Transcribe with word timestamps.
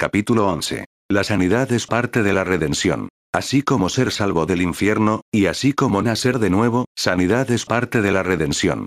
Capítulo 0.00 0.46
11. 0.46 0.84
La 1.10 1.24
sanidad 1.24 1.72
es 1.72 1.88
parte 1.88 2.22
de 2.22 2.32
la 2.32 2.44
redención. 2.44 3.08
Así 3.34 3.62
como 3.62 3.88
ser 3.88 4.12
salvo 4.12 4.46
del 4.46 4.62
infierno, 4.62 5.22
y 5.32 5.46
así 5.46 5.72
como 5.72 6.02
nacer 6.02 6.38
de 6.38 6.50
nuevo, 6.50 6.84
sanidad 6.96 7.50
es 7.50 7.66
parte 7.66 8.00
de 8.00 8.12
la 8.12 8.22
redención. 8.22 8.86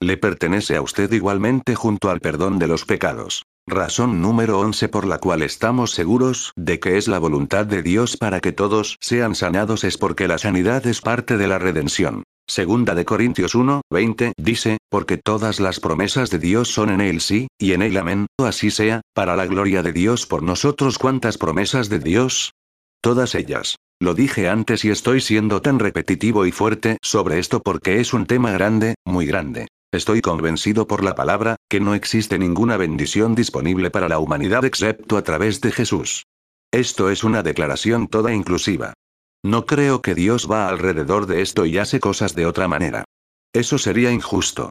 Le 0.00 0.16
pertenece 0.16 0.76
a 0.76 0.82
usted 0.82 1.10
igualmente 1.10 1.74
junto 1.74 2.10
al 2.10 2.20
perdón 2.20 2.60
de 2.60 2.68
los 2.68 2.84
pecados. 2.84 3.42
Razón 3.66 4.22
número 4.22 4.60
11 4.60 4.88
por 4.88 5.04
la 5.04 5.18
cual 5.18 5.42
estamos 5.42 5.90
seguros 5.90 6.52
de 6.54 6.78
que 6.78 6.96
es 6.96 7.08
la 7.08 7.18
voluntad 7.18 7.66
de 7.66 7.82
Dios 7.82 8.16
para 8.16 8.38
que 8.38 8.52
todos 8.52 8.98
sean 9.00 9.34
sanados 9.34 9.82
es 9.82 9.98
porque 9.98 10.28
la 10.28 10.38
sanidad 10.38 10.86
es 10.86 11.00
parte 11.00 11.38
de 11.38 11.48
la 11.48 11.58
redención. 11.58 12.22
Segunda 12.48 12.94
de 12.94 13.04
Corintios 13.04 13.54
1, 13.54 13.82
20, 13.90 14.32
dice, 14.36 14.78
porque 14.90 15.16
todas 15.16 15.60
las 15.60 15.80
promesas 15.80 16.30
de 16.30 16.38
Dios 16.38 16.68
son 16.68 16.90
en 16.90 17.00
él 17.00 17.20
sí, 17.20 17.48
y 17.58 17.72
en 17.72 17.82
él 17.82 17.96
amén, 17.96 18.26
así 18.38 18.70
sea, 18.70 19.00
para 19.14 19.36
la 19.36 19.46
gloria 19.46 19.82
de 19.82 19.92
Dios 19.92 20.26
por 20.26 20.42
nosotros. 20.42 20.98
¿Cuántas 20.98 21.38
promesas 21.38 21.88
de 21.88 21.98
Dios? 21.98 22.52
Todas 23.00 23.34
ellas. 23.34 23.76
Lo 24.00 24.14
dije 24.14 24.48
antes 24.48 24.84
y 24.84 24.90
estoy 24.90 25.20
siendo 25.20 25.62
tan 25.62 25.78
repetitivo 25.78 26.44
y 26.44 26.52
fuerte 26.52 26.98
sobre 27.02 27.38
esto 27.38 27.60
porque 27.60 28.00
es 28.00 28.12
un 28.12 28.26
tema 28.26 28.50
grande, 28.50 28.96
muy 29.04 29.26
grande. 29.26 29.68
Estoy 29.92 30.22
convencido 30.22 30.86
por 30.86 31.04
la 31.04 31.14
palabra, 31.14 31.56
que 31.68 31.78
no 31.78 31.94
existe 31.94 32.38
ninguna 32.38 32.76
bendición 32.76 33.34
disponible 33.34 33.90
para 33.90 34.08
la 34.08 34.18
humanidad 34.18 34.64
excepto 34.64 35.16
a 35.16 35.22
través 35.22 35.60
de 35.60 35.70
Jesús. 35.70 36.24
Esto 36.72 37.10
es 37.10 37.22
una 37.22 37.42
declaración 37.42 38.08
toda 38.08 38.32
inclusiva. 38.32 38.94
No 39.44 39.66
creo 39.66 40.02
que 40.02 40.14
Dios 40.14 40.48
va 40.48 40.68
alrededor 40.68 41.26
de 41.26 41.42
esto 41.42 41.66
y 41.66 41.78
hace 41.78 41.98
cosas 41.98 42.36
de 42.36 42.46
otra 42.46 42.68
manera. 42.68 43.04
Eso 43.52 43.76
sería 43.76 44.12
injusto. 44.12 44.70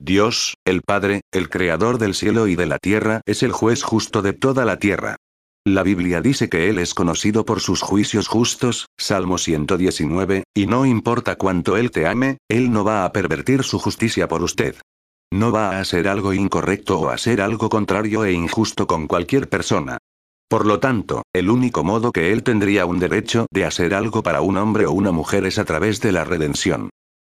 Dios, 0.00 0.54
el 0.64 0.82
Padre, 0.82 1.22
el 1.32 1.48
Creador 1.48 1.98
del 1.98 2.14
cielo 2.14 2.46
y 2.46 2.54
de 2.54 2.66
la 2.66 2.78
tierra, 2.78 3.20
es 3.26 3.42
el 3.42 3.52
juez 3.52 3.82
justo 3.82 4.22
de 4.22 4.32
toda 4.32 4.64
la 4.64 4.78
tierra. 4.78 5.16
La 5.64 5.82
Biblia 5.82 6.20
dice 6.20 6.48
que 6.48 6.68
Él 6.68 6.78
es 6.78 6.94
conocido 6.94 7.44
por 7.44 7.60
sus 7.60 7.82
juicios 7.82 8.26
justos, 8.26 8.86
Salmo 8.96 9.38
119, 9.38 10.44
y 10.54 10.66
no 10.66 10.86
importa 10.86 11.36
cuánto 11.36 11.76
Él 11.76 11.90
te 11.90 12.06
ame, 12.06 12.38
Él 12.48 12.72
no 12.72 12.84
va 12.84 13.04
a 13.04 13.12
pervertir 13.12 13.62
su 13.62 13.78
justicia 13.78 14.28
por 14.28 14.42
usted. 14.42 14.76
No 15.32 15.50
va 15.50 15.70
a 15.70 15.80
hacer 15.80 16.08
algo 16.08 16.32
incorrecto 16.32 16.98
o 17.00 17.08
hacer 17.10 17.40
algo 17.40 17.68
contrario 17.68 18.24
e 18.24 18.32
injusto 18.32 18.86
con 18.86 19.06
cualquier 19.06 19.48
persona. 19.48 19.98
Por 20.52 20.66
lo 20.66 20.80
tanto, 20.80 21.22
el 21.32 21.48
único 21.48 21.82
modo 21.82 22.12
que 22.12 22.30
Él 22.30 22.42
tendría 22.42 22.84
un 22.84 22.98
derecho 22.98 23.46
de 23.50 23.64
hacer 23.64 23.94
algo 23.94 24.22
para 24.22 24.42
un 24.42 24.58
hombre 24.58 24.84
o 24.84 24.92
una 24.92 25.10
mujer 25.10 25.46
es 25.46 25.58
a 25.58 25.64
través 25.64 26.02
de 26.02 26.12
la 26.12 26.24
redención. 26.24 26.90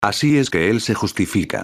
Así 0.04 0.38
es 0.38 0.50
que 0.50 0.70
Él 0.70 0.82
se 0.82 0.96
justifica. 0.96 1.64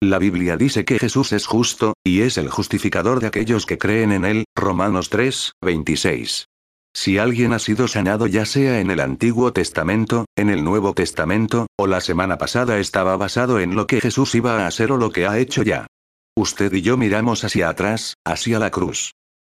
La 0.00 0.20
Biblia 0.20 0.56
dice 0.56 0.84
que 0.84 1.00
Jesús 1.00 1.32
es 1.32 1.46
justo, 1.46 1.94
y 2.04 2.20
es 2.20 2.38
el 2.38 2.48
justificador 2.50 3.18
de 3.18 3.26
aquellos 3.26 3.66
que 3.66 3.78
creen 3.78 4.12
en 4.12 4.24
Él, 4.24 4.44
Romanos 4.54 5.10
3, 5.10 5.54
26. 5.60 6.46
Si 6.94 7.18
alguien 7.18 7.52
ha 7.52 7.58
sido 7.58 7.88
sanado 7.88 8.28
ya 8.28 8.46
sea 8.46 8.78
en 8.78 8.92
el 8.92 9.00
Antiguo 9.00 9.52
Testamento, 9.52 10.26
en 10.36 10.50
el 10.50 10.62
Nuevo 10.62 10.94
Testamento, 10.94 11.66
o 11.76 11.88
la 11.88 12.00
semana 12.00 12.38
pasada 12.38 12.78
estaba 12.78 13.16
basado 13.16 13.58
en 13.58 13.74
lo 13.74 13.88
que 13.88 14.00
Jesús 14.00 14.36
iba 14.36 14.56
a 14.56 14.68
hacer 14.68 14.92
o 14.92 14.98
lo 14.98 15.10
que 15.10 15.26
ha 15.26 15.40
hecho 15.40 15.64
ya. 15.64 15.88
Usted 16.36 16.72
y 16.72 16.82
yo 16.82 16.96
miramos 16.96 17.42
hacia 17.42 17.70
atrás, 17.70 18.14
hacia 18.24 18.60
la 18.60 18.70
cruz. 18.70 19.10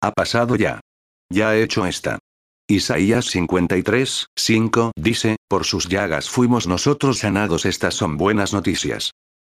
Ha 0.01 0.13
pasado 0.13 0.55
ya. 0.55 0.79
Ya 1.29 1.49
ha 1.49 1.57
hecho 1.57 1.85
esta. 1.85 2.19
Isaías 2.67 3.25
53, 3.25 4.27
5 4.35 4.91
dice, 4.95 5.35
por 5.49 5.65
sus 5.65 5.89
llagas 5.89 6.29
fuimos 6.29 6.67
nosotros 6.67 7.19
sanados. 7.19 7.65
Estas 7.65 7.93
son 7.93 8.17
buenas 8.17 8.53
noticias. 8.53 9.11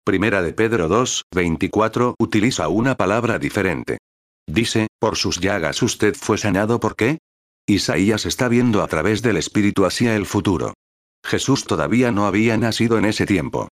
Primera 0.05 0.43
de 0.43 0.53
Pedro 0.53 0.89
2, 0.89 1.25
24 1.35 2.17
utiliza 2.19 2.69
una 2.69 2.97
palabra 2.97 3.39
diferente. 3.39 3.99
Dice, 4.49 4.89
por 5.01 5.17
sus 5.17 5.41
llagas 5.41 5.83
usted 5.83 6.15
fue 6.15 6.39
sanado 6.39 6.81
¿por 6.81 6.97
qué? 6.97 7.19
Isaías 7.67 8.27
está 8.27 8.49
viendo 8.49 8.83
a 8.83 8.87
través 8.87 9.23
del 9.23 9.37
Espíritu 9.37 9.85
hacia 9.85 10.15
el 10.15 10.27
futuro. 10.27 10.75
Jesús 11.25 11.65
todavía 11.65 12.13
no 12.13 12.27
había 12.27 12.57
nacido 12.57 12.99
en 12.99 13.05
ese 13.05 13.27
tiempo. 13.27 13.69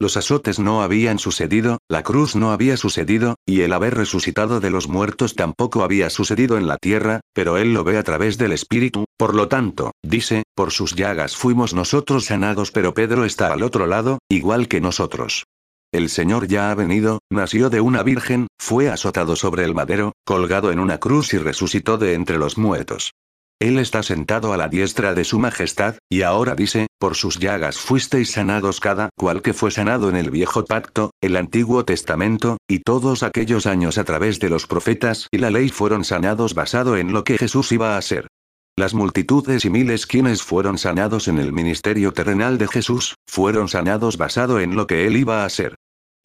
Los 0.00 0.16
azotes 0.16 0.60
no 0.60 0.82
habían 0.82 1.18
sucedido, 1.18 1.78
la 1.88 2.04
cruz 2.04 2.36
no 2.36 2.52
había 2.52 2.76
sucedido, 2.76 3.34
y 3.44 3.62
el 3.62 3.72
haber 3.72 3.96
resucitado 3.96 4.60
de 4.60 4.70
los 4.70 4.86
muertos 4.86 5.34
tampoco 5.34 5.82
había 5.82 6.08
sucedido 6.08 6.56
en 6.56 6.68
la 6.68 6.76
tierra, 6.76 7.20
pero 7.32 7.56
él 7.56 7.74
lo 7.74 7.82
ve 7.82 7.98
a 7.98 8.04
través 8.04 8.38
del 8.38 8.52
Espíritu, 8.52 9.06
por 9.16 9.34
lo 9.34 9.48
tanto, 9.48 9.90
dice, 10.04 10.44
por 10.54 10.70
sus 10.70 10.94
llagas 10.94 11.36
fuimos 11.36 11.74
nosotros 11.74 12.26
sanados 12.26 12.70
pero 12.70 12.94
Pedro 12.94 13.24
está 13.24 13.52
al 13.52 13.64
otro 13.64 13.88
lado, 13.88 14.18
igual 14.28 14.68
que 14.68 14.80
nosotros. 14.80 15.46
El 15.92 16.10
Señor 16.10 16.46
ya 16.46 16.70
ha 16.70 16.74
venido, 16.76 17.18
nació 17.28 17.68
de 17.68 17.80
una 17.80 18.04
virgen, 18.04 18.46
fue 18.56 18.90
azotado 18.90 19.34
sobre 19.34 19.64
el 19.64 19.74
madero, 19.74 20.12
colgado 20.24 20.70
en 20.70 20.78
una 20.78 20.98
cruz 20.98 21.34
y 21.34 21.38
resucitó 21.38 21.98
de 21.98 22.14
entre 22.14 22.38
los 22.38 22.56
muertos. 22.56 23.14
Él 23.60 23.80
está 23.80 24.04
sentado 24.04 24.52
a 24.52 24.56
la 24.56 24.68
diestra 24.68 25.14
de 25.14 25.24
su 25.24 25.40
majestad, 25.40 25.96
y 26.08 26.22
ahora 26.22 26.54
dice, 26.54 26.86
por 26.96 27.16
sus 27.16 27.40
llagas 27.40 27.78
fuisteis 27.78 28.30
sanados 28.30 28.78
cada 28.78 29.10
cual 29.16 29.42
que 29.42 29.52
fue 29.52 29.72
sanado 29.72 30.08
en 30.08 30.14
el 30.14 30.30
viejo 30.30 30.64
pacto, 30.64 31.10
el 31.20 31.36
antiguo 31.36 31.84
testamento, 31.84 32.58
y 32.68 32.80
todos 32.80 33.24
aquellos 33.24 33.66
años 33.66 33.98
a 33.98 34.04
través 34.04 34.38
de 34.38 34.48
los 34.48 34.68
profetas 34.68 35.26
y 35.32 35.38
la 35.38 35.50
ley 35.50 35.70
fueron 35.70 36.04
sanados 36.04 36.54
basado 36.54 36.96
en 36.96 37.12
lo 37.12 37.24
que 37.24 37.36
Jesús 37.36 37.72
iba 37.72 37.94
a 37.94 37.98
hacer. 37.98 38.28
Las 38.76 38.94
multitudes 38.94 39.64
y 39.64 39.70
miles 39.70 40.06
quienes 40.06 40.40
fueron 40.42 40.78
sanados 40.78 41.26
en 41.26 41.40
el 41.40 41.52
ministerio 41.52 42.12
terrenal 42.12 42.58
de 42.58 42.68
Jesús, 42.68 43.16
fueron 43.26 43.66
sanados 43.66 44.18
basado 44.18 44.60
en 44.60 44.76
lo 44.76 44.86
que 44.86 45.08
él 45.08 45.16
iba 45.16 45.42
a 45.42 45.46
hacer. 45.46 45.74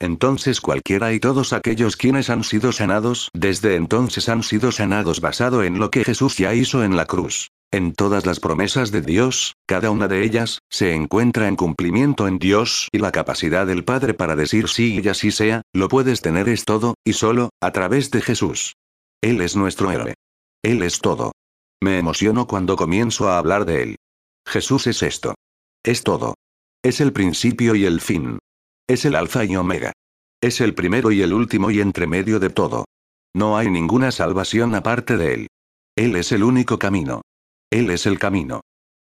Entonces 0.03 0.59
cualquiera 0.59 1.14
y 1.14 1.22
todos 1.22 1.53
aquellos 1.53 1.96
quienes 1.96 2.30
han 2.30 2.44
sido 2.44 2.74
sanados 2.74 3.30
desde 3.34 3.78
entonces 3.78 4.28
han 4.28 4.44
sido 4.44 4.74
sanados 4.74 5.22
basado 5.22 5.64
en 5.64 5.80
lo 5.80 5.91
que 5.91 6.03
Jesús 6.03 6.38
ya 6.38 6.53
hizo 6.53 6.84
en 6.84 6.97
la 6.97 7.06
cruz. 7.06 7.52
En 7.72 7.94
todas 7.94 8.25
las 8.25 8.41
promesas 8.41 8.91
de 8.91 9.02
Dios, 9.02 9.53
cada 9.66 9.91
una 9.91 10.09
de 10.09 10.25
ellas, 10.25 10.59
se 10.69 10.94
encuentra 10.94 11.47
en 11.47 11.56
cumplimiento 11.56 12.28
en 12.28 12.38
Dios 12.38 12.90
y 12.91 12.97
la 12.97 13.14
capacidad 13.14 13.66
del 13.66 13.86
Padre 13.86 14.14
para 14.14 14.36
decir 14.36 14.68
sí 14.68 15.00
y 15.02 15.08
así 15.08 15.31
sea, 15.31 15.62
lo 15.72 15.88
puedes 15.88 16.20
tener 16.20 16.50
es 16.50 16.66
todo, 16.66 16.96
y 17.06 17.14
solo, 17.14 17.52
a 17.62 17.72
través 17.72 18.12
de 18.12 18.20
Jesús. 18.20 18.74
Él 19.22 19.40
es 19.40 19.56
nuestro 19.56 19.90
héroe. 19.90 20.16
Él 20.66 20.84
es 20.84 21.00
todo. 21.00 21.31
Me 21.81 21.97
emociono 21.97 22.46
cuando 22.46 22.75
comienzo 22.75 23.30
a 23.30 23.38
hablar 23.38 23.64
de 23.64 23.84
él. 23.84 23.96
Jesús 24.46 24.85
es 24.88 25.02
esto. 25.02 25.34
Es 25.81 26.03
todo. 26.03 26.35
Es 26.84 27.00
el 27.00 27.14
principio 27.14 27.74
y 27.74 27.85
el 27.85 28.02
fin. 28.02 28.40
Es 28.90 29.06
el 29.06 29.16
alfa 29.16 29.46
y 29.46 29.56
omega. 29.56 29.94
Es 30.42 30.60
el 30.60 30.74
primero 30.74 31.12
y 31.12 31.22
el 31.22 31.34
último 31.34 31.72
y 31.72 31.80
entre 31.80 32.06
medio 32.06 32.40
de 32.40 32.50
todo. 32.50 32.86
No 33.34 33.58
hay 33.58 33.70
ninguna 33.70 34.12
salvación 34.12 34.76
aparte 34.76 35.16
de 35.16 35.34
él. 35.34 35.48
Él 35.96 36.16
es 36.16 36.32
el 36.32 36.44
único 36.44 36.80
camino. 36.80 37.22
Él 37.72 37.90
es 37.90 38.06
el 38.06 38.20
camino. 38.20 38.62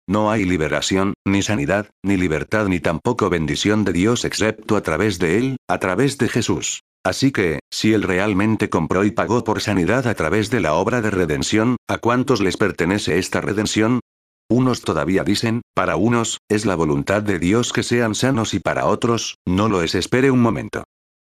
No 0.08 0.30
hay 0.30 0.44
liberación, 0.44 1.14
ni 1.26 1.42
sanidad, 1.42 1.88
ni 2.04 2.16
libertad, 2.16 2.66
ni 2.66 2.80
tampoco 2.80 3.30
bendición 3.30 3.84
de 3.84 3.92
Dios 3.92 4.24
excepto 4.24 4.76
a 4.76 4.82
través 4.82 5.18
de 5.18 5.38
Él, 5.38 5.56
a 5.68 5.78
través 5.78 6.18
de 6.18 6.28
Jesús. 6.28 6.80
Así 7.04 7.32
que, 7.32 7.60
si 7.70 7.94
Él 7.94 8.02
realmente 8.02 8.68
compró 8.68 9.04
y 9.04 9.12
pagó 9.12 9.44
por 9.44 9.60
sanidad 9.60 10.06
a 10.06 10.14
través 10.14 10.50
de 10.50 10.60
la 10.60 10.74
obra 10.74 11.00
de 11.00 11.10
redención, 11.10 11.76
¿a 11.88 11.98
cuántos 11.98 12.40
les 12.40 12.56
pertenece 12.56 13.18
esta 13.18 13.40
redención? 13.40 14.00
Unos 14.50 14.82
todavía 14.82 15.22
dicen, 15.22 15.62
para 15.74 15.94
unos, 15.94 16.38
es 16.48 16.66
la 16.66 16.74
voluntad 16.74 17.22
de 17.22 17.38
Dios 17.38 17.72
que 17.72 17.84
sean 17.84 18.16
sanos 18.16 18.52
y 18.52 18.58
para 18.58 18.86
otros, 18.86 19.36
no 19.46 19.68
lo 19.68 19.80
es. 19.80 19.94
Espere 19.94 20.32
un 20.32 20.42
momento. 20.42 20.82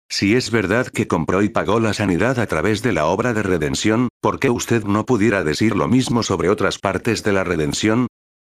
Si 0.08 0.36
es 0.36 0.52
verdad 0.52 0.86
que 0.86 1.08
compró 1.08 1.42
y 1.42 1.48
pagó 1.48 1.80
la 1.80 1.92
sanidad 1.92 2.38
a 2.38 2.46
través 2.46 2.82
de 2.82 2.92
la 2.92 3.06
obra 3.06 3.34
de 3.34 3.42
redención, 3.42 4.08
¿por 4.20 4.38
qué 4.38 4.48
usted 4.48 4.84
no 4.84 5.04
pudiera 5.04 5.42
decir 5.42 5.74
lo 5.74 5.88
mismo 5.88 6.22
sobre 6.22 6.48
otras 6.48 6.78
partes 6.78 7.24
de 7.24 7.32
la 7.32 7.42
redención? 7.42 8.06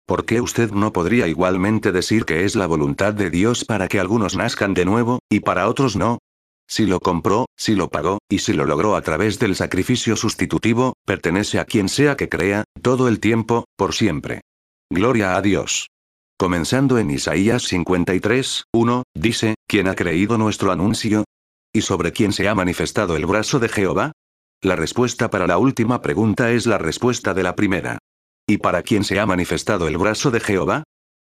¿Por 0.07 0.25
qué 0.25 0.41
usted 0.41 0.73
no 0.73 0.93
podría 0.93 1.29
igualmente 1.29 1.93
decir 1.93 2.25
que 2.25 2.45
es 2.45 2.57
la 2.57 2.67
voluntad 2.67 3.15
de 3.15 3.31
Dios 3.31 3.65
para 3.65 3.87
que 3.87 4.01
algunos 4.01 4.37
nazcan 4.37 4.75
de 4.75 4.85
nuevo, 4.85 5.21
y 5.31 5.39
para 5.39 5.69
otros 5.69 5.95
no? 5.95 6.19
Si 6.67 6.85
lo 6.85 6.99
compró, 6.99 7.47
si 7.57 7.77
lo 7.77 7.91
pagó, 7.91 8.19
y 8.29 8.41
si 8.41 8.55
lo 8.55 8.65
logró 8.65 8.97
a 8.97 9.03
través 9.03 9.39
del 9.39 9.55
sacrificio 9.55 10.17
sustitutivo, 10.17 10.95
pertenece 11.07 11.61
a 11.61 11.65
quien 11.65 11.89
sea 11.89 12.17
que 12.17 12.29
crea, 12.29 12.65
todo 12.83 13.07
el 13.07 13.21
tiempo, 13.21 13.67
por 13.77 13.95
siempre. 13.95 14.41
Gloria 14.91 15.37
a 15.37 15.43
Dios. 15.43 15.89
Comenzando 16.39 16.99
en 16.99 17.11
Isaías 17.11 17.63
53, 17.65 18.65
1, 18.73 19.03
dice, 19.15 19.55
¿quién 19.67 19.89
ha 19.89 19.95
creído 19.95 20.37
nuestro 20.37 20.73
anuncio? 20.73 21.25
¿Y 21.73 21.81
sobre 21.81 22.13
quién 22.13 22.33
se 22.33 22.49
ha 22.49 22.55
manifestado 22.55 23.17
el 23.17 23.27
brazo 23.27 23.59
de 23.59 23.69
Jehová? 23.69 24.13
La 24.63 24.77
respuesta 24.77 25.31
para 25.31 25.47
la 25.47 25.59
última 25.59 26.03
pregunta 26.03 26.51
es 26.51 26.67
la 26.67 26.79
respuesta 26.79 27.35
de 27.35 27.43
la 27.43 27.57
primera. 27.57 27.99
¿Y 28.47 28.59
para 28.59 28.83
quién 28.83 29.05
se 29.05 29.19
ha 29.19 29.27
manifestado 29.27 29.89
el 29.89 29.97
brazo 29.97 30.31
de 30.31 30.41
Jehová? 30.41 30.85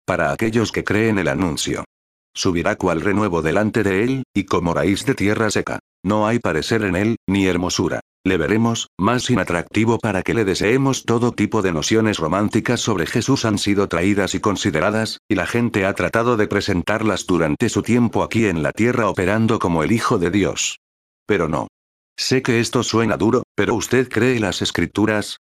Para 0.06 0.32
aquellos 0.32 0.72
que 0.72 0.84
creen 0.84 1.18
el 1.18 1.28
anuncio. 1.28 1.86
Subirá 2.34 2.76
cual 2.76 3.02
renuevo 3.02 3.42
delante 3.42 3.84
de 3.84 4.04
él, 4.04 4.24
y 4.34 4.46
como 4.46 4.74
raíz 4.74 5.06
de 5.06 5.16
tierra 5.16 5.50
seca. 5.50 5.80
No 6.06 6.28
hay 6.28 6.38
parecer 6.38 6.84
en 6.84 6.96
él, 6.96 7.16
ni 7.28 7.48
hermosura. 7.48 8.02
Le 8.24 8.38
veremos, 8.38 8.90
más 8.96 9.28
inatractivo 9.32 9.98
para 9.98 10.22
que 10.22 10.36
le 10.36 10.46
deseemos 10.46 11.04
todo 11.04 11.32
tipo 11.32 11.64
de 11.64 11.72
nociones 11.72 12.20
románticas 12.20 12.80
sobre 12.80 13.08
Jesús 13.08 13.44
han 13.44 13.58
sido 13.58 13.88
traídas 13.88 14.36
y 14.36 14.40
consideradas, 14.40 15.18
y 15.28 15.34
la 15.34 15.48
gente 15.48 15.84
ha 15.84 15.96
tratado 15.96 16.38
de 16.38 16.46
presentarlas 16.46 17.26
durante 17.26 17.70
su 17.70 17.82
tiempo 17.82 18.22
aquí 18.22 18.46
en 18.46 18.62
la 18.62 18.72
tierra 18.72 19.10
operando 19.10 19.58
como 19.58 19.82
el 19.82 19.92
Hijo 19.92 20.20
de 20.20 20.30
Dios. 20.30 20.78
Pero 21.26 21.50
no. 21.50 21.70
Sé 22.16 22.44
que 22.44 22.60
esto 22.60 22.84
suena 22.84 23.18
duro, 23.18 23.42
pero 23.56 23.74
¿usted 23.74 24.08
cree 24.08 24.40
las 24.40 24.62
escrituras? 24.62 25.38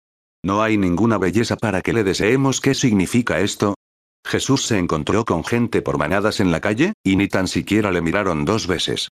No 0.45 0.63
hay 0.63 0.79
ninguna 0.79 1.19
belleza 1.19 1.57
para 1.57 1.83
que 1.83 1.93
le 1.93 2.05
deseemos. 2.05 2.61
¿Qué 2.61 2.75
significa 2.75 3.41
esto? 3.41 3.75
Jesús 4.25 4.65
se 4.65 4.79
encontró 4.79 5.25
con 5.25 5.43
gente 5.45 5.83
por 5.83 5.99
manadas 5.99 6.39
en 6.39 6.53
la 6.53 6.61
calle, 6.61 6.93
y 7.03 7.17
ni 7.17 7.27
tan 7.27 7.49
siquiera 7.49 7.91
le 7.91 8.01
miraron 8.01 8.45
dos 8.45 8.69
veces. 8.69 9.09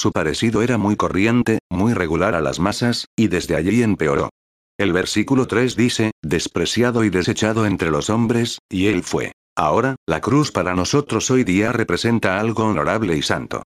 Su 0.00 0.12
parecido 0.12 0.62
era 0.62 0.78
muy 0.78 0.96
corriente, 0.96 1.58
muy 1.68 1.92
regular 1.92 2.34
a 2.34 2.40
las 2.40 2.58
masas, 2.58 3.04
y 3.18 3.28
desde 3.28 3.54
allí 3.54 3.82
empeoró. 3.82 4.30
El 4.78 4.94
versículo 4.94 5.46
3 5.46 5.76
dice, 5.76 6.12
despreciado 6.22 7.04
y 7.04 7.10
desechado 7.10 7.66
entre 7.66 7.90
los 7.90 8.08
hombres, 8.08 8.60
y 8.70 8.86
él 8.86 9.02
fue. 9.02 9.32
Ahora, 9.54 9.96
la 10.06 10.22
cruz 10.22 10.52
para 10.52 10.74
nosotros 10.74 11.30
hoy 11.30 11.44
día 11.44 11.70
representa 11.72 12.40
algo 12.40 12.64
honorable 12.64 13.14
y 13.14 13.20
santo. 13.20 13.62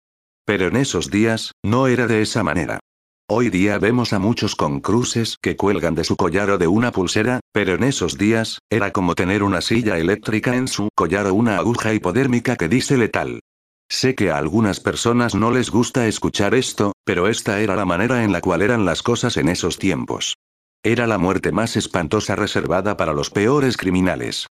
Pero 0.46 0.69
en 0.69 0.76
esos 0.76 1.11
días, 1.11 1.52
no 1.62 1.87
era 1.87 2.06
de 2.06 2.23
esa 2.23 2.43
manera. 2.43 2.81
Hoy 3.29 3.50
día 3.50 3.79
vemos 3.79 4.14
a 4.14 4.19
muchos 4.19 4.56
con 4.56 4.81
cruces 4.81 5.37
que 5.43 5.58
cuelgan 5.58 5.94
de 5.94 6.05
su 6.05 6.17
collar 6.17 6.49
o 6.49 6.56
de 6.56 6.67
una 6.67 6.93
pulsera, 6.93 7.40
pero 7.52 7.75
en 7.75 7.82
esos 7.82 8.17
días, 8.17 8.58
era 8.70 8.90
como 8.90 9.14
tener 9.14 9.43
una 9.43 9.61
silla 9.61 9.99
eléctrica 9.99 10.56
en 10.56 10.67
su 10.67 10.88
collar 10.94 11.26
o 11.26 11.34
una 11.34 11.58
aguja 11.58 11.93
hipodérmica 11.93 12.56
que 12.56 12.70
dice 12.70 12.96
letal. 12.96 13.40
Sé 13.92 14.14
que 14.14 14.30
a 14.30 14.38
algunas 14.38 14.80
personas 14.80 15.34
no 15.34 15.50
les 15.50 15.70
gusta 15.70 16.06
escuchar 16.06 16.54
esto, 16.54 16.92
pero 17.04 17.28
esta 17.28 17.60
era 17.60 17.76
la 17.76 17.84
manera 17.84 18.24
en 18.24 18.32
la 18.32 18.40
cual 18.40 18.62
eran 18.62 18.86
las 18.86 19.02
cosas 19.02 19.36
en 19.36 19.50
esos 19.50 19.78
tiempos. 19.78 20.38
Era 20.82 21.06
la 21.06 21.18
muerte 21.18 21.52
más 21.52 21.76
espantosa 21.76 22.34
reservada 22.34 22.96
para 22.96 23.12
los 23.12 23.28
peores 23.28 23.76
criminales. 23.76 24.46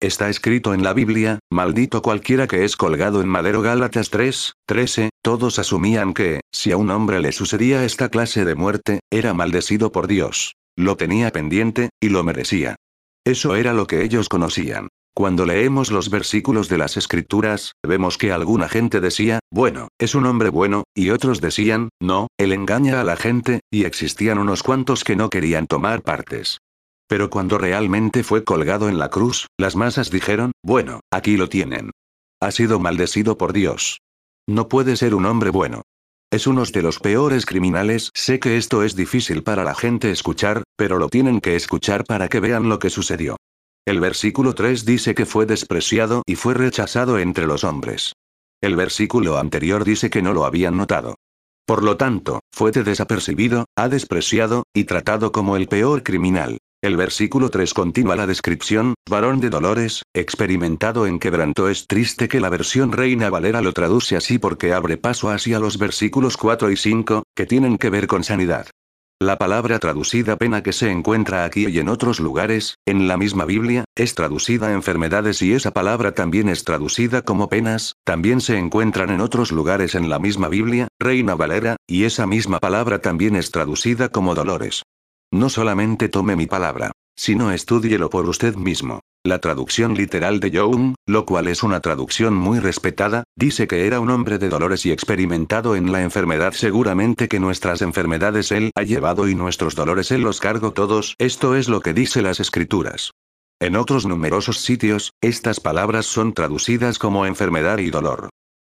Está 0.00 0.30
escrito 0.30 0.72
en 0.72 0.82
la 0.82 0.94
Biblia, 0.94 1.40
maldito 1.52 2.00
cualquiera 2.00 2.46
que 2.46 2.64
es 2.64 2.74
colgado 2.74 3.20
en 3.20 3.28
madero 3.28 3.60
Gálatas 3.60 4.08
3, 4.08 4.54
13, 4.66 5.10
todos 5.22 5.58
asumían 5.58 6.14
que, 6.14 6.40
si 6.50 6.72
a 6.72 6.78
un 6.78 6.88
hombre 6.88 7.20
le 7.20 7.32
sucedía 7.32 7.84
esta 7.84 8.08
clase 8.08 8.46
de 8.46 8.54
muerte, 8.54 9.00
era 9.10 9.34
maldecido 9.34 9.92
por 9.92 10.06
Dios. 10.06 10.54
Lo 10.74 10.96
tenía 10.96 11.30
pendiente, 11.32 11.90
y 12.00 12.08
lo 12.08 12.24
merecía. 12.24 12.76
Eso 13.26 13.56
era 13.56 13.74
lo 13.74 13.86
que 13.86 14.02
ellos 14.02 14.30
conocían. 14.30 14.88
Cuando 15.16 15.46
leemos 15.46 15.90
los 15.90 16.10
versículos 16.10 16.68
de 16.68 16.76
las 16.76 16.98
escrituras, 16.98 17.72
vemos 17.82 18.18
que 18.18 18.32
alguna 18.32 18.68
gente 18.68 19.00
decía, 19.00 19.40
bueno, 19.50 19.88
es 19.98 20.14
un 20.14 20.26
hombre 20.26 20.50
bueno, 20.50 20.84
y 20.94 21.08
otros 21.08 21.40
decían, 21.40 21.88
no, 22.02 22.26
él 22.36 22.52
engaña 22.52 23.00
a 23.00 23.04
la 23.04 23.16
gente, 23.16 23.60
y 23.72 23.84
existían 23.84 24.36
unos 24.36 24.62
cuantos 24.62 25.04
que 25.04 25.16
no 25.16 25.30
querían 25.30 25.66
tomar 25.68 26.02
partes. 26.02 26.58
Pero 27.08 27.30
cuando 27.30 27.56
realmente 27.56 28.24
fue 28.24 28.44
colgado 28.44 28.90
en 28.90 28.98
la 28.98 29.08
cruz, 29.08 29.46
las 29.56 29.74
masas 29.74 30.10
dijeron, 30.10 30.52
bueno, 30.62 31.00
aquí 31.10 31.38
lo 31.38 31.48
tienen. 31.48 31.92
Ha 32.42 32.50
sido 32.50 32.78
maldecido 32.78 33.38
por 33.38 33.54
Dios. 33.54 34.00
No 34.46 34.68
puede 34.68 34.96
ser 34.96 35.14
un 35.14 35.24
hombre 35.24 35.48
bueno. 35.48 35.80
Es 36.30 36.46
uno 36.46 36.62
de 36.66 36.82
los 36.82 36.98
peores 36.98 37.46
criminales. 37.46 38.10
Sé 38.12 38.38
que 38.38 38.58
esto 38.58 38.82
es 38.82 38.94
difícil 38.94 39.42
para 39.42 39.64
la 39.64 39.74
gente 39.74 40.10
escuchar, 40.10 40.62
pero 40.76 40.98
lo 40.98 41.08
tienen 41.08 41.40
que 41.40 41.56
escuchar 41.56 42.04
para 42.04 42.28
que 42.28 42.40
vean 42.40 42.68
lo 42.68 42.78
que 42.78 42.90
sucedió. 42.90 43.38
El 43.86 44.00
versículo 44.00 44.52
3 44.52 44.84
dice 44.84 45.14
que 45.14 45.26
fue 45.26 45.46
despreciado 45.46 46.24
y 46.26 46.34
fue 46.34 46.54
rechazado 46.54 47.20
entre 47.20 47.46
los 47.46 47.62
hombres. 47.62 48.14
El 48.60 48.74
versículo 48.74 49.38
anterior 49.38 49.84
dice 49.84 50.10
que 50.10 50.22
no 50.22 50.32
lo 50.32 50.44
habían 50.44 50.76
notado. 50.76 51.14
Por 51.64 51.84
lo 51.84 51.96
tanto, 51.96 52.40
fue 52.52 52.72
desapercibido, 52.72 53.66
ha 53.76 53.88
despreciado, 53.88 54.64
y 54.74 54.84
tratado 54.84 55.30
como 55.30 55.56
el 55.56 55.68
peor 55.68 56.02
criminal. 56.02 56.58
El 56.82 56.96
versículo 56.96 57.48
3 57.48 57.74
continúa 57.74 58.16
la 58.16 58.26
descripción, 58.26 58.94
varón 59.08 59.38
de 59.38 59.50
dolores, 59.50 60.02
experimentado 60.12 61.06
en 61.06 61.20
quebranto. 61.20 61.68
Es 61.68 61.86
triste 61.86 62.26
que 62.26 62.40
la 62.40 62.48
versión 62.48 62.90
Reina 62.90 63.30
Valera 63.30 63.62
lo 63.62 63.72
traduce 63.72 64.16
así 64.16 64.40
porque 64.40 64.72
abre 64.72 64.96
paso 64.96 65.30
hacia 65.30 65.60
los 65.60 65.78
versículos 65.78 66.36
4 66.36 66.72
y 66.72 66.76
5, 66.76 67.22
que 67.36 67.46
tienen 67.46 67.78
que 67.78 67.90
ver 67.90 68.08
con 68.08 68.24
sanidad. 68.24 68.66
La 69.18 69.38
palabra 69.38 69.78
traducida 69.78 70.36
pena 70.36 70.62
que 70.62 70.74
se 70.74 70.90
encuentra 70.90 71.46
aquí 71.46 71.66
y 71.68 71.78
en 71.78 71.88
otros 71.88 72.20
lugares, 72.20 72.76
en 72.84 73.08
la 73.08 73.16
misma 73.16 73.46
Biblia, 73.46 73.86
es 73.96 74.14
traducida 74.14 74.74
enfermedades 74.74 75.40
y 75.40 75.54
esa 75.54 75.70
palabra 75.70 76.12
también 76.12 76.50
es 76.50 76.64
traducida 76.64 77.22
como 77.22 77.48
penas, 77.48 77.94
también 78.04 78.42
se 78.42 78.58
encuentran 78.58 79.08
en 79.08 79.22
otros 79.22 79.52
lugares 79.52 79.94
en 79.94 80.10
la 80.10 80.18
misma 80.18 80.48
Biblia, 80.48 80.88
Reina 81.00 81.34
Valera, 81.34 81.76
y 81.86 82.04
esa 82.04 82.26
misma 82.26 82.58
palabra 82.58 83.00
también 83.00 83.36
es 83.36 83.50
traducida 83.50 84.10
como 84.10 84.34
dolores. 84.34 84.82
No 85.32 85.48
solamente 85.48 86.10
tome 86.10 86.36
mi 86.36 86.46
palabra, 86.46 86.92
sino 87.16 87.52
estúdielo 87.52 88.10
por 88.10 88.28
usted 88.28 88.54
mismo. 88.56 89.00
La 89.26 89.40
traducción 89.40 89.94
literal 89.94 90.38
de 90.38 90.52
Young, 90.52 90.94
lo 91.04 91.26
cual 91.26 91.48
es 91.48 91.64
una 91.64 91.80
traducción 91.80 92.32
muy 92.32 92.60
respetada, 92.60 93.24
dice 93.34 93.66
que 93.66 93.84
era 93.88 93.98
un 93.98 94.10
hombre 94.10 94.38
de 94.38 94.48
dolores 94.48 94.86
y 94.86 94.92
experimentado 94.92 95.74
en 95.74 95.90
la 95.90 96.02
enfermedad. 96.02 96.52
Seguramente 96.52 97.26
que 97.26 97.40
nuestras 97.40 97.82
enfermedades 97.82 98.52
él 98.52 98.70
ha 98.76 98.84
llevado 98.84 99.26
y 99.28 99.34
nuestros 99.34 99.74
dolores 99.74 100.12
él 100.12 100.20
los 100.20 100.38
cargo 100.38 100.72
todos. 100.72 101.16
Esto 101.18 101.56
es 101.56 101.68
lo 101.68 101.80
que 101.80 101.92
dice 101.92 102.22
las 102.22 102.38
escrituras. 102.38 103.10
En 103.58 103.74
otros 103.74 104.06
numerosos 104.06 104.60
sitios, 104.60 105.10
estas 105.20 105.58
palabras 105.58 106.06
son 106.06 106.32
traducidas 106.32 107.00
como 107.00 107.26
enfermedad 107.26 107.78
y 107.78 107.90
dolor. 107.90 108.28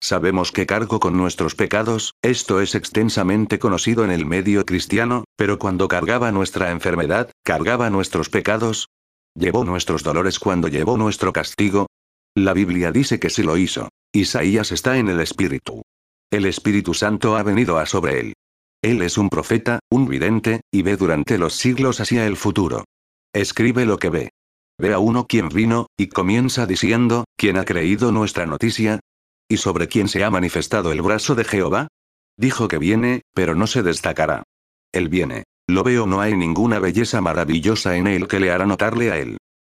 Sabemos 0.00 0.52
que 0.52 0.64
cargo 0.64 0.98
con 0.98 1.16
nuestros 1.16 1.56
pecados, 1.56 2.14
esto 2.22 2.60
es 2.60 2.74
extensamente 2.74 3.58
conocido 3.58 4.04
en 4.04 4.12
el 4.12 4.24
medio 4.24 4.64
cristiano, 4.64 5.24
pero 5.36 5.58
cuando 5.58 5.88
cargaba 5.88 6.30
nuestra 6.30 6.70
enfermedad, 6.70 7.32
cargaba 7.44 7.90
nuestros 7.90 8.30
pecados, 8.30 8.88
llevó 9.38 9.64
nuestros 9.64 10.02
dolores 10.02 10.38
cuando 10.38 10.68
llevó 10.68 10.96
nuestro 10.96 11.32
castigo. 11.32 11.86
La 12.34 12.52
Biblia 12.52 12.92
dice 12.92 13.18
que 13.18 13.30
sí 13.30 13.42
lo 13.42 13.56
hizo. 13.56 13.88
Isaías 14.12 14.72
está 14.72 14.98
en 14.98 15.08
el 15.08 15.20
Espíritu. 15.20 15.82
El 16.30 16.44
Espíritu 16.44 16.94
Santo 16.94 17.36
ha 17.36 17.42
venido 17.42 17.78
a 17.78 17.86
sobre 17.86 18.20
él. 18.20 18.34
Él 18.82 19.02
es 19.02 19.18
un 19.18 19.28
profeta, 19.28 19.80
un 19.90 20.06
vidente, 20.06 20.60
y 20.70 20.82
ve 20.82 20.96
durante 20.96 21.38
los 21.38 21.54
siglos 21.54 22.00
hacia 22.00 22.26
el 22.26 22.36
futuro. 22.36 22.84
Escribe 23.32 23.86
lo 23.86 23.98
que 23.98 24.10
ve. 24.10 24.30
Ve 24.78 24.92
a 24.92 24.98
uno 24.98 25.26
quien 25.26 25.48
vino, 25.48 25.86
y 25.96 26.08
comienza 26.08 26.66
diciendo, 26.66 27.24
¿quién 27.36 27.56
ha 27.56 27.64
creído 27.64 28.12
nuestra 28.12 28.46
noticia? 28.46 29.00
¿Y 29.48 29.56
sobre 29.56 29.88
quién 29.88 30.08
se 30.08 30.22
ha 30.22 30.30
manifestado 30.30 30.92
el 30.92 31.02
brazo 31.02 31.34
de 31.34 31.44
Jehová? 31.44 31.88
Dijo 32.36 32.68
que 32.68 32.78
viene, 32.78 33.22
pero 33.34 33.54
no 33.56 33.66
se 33.66 33.82
destacará. 33.82 34.44
Él 34.92 35.08
viene. 35.08 35.44
Lo 35.68 35.84
veo, 35.84 36.06
no 36.06 36.20
hay 36.20 36.34
ninguna 36.34 36.78
belleza 36.78 37.20
maravillosa 37.20 37.96
en 37.96 38.06
él 38.06 38.26
que 38.26 38.40
le 38.40 38.50
hará 38.50 38.64
notarle 38.64 39.12
a 39.12 39.18
él. 39.18 39.36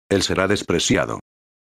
Él 0.10 0.24
será 0.24 0.48
despreciado. 0.48 1.20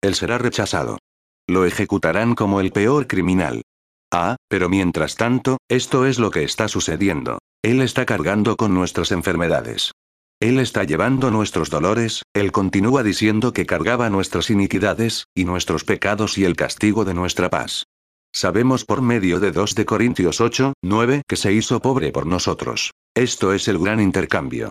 Él 0.03 0.15
será 0.15 0.39
rechazado. 0.39 0.99
Lo 1.47 1.67
ejecutarán 1.67 2.35
como 2.35 2.61
el 2.61 2.73
peor 2.73 3.07
criminal. 3.07 3.63
Ah, 4.11 4.37
pero 4.49 4.69
mientras 4.69 5.17
tanto, 5.17 5.59
esto 5.69 6.07
es 6.07 6.19
lo 6.19 6.31
que 6.31 6.43
está 6.43 6.69
sucediendo. 6.69 7.39
Él 7.63 7.83
está 7.83 8.07
cargando 8.07 8.57
con 8.57 8.73
nuestras 8.73 9.13
enfermedades. 9.13 9.93
Él 10.41 10.59
está 10.59 10.85
llevando 10.85 11.31
nuestros 11.31 11.71
dolores, 11.71 12.23
Él 12.35 12.51
continúa 12.51 13.03
diciendo 13.03 13.53
que 13.53 13.67
cargaba 13.67 14.11
nuestras 14.11 14.51
iniquidades, 14.51 15.27
y 15.35 15.45
nuestros 15.45 15.85
pecados 15.85 16.39
y 16.39 16.45
el 16.45 16.57
castigo 16.57 17.05
de 17.05 17.15
nuestra 17.15 17.51
paz. 17.51 17.85
Sabemos 18.35 18.85
por 18.85 19.01
medio 19.01 19.39
de 19.39 19.53
2 19.53 19.75
de 19.75 19.85
Corintios 19.85 20.41
8, 20.41 20.75
9 20.83 21.23
que 21.29 21.37
se 21.37 21.53
hizo 21.53 21.81
pobre 21.81 22.11
por 22.11 22.27
nosotros. 22.27 22.93
Esto 23.17 23.53
es 23.53 23.69
el 23.69 23.79
gran 23.79 24.01
intercambio. 24.01 24.71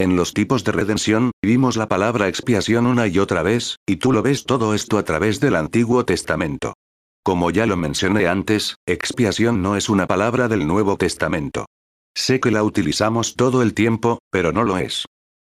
En 0.00 0.16
los 0.16 0.34
tipos 0.34 0.64
de 0.64 0.72
redención, 0.72 1.30
vimos 1.40 1.76
la 1.76 1.86
palabra 1.86 2.26
expiación 2.26 2.86
una 2.86 3.06
y 3.06 3.20
otra 3.20 3.44
vez, 3.44 3.76
y 3.86 3.96
tú 3.96 4.12
lo 4.12 4.20
ves 4.20 4.46
todo 4.46 4.74
esto 4.74 4.98
a 4.98 5.04
través 5.04 5.38
del 5.38 5.54
Antiguo 5.54 6.04
Testamento. 6.04 6.74
Como 7.22 7.52
ya 7.52 7.66
lo 7.66 7.76
mencioné 7.76 8.26
antes, 8.26 8.74
expiación 8.84 9.62
no 9.62 9.76
es 9.76 9.88
una 9.88 10.08
palabra 10.08 10.48
del 10.48 10.66
Nuevo 10.66 10.96
Testamento. 10.96 11.66
Sé 12.16 12.40
que 12.40 12.50
la 12.50 12.64
utilizamos 12.64 13.36
todo 13.36 13.62
el 13.62 13.74
tiempo, 13.74 14.18
pero 14.28 14.50
no 14.50 14.64
lo 14.64 14.76
es. 14.78 15.04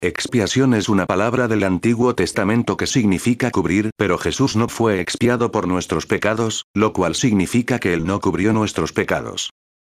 Expiación 0.02 0.72
es 0.72 0.88
una 0.88 1.04
palabra 1.04 1.46
del 1.46 1.62
Antiguo 1.62 2.14
Testamento 2.14 2.78
que 2.78 2.86
significa 2.86 3.50
cubrir, 3.50 3.90
pero 3.98 4.16
Jesús 4.16 4.56
no 4.56 4.68
fue 4.68 5.00
expiado 5.00 5.52
por 5.52 5.68
nuestros 5.68 6.06
pecados, 6.06 6.64
lo 6.72 6.94
cual 6.94 7.14
significa 7.16 7.78
que 7.78 7.92
Él 7.92 8.06
no 8.06 8.18
cubrió 8.18 8.54
nuestros 8.54 8.94
pecados. 8.94 9.50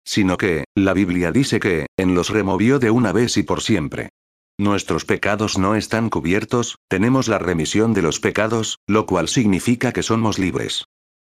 Sino 0.06 0.36
que, 0.36 0.64
la 0.74 0.94
Biblia 0.94 1.32
dice 1.32 1.60
que, 1.60 1.86
en 1.98 2.14
los 2.14 2.30
removió 2.30 2.78
de 2.78 2.90
una 2.90 3.12
vez 3.12 3.36
y 3.36 3.42
por 3.42 3.60
siempre. 3.60 4.10
Nuestros 4.58 5.04
pecados 5.04 5.58
no 5.58 5.74
están 5.74 6.08
cubiertos, 6.08 6.76
tenemos 6.88 7.28
la 7.28 7.38
remisión 7.38 7.92
de 7.92 8.02
los 8.02 8.20
pecados, 8.20 8.78
lo 8.86 9.04
cual 9.04 9.28
significa 9.28 9.92
que 9.92 10.02
somos 10.02 10.38
libres. 10.38 10.84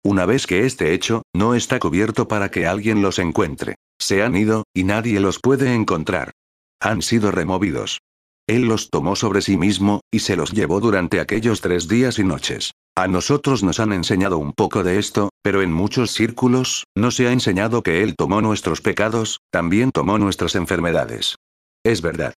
Una 0.05 0.27
vez 0.27 0.47
que 0.47 0.65
este 0.65 0.93
hecho, 0.93 1.23
no 1.35 1.57
está 1.57 1.81
cubierto 1.81 2.29
para 2.29 2.51
que 2.51 2.67
alguien 2.67 3.03
los 3.03 3.19
encuentre. 3.19 3.75
Se 3.99 4.23
han 4.23 4.37
ido, 4.37 4.65
y 4.73 4.85
nadie 4.85 5.19
los 5.19 5.41
puede 5.41 5.75
encontrar. 5.75 6.31
Han 6.79 7.03
sido 7.03 7.33
removidos. 7.33 8.01
Él 8.47 8.67
los 8.67 8.91
tomó 8.91 9.17
sobre 9.17 9.43
sí 9.43 9.57
mismo, 9.57 10.03
y 10.13 10.21
se 10.21 10.37
los 10.37 10.53
llevó 10.53 10.79
durante 10.79 11.19
aquellos 11.19 11.61
tres 11.61 11.89
días 11.89 12.21
y 12.21 12.25
noches. 12.25 12.73
A 12.99 13.09
nosotros 13.09 13.63
nos 13.63 13.79
han 13.79 13.93
enseñado 13.93 14.39
un 14.39 14.55
poco 14.55 14.83
de 14.83 14.99
esto, 14.99 15.29
pero 15.43 15.61
en 15.61 15.71
muchos 15.71 16.13
círculos, 16.13 16.85
no 16.97 17.11
se 17.11 17.29
ha 17.29 17.33
enseñado 17.33 17.83
que 17.83 18.03
Él 18.03 18.15
tomó 18.17 18.41
nuestros 18.41 18.81
pecados, 18.81 19.41
también 19.53 19.91
tomó 19.93 20.17
nuestras 20.17 20.55
enfermedades. 20.55 21.37
Es 21.85 22.01
verdad. 22.01 22.33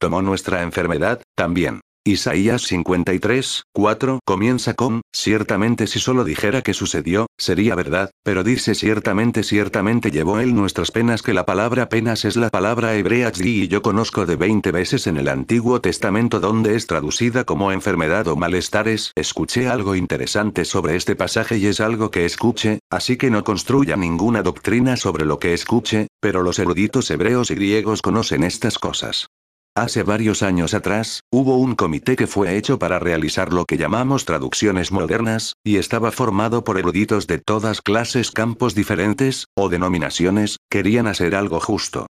Tomó 0.00 0.20
nuestra 0.20 0.62
enfermedad, 0.62 1.22
también. 1.36 1.80
Isaías 2.06 2.62
53, 2.62 3.64
4 3.74 4.20
comienza 4.24 4.72
con, 4.72 5.02
ciertamente 5.12 5.86
si 5.86 5.98
solo 5.98 6.24
dijera 6.24 6.62
que 6.62 6.72
sucedió, 6.72 7.26
sería 7.36 7.74
verdad, 7.74 8.10
pero 8.24 8.42
dice 8.42 8.74
ciertamente 8.74 9.42
ciertamente 9.42 10.10
llevó 10.10 10.40
él 10.40 10.54
nuestras 10.54 10.92
penas 10.92 11.20
que 11.20 11.34
la 11.34 11.44
palabra 11.44 11.90
penas 11.90 12.24
es 12.24 12.36
la 12.36 12.48
palabra 12.48 12.94
hebrea 12.94 13.30
y 13.38 13.68
yo 13.68 13.82
conozco 13.82 14.24
de 14.24 14.36
20 14.36 14.72
veces 14.72 15.06
en 15.06 15.18
el 15.18 15.28
Antiguo 15.28 15.82
Testamento 15.82 16.40
donde 16.40 16.74
es 16.74 16.86
traducida 16.86 17.44
como 17.44 17.70
enfermedad 17.70 18.28
o 18.28 18.36
malestares. 18.36 19.12
Escuché 19.14 19.68
algo 19.68 19.94
interesante 19.94 20.64
sobre 20.64 20.96
este 20.96 21.16
pasaje 21.16 21.58
y 21.58 21.66
es 21.66 21.80
algo 21.80 22.10
que 22.10 22.24
escuche, 22.24 22.78
así 22.90 23.18
que 23.18 23.30
no 23.30 23.44
construya 23.44 23.96
ninguna 23.96 24.42
doctrina 24.42 24.96
sobre 24.96 25.26
lo 25.26 25.38
que 25.38 25.52
escuche, 25.52 26.06
pero 26.18 26.42
los 26.42 26.58
eruditos 26.58 27.10
hebreos 27.10 27.50
y 27.50 27.56
griegos 27.56 28.00
conocen 28.00 28.42
estas 28.42 28.78
cosas. 28.78 29.28
Hace 29.76 30.02
varios 30.02 30.42
años 30.42 30.74
atrás, 30.74 31.20
hubo 31.30 31.56
un 31.56 31.76
comité 31.76 32.16
que 32.16 32.26
fue 32.26 32.56
hecho 32.56 32.80
para 32.80 32.98
realizar 32.98 33.52
lo 33.52 33.66
que 33.66 33.76
llamamos 33.76 34.24
traducciones 34.24 34.90
modernas, 34.90 35.54
y 35.64 35.76
estaba 35.76 36.10
formado 36.10 36.64
por 36.64 36.76
eruditos 36.76 37.28
de 37.28 37.38
todas 37.38 37.80
clases, 37.80 38.32
campos 38.32 38.74
diferentes, 38.74 39.46
o 39.56 39.68
denominaciones, 39.68 40.56
querían 40.68 41.06
hacer 41.06 41.36
algo 41.36 41.60
justo. 41.60 42.06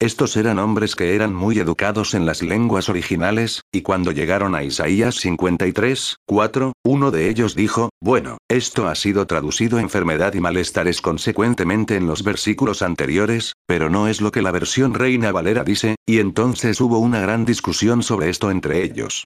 Estos 0.00 0.36
eran 0.36 0.58
hombres 0.58 0.96
que 0.96 1.14
eran 1.14 1.32
muy 1.32 1.58
educados 1.58 2.14
en 2.14 2.26
las 2.26 2.42
lenguas 2.42 2.88
originales, 2.88 3.62
y 3.72 3.82
cuando 3.82 4.10
llegaron 4.10 4.54
a 4.54 4.64
Isaías 4.64 5.14
53, 5.16 6.16
4, 6.26 6.72
uno 6.84 7.10
de 7.10 7.28
ellos 7.28 7.54
dijo, 7.54 7.90
bueno, 8.00 8.38
esto 8.50 8.88
ha 8.88 8.96
sido 8.96 9.26
traducido 9.26 9.78
enfermedad 9.78 10.34
y 10.34 10.40
malestares 10.40 11.00
consecuentemente 11.00 11.96
en 11.96 12.06
los 12.06 12.24
versículos 12.24 12.82
anteriores, 12.82 13.52
pero 13.66 13.88
no 13.88 14.08
es 14.08 14.20
lo 14.20 14.32
que 14.32 14.42
la 14.42 14.50
versión 14.50 14.94
Reina 14.94 15.30
Valera 15.30 15.62
dice, 15.62 15.94
y 16.06 16.18
entonces 16.18 16.80
hubo 16.80 16.98
una 16.98 17.20
gran 17.20 17.44
discusión 17.44 18.02
sobre 18.02 18.30
esto 18.30 18.50
entre 18.50 18.82
ellos. 18.82 19.24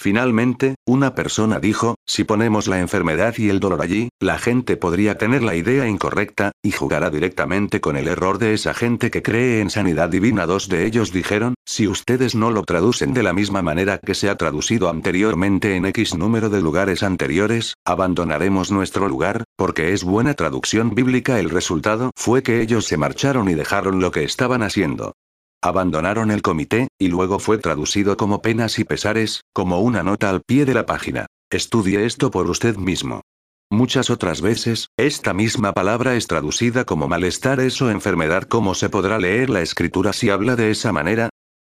Finalmente, 0.00 0.76
una 0.86 1.16
persona 1.16 1.58
dijo, 1.58 1.96
si 2.06 2.22
ponemos 2.22 2.68
la 2.68 2.78
enfermedad 2.78 3.34
y 3.36 3.48
el 3.48 3.58
dolor 3.58 3.82
allí, 3.82 4.10
la 4.20 4.38
gente 4.38 4.76
podría 4.76 5.18
tener 5.18 5.42
la 5.42 5.56
idea 5.56 5.88
incorrecta, 5.88 6.52
y 6.62 6.70
jugará 6.70 7.10
directamente 7.10 7.80
con 7.80 7.96
el 7.96 8.06
error 8.06 8.38
de 8.38 8.54
esa 8.54 8.74
gente 8.74 9.10
que 9.10 9.22
cree 9.22 9.60
en 9.60 9.70
sanidad 9.70 10.08
divina. 10.08 10.46
Dos 10.46 10.68
de 10.68 10.86
ellos 10.86 11.12
dijeron, 11.12 11.54
si 11.66 11.88
ustedes 11.88 12.36
no 12.36 12.52
lo 12.52 12.62
traducen 12.62 13.12
de 13.12 13.24
la 13.24 13.32
misma 13.32 13.60
manera 13.60 13.98
que 13.98 14.14
se 14.14 14.30
ha 14.30 14.36
traducido 14.36 14.88
anteriormente 14.88 15.74
en 15.74 15.84
X 15.86 16.14
número 16.14 16.48
de 16.48 16.62
lugares 16.62 17.02
anteriores, 17.02 17.74
abandonaremos 17.84 18.70
nuestro 18.70 19.08
lugar, 19.08 19.42
porque 19.56 19.92
es 19.92 20.04
buena 20.04 20.34
traducción 20.34 20.94
bíblica. 20.94 21.40
El 21.40 21.50
resultado 21.50 22.12
fue 22.14 22.44
que 22.44 22.62
ellos 22.62 22.86
se 22.86 22.96
marcharon 22.96 23.48
y 23.48 23.54
dejaron 23.54 24.00
lo 24.00 24.12
que 24.12 24.22
estaban 24.22 24.62
haciendo. 24.62 25.14
Abandonaron 25.62 26.30
el 26.30 26.40
comité, 26.40 26.88
y 26.98 27.08
luego 27.08 27.40
fue 27.40 27.58
traducido 27.58 28.16
como 28.16 28.42
penas 28.42 28.78
y 28.78 28.84
pesares, 28.84 29.42
como 29.52 29.80
una 29.80 30.04
nota 30.04 30.30
al 30.30 30.42
pie 30.42 30.64
de 30.64 30.74
la 30.74 30.86
página. 30.86 31.26
Estudie 31.50 32.04
esto 32.04 32.30
por 32.30 32.48
usted 32.48 32.76
mismo. 32.76 33.22
Muchas 33.70 34.08
otras 34.08 34.40
veces, 34.40 34.88
esta 34.96 35.34
misma 35.34 35.72
palabra 35.72 36.14
es 36.14 36.26
traducida 36.26 36.84
como 36.84 37.08
malestares 37.08 37.82
o 37.82 37.90
enfermedad. 37.90 38.44
¿Cómo 38.44 38.74
se 38.74 38.88
podrá 38.88 39.18
leer 39.18 39.50
la 39.50 39.60
escritura 39.60 40.12
si 40.12 40.30
habla 40.30 40.56
de 40.56 40.70
esa 40.70 40.92
manera? 40.92 41.28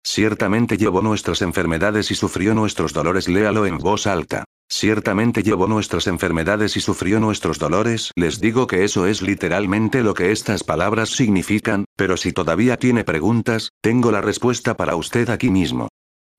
Ciertamente 0.05 0.77
llevó 0.77 1.01
nuestras 1.01 1.41
enfermedades 1.41 2.09
y 2.09 2.15
sufrió 2.15 2.53
nuestros 2.55 2.93
dolores. 2.93 3.27
Léalo 3.27 3.65
en 3.65 3.77
voz 3.77 4.07
alta. 4.07 4.45
Ciertamente 4.75 5.43
llevó 5.43 5.67
nuestras 5.67 6.07
enfermedades 6.07 6.75
y 6.77 6.81
sufrió 6.81 7.19
nuestros 7.19 7.59
dolores. 7.59 8.09
Les 8.15 8.41
digo 8.41 8.65
que 8.65 8.83
eso 8.83 9.05
es 9.05 9.21
literalmente 9.21 10.01
lo 10.01 10.15
que 10.15 10.31
estas 10.31 10.63
palabras 10.63 11.09
significan, 11.09 11.85
pero 11.95 12.17
si 12.17 12.33
todavía 12.33 12.77
tiene 12.77 13.03
preguntas, 13.03 13.69
tengo 13.81 14.11
la 14.11 14.19
respuesta 14.19 14.75
para 14.75 14.95
usted 14.95 15.29
aquí 15.29 15.51
mismo. 15.51 15.89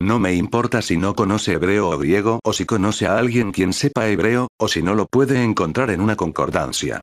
No 0.01 0.19
me 0.19 0.33
importa 0.33 0.81
si 0.81 0.97
no 0.97 1.15
conoce 1.15 1.53
hebreo 1.53 1.89
o 1.89 1.97
griego 1.97 2.41
o 2.43 2.51
si 2.51 2.65
conoce 2.65 3.07
a 3.07 3.17
alguien 3.17 3.53
quien 3.53 3.71
sepa 3.71 4.09
hebreo, 4.09 4.49
o 4.59 4.67
si 4.67 4.83
no 4.83 4.95
lo 4.95 5.05
puede 5.05 5.41
encontrar 5.41 5.89
en 5.89 6.01
una 6.01 6.17
concordancia. 6.17 6.99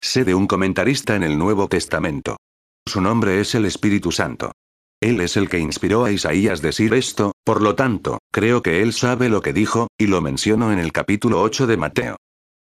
Sé 0.00 0.24
de 0.24 0.36
un 0.36 0.46
comentarista 0.46 1.16
en 1.16 1.24
el 1.24 1.36
Nuevo 1.36 1.66
Testamento. 1.66 2.36
Su 2.86 3.00
nombre 3.00 3.40
es 3.40 3.56
el 3.56 3.64
Espíritu 3.64 4.12
Santo. 4.12 4.52
Él 5.00 5.20
es 5.20 5.36
el 5.36 5.48
que 5.48 5.58
inspiró 5.58 6.04
a 6.04 6.10
Isaías 6.10 6.62
decir 6.62 6.94
esto, 6.94 7.32
por 7.44 7.60
lo 7.60 7.74
tanto, 7.74 8.18
creo 8.32 8.62
que 8.62 8.82
él 8.82 8.92
sabe 8.94 9.28
lo 9.28 9.42
que 9.42 9.52
dijo, 9.52 9.88
y 9.98 10.06
lo 10.06 10.22
menciono 10.22 10.72
en 10.72 10.78
el 10.78 10.92
capítulo 10.92 11.42
8 11.42 11.66
de 11.66 11.76
Mateo. 11.76 12.16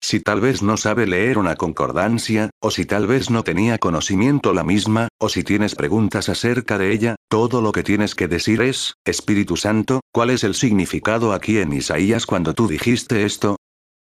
Si 0.04 0.20
tal 0.20 0.42
vez 0.42 0.64
no 0.64 0.78
sabe 0.78 1.06
leer 1.06 1.38
una 1.38 1.56
concordancia, 1.56 2.50
o 2.60 2.72
si 2.72 2.86
tal 2.86 3.06
vez 3.06 3.30
no 3.30 3.44
tenía 3.44 3.78
conocimiento 3.78 4.54
la 4.54 4.64
misma, 4.64 5.10
o 5.20 5.30
si 5.30 5.44
tienes 5.44 5.76
preguntas 5.76 6.30
acerca 6.30 6.78
de 6.78 6.92
ella, 6.92 7.16
todo 7.30 7.62
lo 7.62 7.72
que 7.72 7.84
tienes 7.84 8.16
que 8.16 8.28
decir 8.28 8.62
es, 8.62 8.96
Espíritu 9.06 9.58
Santo, 9.58 10.00
¿cuál 10.12 10.32
es 10.32 10.44
el 10.44 10.56
significado 10.56 11.34
aquí 11.34 11.60
en 11.60 11.74
Isaías 11.74 12.26
cuando 12.26 12.56
tú 12.56 12.68
dijiste 12.68 13.26
esto? 13.26 13.58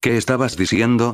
¿Qué 0.01 0.17
estabas 0.17 0.57
diciendo? 0.57 1.13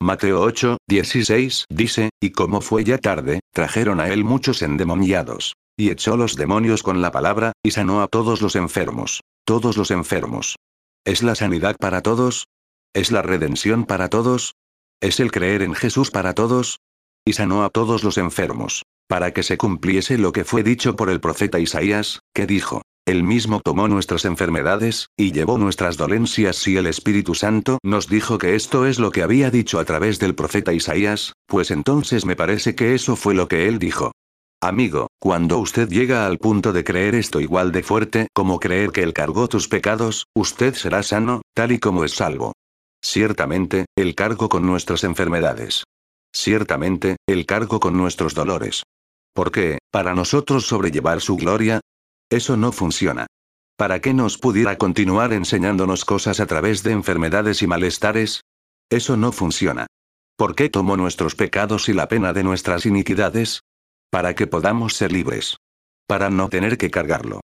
Mateo 0.00 0.40
8, 0.40 0.78
16 0.88 1.66
dice, 1.68 2.10
y 2.20 2.30
como 2.30 2.60
fue 2.60 2.84
ya 2.84 2.98
tarde, 2.98 3.40
trajeron 3.52 4.00
a 4.00 4.08
él 4.08 4.24
muchos 4.24 4.62
endemoniados. 4.62 5.54
Y 5.76 5.90
echó 5.90 6.16
los 6.16 6.36
demonios 6.36 6.82
con 6.82 7.00
la 7.00 7.10
palabra, 7.10 7.52
y 7.62 7.70
sanó 7.70 8.02
a 8.02 8.08
todos 8.08 8.42
los 8.42 8.56
enfermos. 8.56 9.22
Todos 9.44 9.76
los 9.76 9.90
enfermos. 9.90 10.56
¿Es 11.04 11.22
la 11.22 11.34
sanidad 11.34 11.76
para 11.78 12.02
todos? 12.02 12.46
¿Es 12.94 13.10
la 13.10 13.22
redención 13.22 13.84
para 13.84 14.08
todos? 14.08 14.54
¿Es 15.00 15.18
el 15.18 15.32
creer 15.32 15.62
en 15.62 15.74
Jesús 15.74 16.10
para 16.10 16.34
todos? 16.34 16.78
Y 17.24 17.32
sanó 17.32 17.64
a 17.64 17.70
todos 17.70 18.04
los 18.04 18.18
enfermos. 18.18 18.84
Para 19.08 19.32
que 19.32 19.42
se 19.42 19.58
cumpliese 19.58 20.18
lo 20.18 20.32
que 20.32 20.44
fue 20.44 20.62
dicho 20.62 20.94
por 20.94 21.10
el 21.10 21.20
profeta 21.20 21.58
Isaías, 21.58 22.20
que 22.34 22.46
dijo, 22.46 22.82
él 23.04 23.24
mismo 23.24 23.60
tomó 23.60 23.88
nuestras 23.88 24.24
enfermedades, 24.24 25.08
y 25.16 25.32
llevó 25.32 25.58
nuestras 25.58 25.96
dolencias. 25.96 26.56
Si 26.56 26.76
el 26.76 26.86
Espíritu 26.86 27.34
Santo 27.34 27.78
nos 27.82 28.06
dijo 28.06 28.38
que 28.38 28.54
esto 28.54 28.86
es 28.86 29.00
lo 29.00 29.10
que 29.10 29.22
había 29.22 29.50
dicho 29.50 29.80
a 29.80 29.84
través 29.84 30.20
del 30.20 30.36
profeta 30.36 30.72
Isaías, 30.72 31.32
pues 31.46 31.72
entonces 31.72 32.24
me 32.24 32.36
parece 32.36 32.76
que 32.76 32.94
eso 32.94 33.16
fue 33.16 33.34
lo 33.34 33.48
que 33.48 33.66
él 33.66 33.80
dijo. 33.80 34.12
Amigo, 34.64 35.08
cuando 35.18 35.58
usted 35.58 35.88
llega 35.88 36.24
al 36.24 36.38
punto 36.38 36.72
de 36.72 36.84
creer 36.84 37.16
esto 37.16 37.40
igual 37.40 37.72
de 37.72 37.82
fuerte 37.82 38.28
como 38.32 38.60
creer 38.60 38.92
que 38.92 39.02
Él 39.02 39.12
cargó 39.12 39.48
tus 39.48 39.66
pecados, 39.66 40.28
usted 40.36 40.74
será 40.74 41.02
sano, 41.02 41.42
tal 41.52 41.72
y 41.72 41.80
como 41.80 42.04
es 42.04 42.12
salvo. 42.12 42.52
Ciertamente, 43.04 43.86
Él 43.96 44.14
cargo 44.14 44.48
con 44.48 44.64
nuestras 44.64 45.02
enfermedades. 45.02 45.82
Ciertamente, 46.32 47.16
Él 47.26 47.44
cargo 47.44 47.80
con 47.80 47.96
nuestros 47.96 48.34
dolores. 48.34 48.84
¿Por 49.34 49.50
qué? 49.50 49.78
¿Para 49.90 50.14
nosotros 50.14 50.64
sobrellevar 50.64 51.20
su 51.20 51.34
gloria? 51.34 51.80
Eso 52.30 52.56
no 52.56 52.70
funciona. 52.70 53.26
¿Para 53.76 54.00
qué 54.00 54.14
nos 54.14 54.38
pudiera 54.38 54.78
continuar 54.78 55.32
enseñándonos 55.32 56.04
cosas 56.04 56.38
a 56.38 56.46
través 56.46 56.84
de 56.84 56.92
enfermedades 56.92 57.62
y 57.62 57.66
malestares? 57.66 58.42
Eso 58.88 59.16
no 59.16 59.32
funciona. 59.32 59.88
¿Por 60.36 60.54
qué 60.54 60.68
tomó 60.68 60.96
nuestros 60.96 61.34
pecados 61.34 61.88
y 61.88 61.94
la 61.94 62.06
pena 62.06 62.32
de 62.32 62.44
nuestras 62.44 62.86
iniquidades? 62.86 63.61
Para 64.12 64.34
que 64.34 64.46
podamos 64.46 64.94
ser 64.94 65.10
libres. 65.10 65.56
Para 66.06 66.28
no 66.28 66.50
tener 66.50 66.76
que 66.76 66.90
cargarlo. 66.90 67.40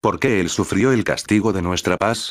¿Por 0.00 0.20
qué 0.20 0.40
Él 0.40 0.50
sufrió 0.50 0.92
el 0.92 1.02
castigo 1.02 1.52
de 1.52 1.62
nuestra 1.62 1.96
paz? 1.96 2.30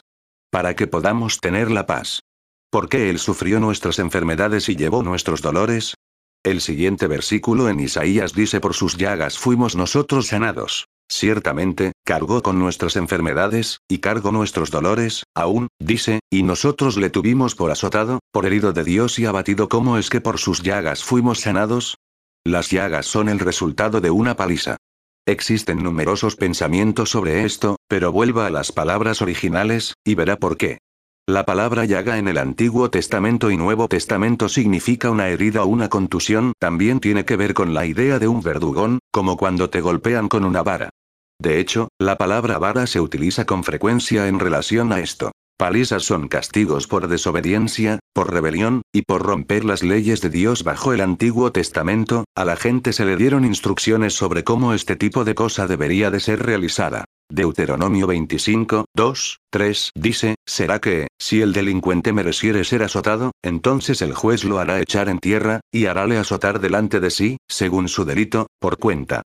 Para 0.50 0.78
que 0.78 0.88
podamos 0.88 1.40
tener 1.40 1.70
la 1.70 1.88
paz. 1.88 2.22
¿Por 2.70 2.88
qué 2.88 3.10
Él 3.10 3.20
sufrió 3.20 3.60
nuestras 3.60 4.00
enfermedades 4.00 4.70
y 4.70 4.78
llevó 4.78 5.04
nuestros 5.04 5.42
dolores? 5.42 5.96
El 6.42 6.62
siguiente 6.62 7.08
versículo 7.08 7.68
en 7.68 7.82
Isaías 7.82 8.34
dice 8.34 8.62
por 8.62 8.76
sus 8.76 8.96
llagas 8.96 9.38
fuimos 9.38 9.76
nosotros 9.76 10.28
sanados. 10.28 10.86
Ciertamente, 11.10 11.92
cargó 12.06 12.42
con 12.42 12.60
nuestras 12.60 12.96
enfermedades, 12.96 13.80
y 13.90 13.98
cargó 13.98 14.32
nuestros 14.32 14.72
dolores, 14.72 15.24
aún, 15.36 15.68
dice, 15.80 16.22
y 16.32 16.44
nosotros 16.44 16.96
le 16.96 17.10
tuvimos 17.10 17.56
por 17.56 17.72
azotado, 17.72 18.20
por 18.32 18.46
herido 18.46 18.72
de 18.72 18.86
Dios 18.86 19.20
y 19.20 19.26
abatido. 19.26 19.68
¿Cómo 19.68 19.98
es 19.98 20.10
que 20.10 20.22
por 20.22 20.40
sus 20.40 20.64
llagas 20.64 21.04
fuimos 21.04 21.42
sanados? 21.42 21.98
Las 22.44 22.72
llagas 22.72 23.06
son 23.06 23.30
el 23.30 23.40
resultado 23.40 24.02
de 24.02 24.10
una 24.10 24.36
paliza. 24.36 24.78
Existen 25.28 25.84
numerosos 25.84 26.36
pensamientos 26.36 27.12
sobre 27.12 27.44
esto, 27.44 27.76
pero 27.88 28.12
vuelva 28.12 28.48
a 28.48 28.50
las 28.50 28.72
palabras 28.72 29.22
originales, 29.22 29.94
y 30.04 30.16
verá 30.16 30.38
por 30.38 30.58
qué. 30.58 30.80
La 31.28 31.46
palabra 31.46 31.86
llaga 31.86 32.18
en 32.18 32.28
el 32.28 32.40
Antiguo 32.40 32.90
Testamento 32.90 33.52
y 33.52 33.58
Nuevo 33.58 33.88
Testamento 33.88 34.50
significa 34.50 35.12
una 35.12 35.30
herida 35.30 35.64
o 35.64 35.68
una 35.68 35.88
contusión, 35.88 36.54
también 36.58 37.00
tiene 37.00 37.26
que 37.26 37.36
ver 37.36 37.54
con 37.54 37.76
la 37.76 37.86
idea 37.86 38.18
de 38.18 38.28
un 38.28 38.42
verdugón, 38.42 38.98
como 39.12 39.38
cuando 39.38 39.70
te 39.70 39.82
golpean 39.82 40.28
con 40.28 40.44
una 40.44 40.64
vara. 40.64 40.90
De 41.40 41.60
hecho, 41.60 41.90
la 42.00 42.18
palabra 42.18 42.58
vara 42.58 42.88
se 42.88 43.00
utiliza 43.00 43.46
con 43.46 43.64
frecuencia 43.64 44.28
en 44.28 44.40
relación 44.40 44.92
a 44.92 45.00
esto. 45.00 45.32
Palizas 45.62 46.02
son 46.02 46.28
castigos 46.28 46.88
por 46.88 47.08
desobediencia, 47.08 48.00
por 48.16 48.34
rebelión, 48.34 48.82
y 48.92 49.04
por 49.04 49.22
romper 49.22 49.64
las 49.64 49.84
leyes 49.84 50.20
de 50.20 50.32
Dios 50.32 50.64
bajo 50.64 50.92
el 50.92 51.02
Antiguo 51.02 51.52
Testamento, 51.52 52.24
a 52.36 52.46
la 52.46 52.56
gente 52.56 52.94
se 52.94 53.06
le 53.06 53.16
dieron 53.16 53.46
instrucciones 53.46 54.16
sobre 54.16 54.44
cómo 54.44 54.74
este 54.74 54.96
tipo 54.96 55.24
de 55.24 55.36
cosa 55.36 55.68
debería 55.68 56.10
de 56.10 56.20
ser 56.20 56.44
realizada. 56.44 57.06
Deuteronomio 57.30 58.08
25, 58.08 58.86
2, 58.96 59.38
3 59.52 59.92
dice, 59.94 60.34
será 60.48 60.82
que, 60.82 61.06
si 61.20 61.44
el 61.44 61.54
delincuente 61.54 62.12
mereciere 62.12 62.64
ser 62.64 62.82
azotado, 62.82 63.30
entonces 63.44 64.02
el 64.02 64.16
juez 64.16 64.44
lo 64.44 64.58
hará 64.58 64.82
echar 64.82 65.10
en 65.10 65.20
tierra, 65.20 65.60
y 65.72 65.86
harále 65.86 66.18
azotar 66.18 66.60
delante 66.60 67.00
de 67.00 67.12
sí, 67.12 67.38
según 67.48 67.88
su 67.88 68.04
delito, 68.04 68.48
por 68.60 68.80
cuenta. 68.80 69.22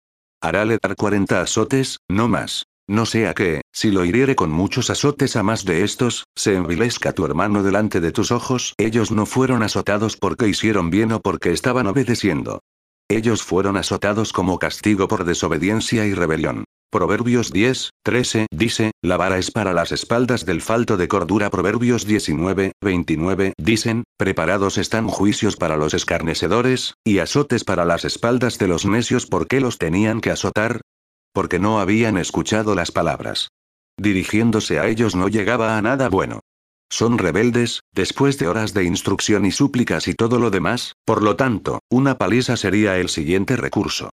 Harále 0.42 0.78
dar 0.82 0.96
40 0.96 1.42
azotes, 1.42 1.98
no 2.10 2.30
más. 2.30 2.64
No 2.88 3.06
sea 3.06 3.34
que, 3.34 3.62
si 3.72 3.92
lo 3.92 4.04
hiriere 4.06 4.36
con 4.36 4.52
muchos 4.52 4.90
azotes 4.90 5.36
a 5.36 5.44
más 5.44 5.66
de 5.66 5.84
estos, 5.84 6.26
se 6.36 6.56
envilezca 6.56 7.14
tu 7.14 7.26
hermano 7.26 7.64
delante 7.64 8.02
de 8.02 8.12
tus 8.12 8.32
ojos. 8.32 8.74
Ellos 8.78 9.12
no 9.12 9.26
fueron 9.26 9.64
azotados 9.64 10.18
porque 10.18 10.48
hicieron 10.48 10.90
bien 10.90 11.12
o 11.12 11.20
porque 11.20 11.52
estaban 11.52 11.88
obedeciendo. 11.88 12.60
Ellos 13.10 13.44
fueron 13.44 13.78
azotados 13.78 14.34
como 14.34 14.60
castigo 14.60 15.08
por 15.08 15.26
desobediencia 15.26 16.06
y 16.06 16.14
rebelión. 16.14 16.66
Proverbios 16.92 17.54
10, 17.54 17.92
13 18.04 18.48
dice, 18.52 18.92
la 19.02 19.16
vara 19.16 19.38
es 19.38 19.50
para 19.50 19.72
las 19.72 19.94
espaldas 19.94 20.46
del 20.46 20.62
falto 20.62 20.98
de 20.98 21.08
cordura. 21.08 21.50
Proverbios 21.50 22.06
19, 22.06 22.74
29 22.82 23.54
dicen, 23.58 24.04
preparados 24.18 24.78
están 24.78 25.08
juicios 25.08 25.56
para 25.56 25.78
los 25.78 25.94
escarnecedores, 25.94 26.96
y 27.06 27.20
azotes 27.20 27.64
para 27.64 27.86
las 27.86 28.04
espaldas 28.04 28.58
de 28.58 28.68
los 28.68 28.86
necios. 28.86 29.26
¿Por 29.26 29.48
qué 29.48 29.62
los 29.62 29.78
tenían 29.78 30.20
que 30.20 30.32
azotar? 30.32 30.82
Porque 31.34 31.60
no 31.60 31.80
habían 31.80 32.18
escuchado 32.18 32.76
las 32.76 32.92
palabras. 32.92 33.50
Dirigiéndose 33.98 34.80
a 34.80 34.88
ellos 34.88 35.16
no 35.16 35.28
llegaba 35.28 35.78
a 35.78 35.82
nada 35.82 36.10
bueno. 36.10 36.42
Son 36.90 37.18
rebeldes, 37.18 37.82
después 37.94 38.38
de 38.38 38.48
horas 38.48 38.74
de 38.74 38.84
instrucción 38.84 39.46
y 39.46 39.52
súplicas 39.52 40.08
y 40.08 40.14
todo 40.14 40.40
lo 40.40 40.50
demás, 40.50 40.94
por 41.06 41.24
lo 41.24 41.38
tanto, 41.38 41.80
una 41.90 42.18
paliza 42.18 42.58
sería 42.58 42.98
el 42.98 43.08
siguiente 43.08 43.56
recurso. 43.56 44.10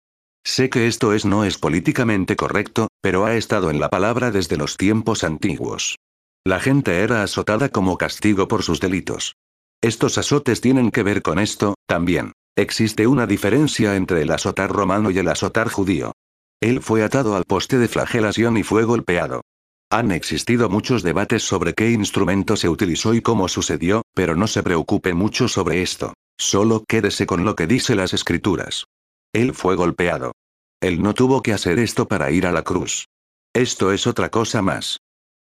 Sé 0.45 0.69
que 0.71 0.87
esto 0.87 1.13
es 1.13 1.25
no 1.25 1.45
es 1.45 1.59
políticamente 1.59 2.37
correcto, 2.37 2.89
pero 3.01 3.25
ha 3.25 3.35
estado 3.35 3.71
en 3.71 3.81
la 3.81 3.89
palabra 3.89 4.31
desde 4.31 4.57
los 4.57 4.77
tiempos 4.77 5.25
antiguos. 5.25 5.97
La 6.45 6.61
gente 6.61 7.01
era 7.01 7.23
azotada 7.23 7.71
como 7.71 7.99
castigo 7.99 8.47
por 8.47 8.63
sus 8.63 8.79
delitos. 8.79 9.35
Estos 9.81 10.19
azotes 10.19 10.61
tienen 10.61 10.91
que 10.91 11.03
ver 11.03 11.23
con 11.23 11.39
esto, 11.39 11.75
también. 11.87 12.33
Existe 12.57 13.07
una 13.07 13.27
diferencia 13.27 13.97
entre 13.97 14.23
el 14.23 14.31
azotar 14.31 14.71
romano 14.71 15.11
y 15.11 15.19
el 15.19 15.29
azotar 15.29 15.69
judío. 15.69 16.13
Él 16.61 16.81
fue 16.81 17.03
atado 17.03 17.37
al 17.37 17.45
poste 17.45 17.79
de 17.79 17.89
flagelación 17.89 18.57
y 18.57 18.63
fue 18.63 18.85
golpeado. 18.85 19.43
Han 19.91 20.11
existido 20.11 20.69
muchos 20.69 21.03
debates 21.03 21.43
sobre 21.43 21.75
qué 21.75 21.91
instrumento 21.91 22.57
se 22.57 22.69
utilizó 22.69 23.15
y 23.15 23.21
cómo 23.21 23.49
sucedió, 23.49 24.03
pero 24.15 24.35
no 24.35 24.47
se 24.47 24.63
preocupe 24.63 25.15
mucho 25.15 25.49
sobre 25.49 25.83
esto. 25.83 26.15
Solo 26.39 26.85
quédese 26.87 27.27
con 27.27 27.45
lo 27.45 27.55
que 27.55 27.67
dice 27.67 27.95
las 27.95 28.13
escrituras. 28.13 28.85
Él 29.33 29.55
fue 29.55 29.77
golpeado. 29.77 30.33
Él 30.81 31.03
no 31.03 31.15
tuvo 31.15 31.43
que 31.43 31.53
hacer 31.53 31.79
esto 31.79 32.09
para 32.09 32.31
ir 32.31 32.47
a 32.47 32.53
la 32.53 32.63
cruz. 32.63 33.07
Esto 33.55 33.93
es 33.93 34.07
otra 34.07 34.29
cosa 34.29 34.61
más. 34.61 34.99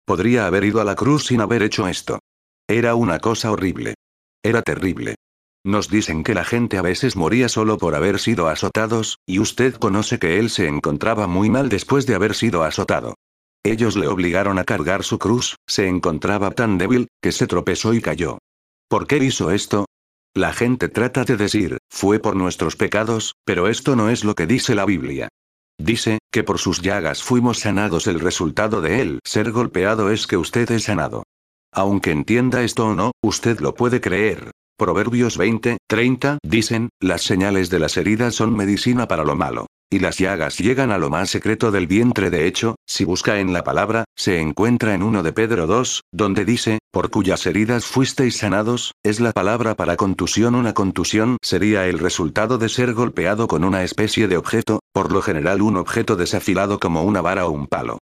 Podría 0.05 0.45
haber 0.45 0.65
ido 0.65 0.81
a 0.81 0.83
la 0.83 0.95
cruz 0.95 1.27
sin 1.27 1.41
haber 1.41 1.63
hecho 1.63 1.87
esto. 1.87 2.19
Era 2.67 2.95
una 2.95 3.19
cosa 3.19 3.51
horrible. 3.51 3.95
Era 4.43 4.61
terrible. 4.61 5.15
Nos 5.65 5.89
dicen 5.89 6.23
que 6.23 6.33
la 6.33 6.43
gente 6.43 6.77
a 6.77 6.81
veces 6.81 7.15
moría 7.15 7.47
solo 7.47 7.77
por 7.77 7.95
haber 7.95 8.19
sido 8.19 8.49
azotados, 8.49 9.19
y 9.25 9.39
usted 9.39 9.75
conoce 9.75 10.19
que 10.19 10.39
él 10.39 10.49
se 10.49 10.67
encontraba 10.67 11.25
muy 11.27 11.49
mal 11.49 11.69
después 11.69 12.05
de 12.05 12.15
haber 12.15 12.35
sido 12.35 12.63
azotado. 12.63 13.15
Ellos 13.63 13.95
le 13.95 14.07
obligaron 14.07 14.59
a 14.59 14.65
cargar 14.65 15.03
su 15.03 15.19
cruz, 15.19 15.55
se 15.65 15.87
encontraba 15.87 16.51
tan 16.51 16.77
débil, 16.77 17.07
que 17.21 17.31
se 17.31 17.47
tropezó 17.47 17.93
y 17.93 18.01
cayó. 18.01 18.39
¿Por 18.89 19.07
qué 19.07 19.17
hizo 19.17 19.51
esto? 19.51 19.85
La 20.35 20.51
gente 20.51 20.89
trata 20.89 21.23
de 21.23 21.37
decir, 21.37 21.77
fue 21.89 22.19
por 22.19 22.35
nuestros 22.35 22.75
pecados, 22.75 23.35
pero 23.45 23.69
esto 23.69 23.95
no 23.95 24.09
es 24.09 24.25
lo 24.25 24.35
que 24.35 24.47
dice 24.47 24.75
la 24.75 24.83
Biblia. 24.83 25.29
Dice, 25.77 26.19
que 26.31 26.43
por 26.43 26.59
sus 26.59 26.81
llagas 26.81 27.23
fuimos 27.23 27.59
sanados. 27.59 28.07
El 28.07 28.19
resultado 28.19 28.81
de 28.81 29.01
él 29.01 29.19
ser 29.23 29.51
golpeado 29.51 30.11
es 30.11 30.27
que 30.27 30.37
usted 30.37 30.69
es 30.71 30.83
sanado. 30.83 31.23
Aunque 31.71 32.11
entienda 32.11 32.63
esto 32.63 32.87
o 32.87 32.95
no, 32.95 33.11
usted 33.21 33.59
lo 33.59 33.75
puede 33.75 34.01
creer. 34.01 34.51
Proverbios 34.77 35.37
20, 35.37 35.77
30 35.87 36.39
dicen, 36.43 36.89
las 36.99 37.21
señales 37.21 37.69
de 37.69 37.79
las 37.79 37.97
heridas 37.97 38.35
son 38.35 38.55
medicina 38.55 39.07
para 39.07 39.23
lo 39.23 39.35
malo 39.35 39.67
y 39.93 39.99
las 39.99 40.17
llagas 40.17 40.57
llegan 40.57 40.89
a 40.91 40.97
lo 40.97 41.11
más 41.11 41.29
secreto 41.29 41.69
del 41.69 41.85
vientre. 41.85 42.31
De 42.31 42.47
hecho, 42.47 42.77
si 42.87 43.05
busca 43.05 43.39
en 43.39 43.53
la 43.53 43.63
palabra, 43.63 44.05
se 44.15 44.41
encuentra 44.41 44.95
en 44.95 45.03
1 45.03 45.21
de 45.21 45.33
Pedro 45.33 45.67
2, 45.67 46.01
donde 46.11 46.45
dice, 46.45 46.79
por 46.91 47.11
cuyas 47.11 47.45
heridas 47.45 47.85
fuisteis 47.85 48.37
sanados, 48.37 48.93
es 49.03 49.19
la 49.19 49.33
palabra 49.33 49.75
para 49.75 49.95
contusión. 49.95 50.55
Una 50.55 50.73
contusión 50.73 51.37
sería 51.43 51.85
el 51.85 51.99
resultado 51.99 52.57
de 52.57 52.69
ser 52.69 52.93
golpeado 52.95 53.47
con 53.47 53.63
una 53.63 53.83
especie 53.83 54.27
de 54.27 54.37
objeto, 54.37 54.79
por 54.91 55.11
lo 55.11 55.21
general 55.21 55.61
un 55.61 55.77
objeto 55.77 56.15
desafilado 56.15 56.79
como 56.79 57.03
una 57.03 57.21
vara 57.21 57.45
o 57.45 57.51
un 57.51 57.67
palo. 57.67 57.99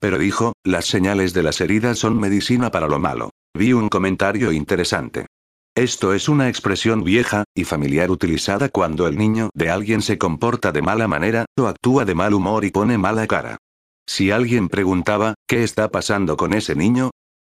Pero 0.00 0.18
dijo, 0.18 0.54
las 0.64 0.86
señales 0.86 1.34
de 1.34 1.42
las 1.42 1.60
heridas 1.60 1.98
son 1.98 2.18
medicina 2.18 2.70
para 2.70 2.88
lo 2.88 2.98
malo. 2.98 3.32
Vi 3.54 3.74
un 3.74 3.90
comentario 3.90 4.50
interesante. 4.50 5.26
Esto 5.76 6.14
es 6.14 6.28
una 6.28 6.48
expresión 6.48 7.02
vieja, 7.02 7.42
y 7.52 7.64
familiar 7.64 8.12
utilizada 8.12 8.68
cuando 8.68 9.08
el 9.08 9.18
niño 9.18 9.50
de 9.54 9.70
alguien 9.70 10.02
se 10.02 10.18
comporta 10.18 10.70
de 10.70 10.82
mala 10.82 11.08
manera, 11.08 11.46
o 11.58 11.66
actúa 11.66 12.04
de 12.04 12.14
mal 12.14 12.32
humor 12.32 12.64
y 12.64 12.70
pone 12.70 12.96
mala 12.96 13.26
cara. 13.26 13.56
Si 14.06 14.30
alguien 14.30 14.68
preguntaba, 14.68 15.34
¿qué 15.48 15.64
está 15.64 15.88
pasando 15.88 16.36
con 16.36 16.54
ese 16.54 16.76
niño? 16.76 17.10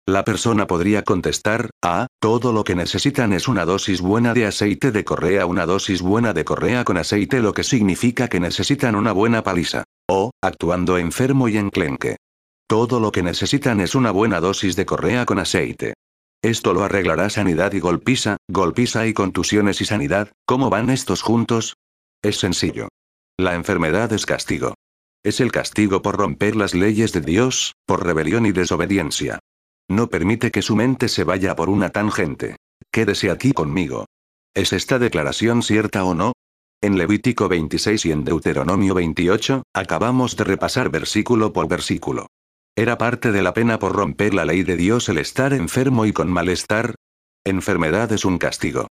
La 0.08 0.24
persona 0.24 0.67
podría 0.67 1.04
contestar, 1.04 1.72
ah, 1.84 2.06
todo 2.19 2.54
lo 2.54 2.63
que 2.63 2.76
necesitan 2.76 3.34
es 3.34 3.48
una 3.48 3.65
dosis 3.65 4.02
buena 4.02 4.36
de 4.36 4.46
aceite 4.46 4.91
de 4.91 5.04
correa, 5.04 5.48
una 5.48 5.65
dosis 5.65 6.04
buena 6.04 6.34
de 6.34 6.46
correa 6.46 6.84
con 6.84 6.98
aceite, 6.98 7.39
lo 7.39 7.54
que 7.54 7.63
significa 7.63 8.28
que 8.28 8.39
necesitan 8.39 8.96
una 8.96 9.13
buena 9.13 9.41
paliza. 9.41 9.84
O, 10.08 10.30
actuando 10.43 11.00
enfermo 11.00 11.48
y 11.48 11.58
enclenque. 11.58 12.17
Todo 12.67 13.00
lo 13.00 13.12
que 13.12 13.24
necesitan 13.24 13.80
es 13.80 13.96
una 13.96 14.12
buena 14.12 14.39
dosis 14.39 14.76
de 14.76 14.86
correa 14.86 15.26
con 15.26 15.39
aceite. 15.39 15.96
Esto 16.43 16.73
lo 16.73 16.84
arreglará 16.84 17.30
sanidad 17.30 17.73
y 17.73 17.80
golpiza, 17.80 18.38
golpiza 18.47 19.06
y 19.06 19.13
contusiones 19.13 19.80
y 19.82 19.86
sanidad, 19.86 20.32
¿cómo 20.45 20.71
van 20.71 20.89
estos 20.89 21.21
juntos? 21.21 21.75
Es 22.23 22.39
sencillo. 22.39 22.88
La 23.38 23.54
enfermedad 23.54 24.12
es 24.12 24.25
castigo. 24.25 24.73
Es 25.23 25.39
el 25.39 25.51
castigo 25.51 26.01
por 26.01 26.17
romper 26.17 26.56
las 26.56 26.73
leyes 26.73 27.13
de 27.13 27.21
Dios, 27.21 27.73
por 27.86 28.04
rebelión 28.04 28.47
y 28.47 28.51
desobediencia. 28.51 29.39
No 29.88 30.08
permite 30.10 30.49
que 30.49 30.63
su 30.63 30.75
mente 30.75 31.10
se 31.10 31.23
vaya 31.23 31.56
por 31.56 31.69
una 31.69 31.89
tangente. 31.89 32.56
Quédese 32.91 33.30
aquí 33.30 33.51
conmigo. 33.51 34.06
¿Es 34.56 34.73
esta 34.73 34.97
declaración 34.97 35.62
cierta 35.62 36.04
o 36.04 36.15
no? 36.15 36.34
En 36.82 36.97
Levítico 36.97 37.47
26 37.49 38.06
y 38.08 38.12
en 38.12 38.23
Deuteronomio 38.23 38.95
28, 38.95 39.62
acabamos 39.75 40.36
de 40.36 40.43
repasar 40.43 40.89
versículo 40.89 41.54
por 41.54 41.67
versículo. 41.67 42.25
¿Era 42.76 42.98
parte 42.98 43.32
de 43.32 43.42
la 43.42 43.54
pena 43.54 43.80
por 43.80 43.94
romper 43.94 44.34
la 44.34 44.46
ley 44.46 44.64
de 44.64 44.78
Dios 44.78 45.10
el 45.10 45.18
estar 45.18 45.54
enfermo 45.54 46.06
y 46.06 46.14
con 46.14 46.32
malestar? 46.32 46.96
Enfermedad 47.46 48.12
es 48.14 48.24
un 48.24 48.38
castigo. 48.38 48.88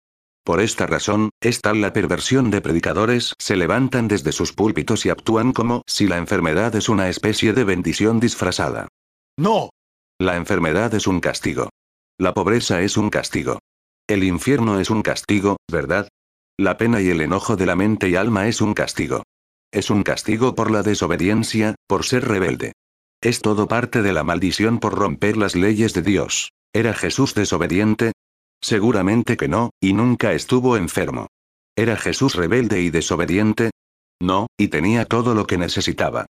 Por 0.45 0.61
esta 0.61 0.87
razón, 0.87 1.31
es 1.41 1.61
tal 1.61 1.81
la 1.81 1.93
perversión 1.93 2.51
de 2.51 2.61
predicadores 2.61 3.35
se 3.39 3.55
levantan 3.55 4.09
desde 4.09 4.33
sus 4.33 4.53
púlpitos 4.53 5.07
y 5.07 5.11
actúan 5.11 5.53
como 5.53 5.83
si 5.87 6.09
la 6.09 6.17
enfermedad 6.17 6.75
es 6.75 6.89
una 6.89 7.09
especie 7.09 7.53
de 7.53 7.65
bendición 7.65 8.19
disfrazada. 8.19 8.89
No. 9.39 9.71
La 10.19 10.37
enfermedad 10.37 10.93
es 10.95 11.07
un 11.07 11.21
castigo. 11.21 11.69
La 12.19 12.35
pobreza 12.35 12.81
es 12.81 12.97
un 12.97 13.11
castigo. 13.11 13.61
El 14.09 14.25
infierno 14.25 14.81
es 14.81 14.91
un 14.91 15.03
castigo, 15.03 15.59
¿verdad? 15.71 16.09
La 16.59 16.77
pena 16.79 17.01
y 17.01 17.11
el 17.11 17.21
enojo 17.21 17.55
de 17.55 17.67
la 17.67 17.77
mente 17.77 18.09
y 18.09 18.17
alma 18.17 18.49
es 18.49 18.61
un 18.61 18.75
castigo. 18.75 19.23
Es 19.71 19.91
un 19.91 20.03
castigo 20.03 20.57
por 20.57 20.73
la 20.73 20.83
desobediencia, 20.83 21.77
por 21.87 22.05
ser 22.05 22.27
rebelde. 22.27 22.73
Es 23.21 23.41
todo 23.41 23.67
parte 23.67 24.03
de 24.03 24.13
la 24.13 24.23
maldición 24.23 24.79
por 24.79 24.95
romper 24.95 25.37
las 25.37 25.57
leyes 25.57 25.93
de 25.93 26.03
Dios. 26.03 26.53
¿Era 26.73 26.95
Jesús 26.95 27.35
desobediente? 27.35 28.13
Seguramente 28.63 29.37
que 29.37 29.49
no, 29.49 29.71
y 29.81 29.93
nunca 29.93 30.33
estuvo 30.33 30.77
enfermo. 30.77 31.27
¿Era 31.77 31.97
Jesús 31.97 32.37
rebelde 32.37 32.81
y 32.81 32.91
desobediente? 32.91 33.71
No, 34.21 34.47
y 34.57 34.69
tenía 34.69 35.05
todo 35.05 35.35
lo 35.35 35.47
que 35.47 35.59
necesitaba. 35.59 36.27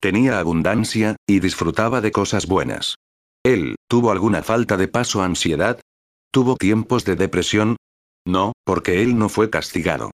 Tenía 0.00 0.40
abundancia, 0.40 1.16
y 1.28 1.38
disfrutaba 1.38 2.00
de 2.00 2.10
cosas 2.10 2.46
buenas. 2.46 2.96
¿Él, 3.44 3.76
tuvo 3.88 4.10
alguna 4.10 4.42
falta 4.42 4.76
de 4.76 4.88
paso 4.88 5.22
ansiedad? 5.22 5.80
¿Tuvo 6.32 6.56
tiempos 6.56 7.04
de 7.04 7.14
depresión? 7.14 7.76
No, 8.26 8.52
porque 8.64 9.02
él 9.02 9.16
no 9.16 9.28
fue 9.28 9.50
castigado. 9.50 10.10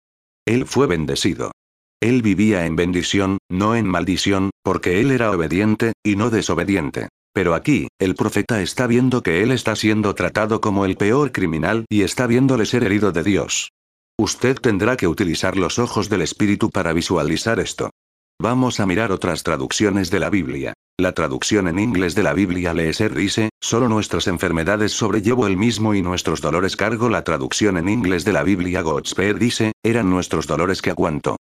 Él 0.47 0.67
fue 0.67 0.87
bendecido. 0.87 1.53
Él 2.01 2.23
vivía 2.23 2.65
en 2.65 2.77
bendición, 2.77 3.39
no 3.51 3.75
en 3.75 3.87
maldición, 3.87 4.51
porque 4.63 5.01
él 5.01 5.11
era 5.11 5.33
obediente, 5.33 5.95
y 6.05 6.15
no 6.15 6.31
desobediente. 6.31 7.09
Pero 7.33 7.55
aquí, 7.55 7.89
el 7.99 8.15
profeta 8.15 8.63
está 8.63 8.87
viendo 8.87 9.23
que 9.23 9.43
él 9.43 9.51
está 9.51 9.75
siendo 9.75 10.15
tratado 10.15 10.61
como 10.61 10.85
el 10.85 10.97
peor 10.97 11.33
criminal 11.33 11.85
y 11.89 12.03
está 12.03 12.27
viéndole 12.27 12.67
ser 12.67 12.85
herido 12.85 13.11
de 13.11 13.25
Dios. 13.25 13.71
Usted 14.17 14.57
tendrá 14.57 14.97
que 14.97 15.09
utilizar 15.09 15.57
los 15.57 15.79
ojos 15.79 16.09
del 16.09 16.23
Espíritu 16.23 16.71
para 16.71 16.93
visualizar 16.93 17.61
esto. 17.61 17.91
Vamos 18.41 18.79
a 18.79 18.87
mirar 18.87 19.11
otras 19.11 19.43
traducciones 19.43 20.11
de 20.11 20.21
la 20.21 20.31
Biblia. 20.31 20.75
La 21.01 21.13
traducción 21.13 21.67
en 21.67 21.79
inglés 21.79 22.15
de 22.15 22.23
la 22.23 22.33
Biblia 22.33 22.75
lee 22.75 22.93
ser 22.93 23.15
dice, 23.15 23.51
solo 23.61 23.89
nuestras 23.89 24.27
enfermedades 24.29 24.93
sobrellevo 24.93 25.47
el 25.49 25.57
mismo 25.57 25.95
y 25.95 26.03
nuestros 26.03 26.41
dolores 26.41 26.77
cargo. 26.77 27.09
La 27.09 27.25
traducción 27.25 27.77
en 27.77 27.89
inglés 27.89 28.25
de 28.25 28.33
la 28.33 28.45
Biblia 28.45 28.83
Godspeed 28.83 29.37
dice, 29.37 29.73
eran 29.85 30.11
nuestros 30.11 30.47
dolores 30.47 30.83
que 30.83 30.91
aguanto. 30.91 31.37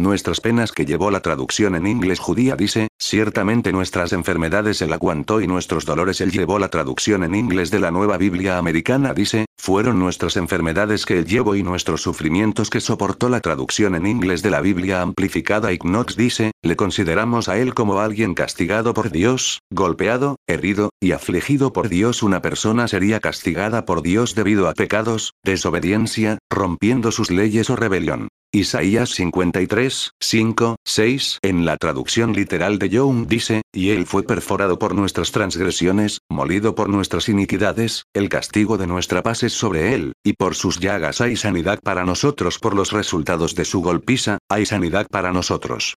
Nuestras 0.00 0.40
penas 0.40 0.72
que 0.72 0.86
llevó 0.86 1.10
la 1.10 1.20
traducción 1.20 1.74
en 1.74 1.86
inglés 1.86 2.20
judía 2.20 2.56
dice, 2.56 2.88
ciertamente 2.98 3.70
nuestras 3.70 4.14
enfermedades 4.14 4.80
él 4.80 4.94
aguantó 4.94 5.42
y 5.42 5.46
nuestros 5.46 5.84
dolores 5.84 6.22
él 6.22 6.30
llevó 6.30 6.58
la 6.58 6.70
traducción 6.70 7.22
en 7.22 7.34
inglés 7.34 7.70
de 7.70 7.80
la 7.80 7.90
nueva 7.90 8.16
Biblia 8.16 8.56
americana 8.56 9.12
dice, 9.12 9.44
fueron 9.58 9.98
nuestras 9.98 10.38
enfermedades 10.38 11.04
que 11.04 11.18
él 11.18 11.26
llevó 11.26 11.54
y 11.54 11.62
nuestros 11.62 12.00
sufrimientos 12.00 12.70
que 12.70 12.80
soportó 12.80 13.28
la 13.28 13.40
traducción 13.40 13.94
en 13.94 14.06
inglés 14.06 14.42
de 14.42 14.48
la 14.48 14.62
Biblia 14.62 15.02
amplificada 15.02 15.70
Ignox 15.70 16.16
dice, 16.16 16.52
le 16.62 16.76
consideramos 16.76 17.50
a 17.50 17.58
él 17.58 17.74
como 17.74 18.00
alguien 18.00 18.32
castigado 18.32 18.94
por 18.94 19.10
Dios, 19.10 19.58
golpeado, 19.70 20.36
herido, 20.46 20.88
y 20.98 21.12
afligido 21.12 21.74
por 21.74 21.90
Dios 21.90 22.22
una 22.22 22.40
persona 22.40 22.88
sería 22.88 23.20
castigada 23.20 23.84
por 23.84 24.00
Dios 24.00 24.34
debido 24.34 24.66
a 24.66 24.72
pecados, 24.72 25.34
desobediencia, 25.44 26.38
rompiendo 26.48 27.12
sus 27.12 27.30
leyes 27.30 27.68
o 27.68 27.76
rebelión. 27.76 28.28
Isaías 28.52 29.10
53, 29.10 30.10
5, 30.18 30.76
6 30.84 31.38
en 31.42 31.64
la 31.64 31.76
traducción 31.76 32.32
literal 32.32 32.80
de 32.80 32.88
Young 32.88 33.28
dice, 33.28 33.62
y 33.72 33.90
él 33.90 34.06
fue 34.06 34.24
perforado 34.24 34.76
por 34.76 34.96
nuestras 34.96 35.30
transgresiones, 35.30 36.18
molido 36.28 36.74
por 36.74 36.88
nuestras 36.88 37.28
iniquidades, 37.28 38.06
el 38.12 38.28
castigo 38.28 38.76
de 38.76 38.88
nuestra 38.88 39.22
paz 39.22 39.44
es 39.44 39.52
sobre 39.52 39.94
él, 39.94 40.14
y 40.24 40.32
por 40.32 40.56
sus 40.56 40.80
llagas 40.80 41.20
hay 41.20 41.36
sanidad 41.36 41.78
para 41.80 42.04
nosotros 42.04 42.58
por 42.58 42.74
los 42.74 42.90
resultados 42.90 43.54
de 43.54 43.64
su 43.64 43.82
golpiza, 43.82 44.38
hay 44.48 44.66
sanidad 44.66 45.06
para 45.08 45.32
nosotros. 45.32 45.94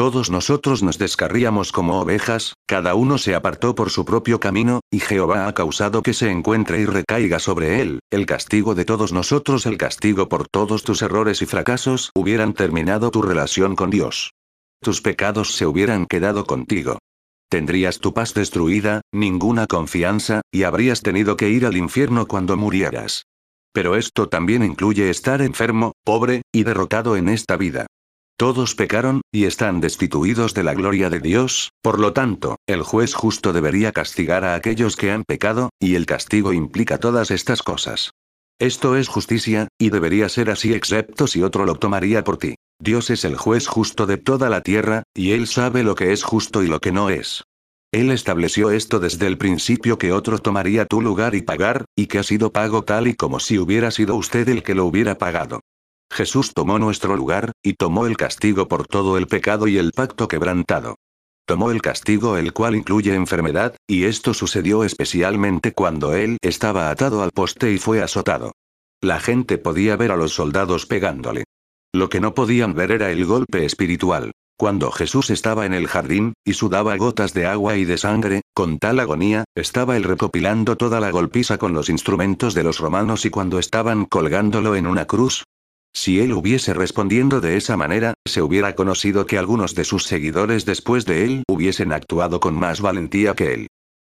Todos 0.00 0.30
nosotros 0.30 0.82
nos 0.82 0.96
descarríamos 0.96 1.72
como 1.72 2.00
ovejas, 2.00 2.54
cada 2.66 2.94
uno 2.94 3.18
se 3.18 3.34
apartó 3.34 3.74
por 3.74 3.90
su 3.90 4.06
propio 4.06 4.40
camino, 4.40 4.80
y 4.90 4.98
Jehová 4.98 5.46
ha 5.46 5.52
causado 5.52 6.02
que 6.02 6.14
se 6.14 6.30
encuentre 6.30 6.80
y 6.80 6.86
recaiga 6.86 7.38
sobre 7.38 7.82
él, 7.82 8.00
el 8.10 8.24
castigo 8.24 8.74
de 8.74 8.86
todos 8.86 9.12
nosotros, 9.12 9.66
el 9.66 9.76
castigo 9.76 10.26
por 10.30 10.48
todos 10.48 10.84
tus 10.84 11.02
errores 11.02 11.42
y 11.42 11.44
fracasos 11.44 12.12
hubieran 12.14 12.54
terminado 12.54 13.10
tu 13.10 13.20
relación 13.20 13.76
con 13.76 13.90
Dios. 13.90 14.32
Tus 14.82 15.02
pecados 15.02 15.54
se 15.54 15.66
hubieran 15.66 16.06
quedado 16.06 16.46
contigo. 16.46 16.96
Tendrías 17.50 17.98
tu 17.98 18.14
paz 18.14 18.32
destruida, 18.32 19.02
ninguna 19.12 19.66
confianza, 19.66 20.40
y 20.50 20.62
habrías 20.62 21.02
tenido 21.02 21.36
que 21.36 21.50
ir 21.50 21.66
al 21.66 21.76
infierno 21.76 22.24
cuando 22.24 22.56
murieras. 22.56 23.24
Pero 23.74 23.96
esto 23.96 24.30
también 24.30 24.64
incluye 24.64 25.10
estar 25.10 25.42
enfermo, 25.42 25.92
pobre, 26.06 26.40
y 26.54 26.64
derrotado 26.64 27.16
en 27.16 27.28
esta 27.28 27.58
vida. 27.58 27.86
Todos 28.40 28.74
pecaron, 28.74 29.20
y 29.30 29.44
están 29.44 29.82
destituidos 29.82 30.54
de 30.54 30.62
la 30.62 30.72
gloria 30.72 31.10
de 31.10 31.20
Dios, 31.20 31.72
por 31.82 31.98
lo 31.98 32.14
tanto, 32.14 32.56
el 32.66 32.80
juez 32.80 33.12
justo 33.12 33.52
debería 33.52 33.92
castigar 33.92 34.46
a 34.46 34.54
aquellos 34.54 34.96
que 34.96 35.10
han 35.10 35.24
pecado, 35.24 35.68
y 35.78 35.94
el 35.94 36.06
castigo 36.06 36.54
implica 36.54 36.96
todas 36.96 37.30
estas 37.30 37.62
cosas. 37.62 38.12
Esto 38.58 38.96
es 38.96 39.08
justicia, 39.08 39.68
y 39.78 39.90
debería 39.90 40.30
ser 40.30 40.48
así 40.48 40.72
excepto 40.72 41.26
si 41.26 41.42
otro 41.42 41.66
lo 41.66 41.74
tomaría 41.74 42.24
por 42.24 42.38
ti. 42.38 42.54
Dios 42.82 43.10
es 43.10 43.26
el 43.26 43.36
juez 43.36 43.66
justo 43.66 44.06
de 44.06 44.16
toda 44.16 44.48
la 44.48 44.62
tierra, 44.62 45.02
y 45.14 45.32
Él 45.32 45.46
sabe 45.46 45.82
lo 45.82 45.94
que 45.94 46.14
es 46.14 46.22
justo 46.22 46.62
y 46.62 46.66
lo 46.66 46.80
que 46.80 46.92
no 46.92 47.10
es. 47.10 47.44
Él 47.92 48.10
estableció 48.10 48.70
esto 48.70 49.00
desde 49.00 49.26
el 49.26 49.36
principio 49.36 49.98
que 49.98 50.12
otro 50.12 50.38
tomaría 50.38 50.86
tu 50.86 51.02
lugar 51.02 51.34
y 51.34 51.42
pagar, 51.42 51.84
y 51.94 52.06
que 52.06 52.18
ha 52.18 52.22
sido 52.22 52.50
pago 52.52 52.84
tal 52.84 53.06
y 53.06 53.12
como 53.12 53.38
si 53.38 53.58
hubiera 53.58 53.90
sido 53.90 54.14
usted 54.16 54.48
el 54.48 54.62
que 54.62 54.74
lo 54.74 54.86
hubiera 54.86 55.18
pagado. 55.18 55.60
Jesús 56.10 56.52
tomó 56.54 56.78
nuestro 56.78 57.16
lugar, 57.16 57.52
y 57.62 57.74
tomó 57.74 58.06
el 58.06 58.16
castigo 58.16 58.68
por 58.68 58.86
todo 58.86 59.16
el 59.16 59.26
pecado 59.26 59.68
y 59.68 59.78
el 59.78 59.92
pacto 59.92 60.28
quebrantado. 60.28 60.96
Tomó 61.46 61.70
el 61.70 61.82
castigo 61.82 62.36
el 62.36 62.52
cual 62.52 62.76
incluye 62.76 63.14
enfermedad, 63.14 63.76
y 63.88 64.04
esto 64.04 64.34
sucedió 64.34 64.84
especialmente 64.84 65.72
cuando 65.72 66.14
él 66.14 66.36
estaba 66.42 66.90
atado 66.90 67.22
al 67.22 67.30
poste 67.30 67.72
y 67.72 67.78
fue 67.78 68.02
azotado. 68.02 68.52
La 69.00 69.18
gente 69.18 69.58
podía 69.58 69.96
ver 69.96 70.12
a 70.12 70.16
los 70.16 70.32
soldados 70.32 70.86
pegándole. 70.86 71.44
Lo 71.92 72.08
que 72.08 72.20
no 72.20 72.34
podían 72.34 72.74
ver 72.74 72.92
era 72.92 73.10
el 73.10 73.24
golpe 73.24 73.64
espiritual. 73.64 74.32
Cuando 74.56 74.90
Jesús 74.90 75.30
estaba 75.30 75.64
en 75.64 75.72
el 75.72 75.88
jardín, 75.88 76.34
y 76.44 76.52
sudaba 76.52 76.96
gotas 76.96 77.32
de 77.32 77.46
agua 77.46 77.76
y 77.76 77.84
de 77.84 77.96
sangre, 77.96 78.42
con 78.52 78.78
tal 78.78 79.00
agonía, 79.00 79.44
estaba 79.54 79.96
él 79.96 80.04
recopilando 80.04 80.76
toda 80.76 81.00
la 81.00 81.10
golpiza 81.10 81.56
con 81.56 81.72
los 81.72 81.88
instrumentos 81.88 82.54
de 82.54 82.62
los 82.62 82.78
romanos 82.78 83.24
y 83.24 83.30
cuando 83.30 83.58
estaban 83.58 84.04
colgándolo 84.04 84.76
en 84.76 84.86
una 84.86 85.06
cruz, 85.06 85.44
si 85.92 86.20
él 86.20 86.32
hubiese 86.32 86.74
respondiendo 86.74 87.40
de 87.40 87.56
esa 87.56 87.76
manera, 87.76 88.14
se 88.26 88.42
hubiera 88.42 88.74
conocido 88.74 89.26
que 89.26 89.38
algunos 89.38 89.74
de 89.74 89.84
sus 89.84 90.04
seguidores 90.04 90.64
después 90.64 91.04
de 91.04 91.24
él 91.24 91.42
hubiesen 91.48 91.92
actuado 91.92 92.40
con 92.40 92.54
más 92.54 92.80
valentía 92.80 93.34
que 93.34 93.52
él. 93.52 93.66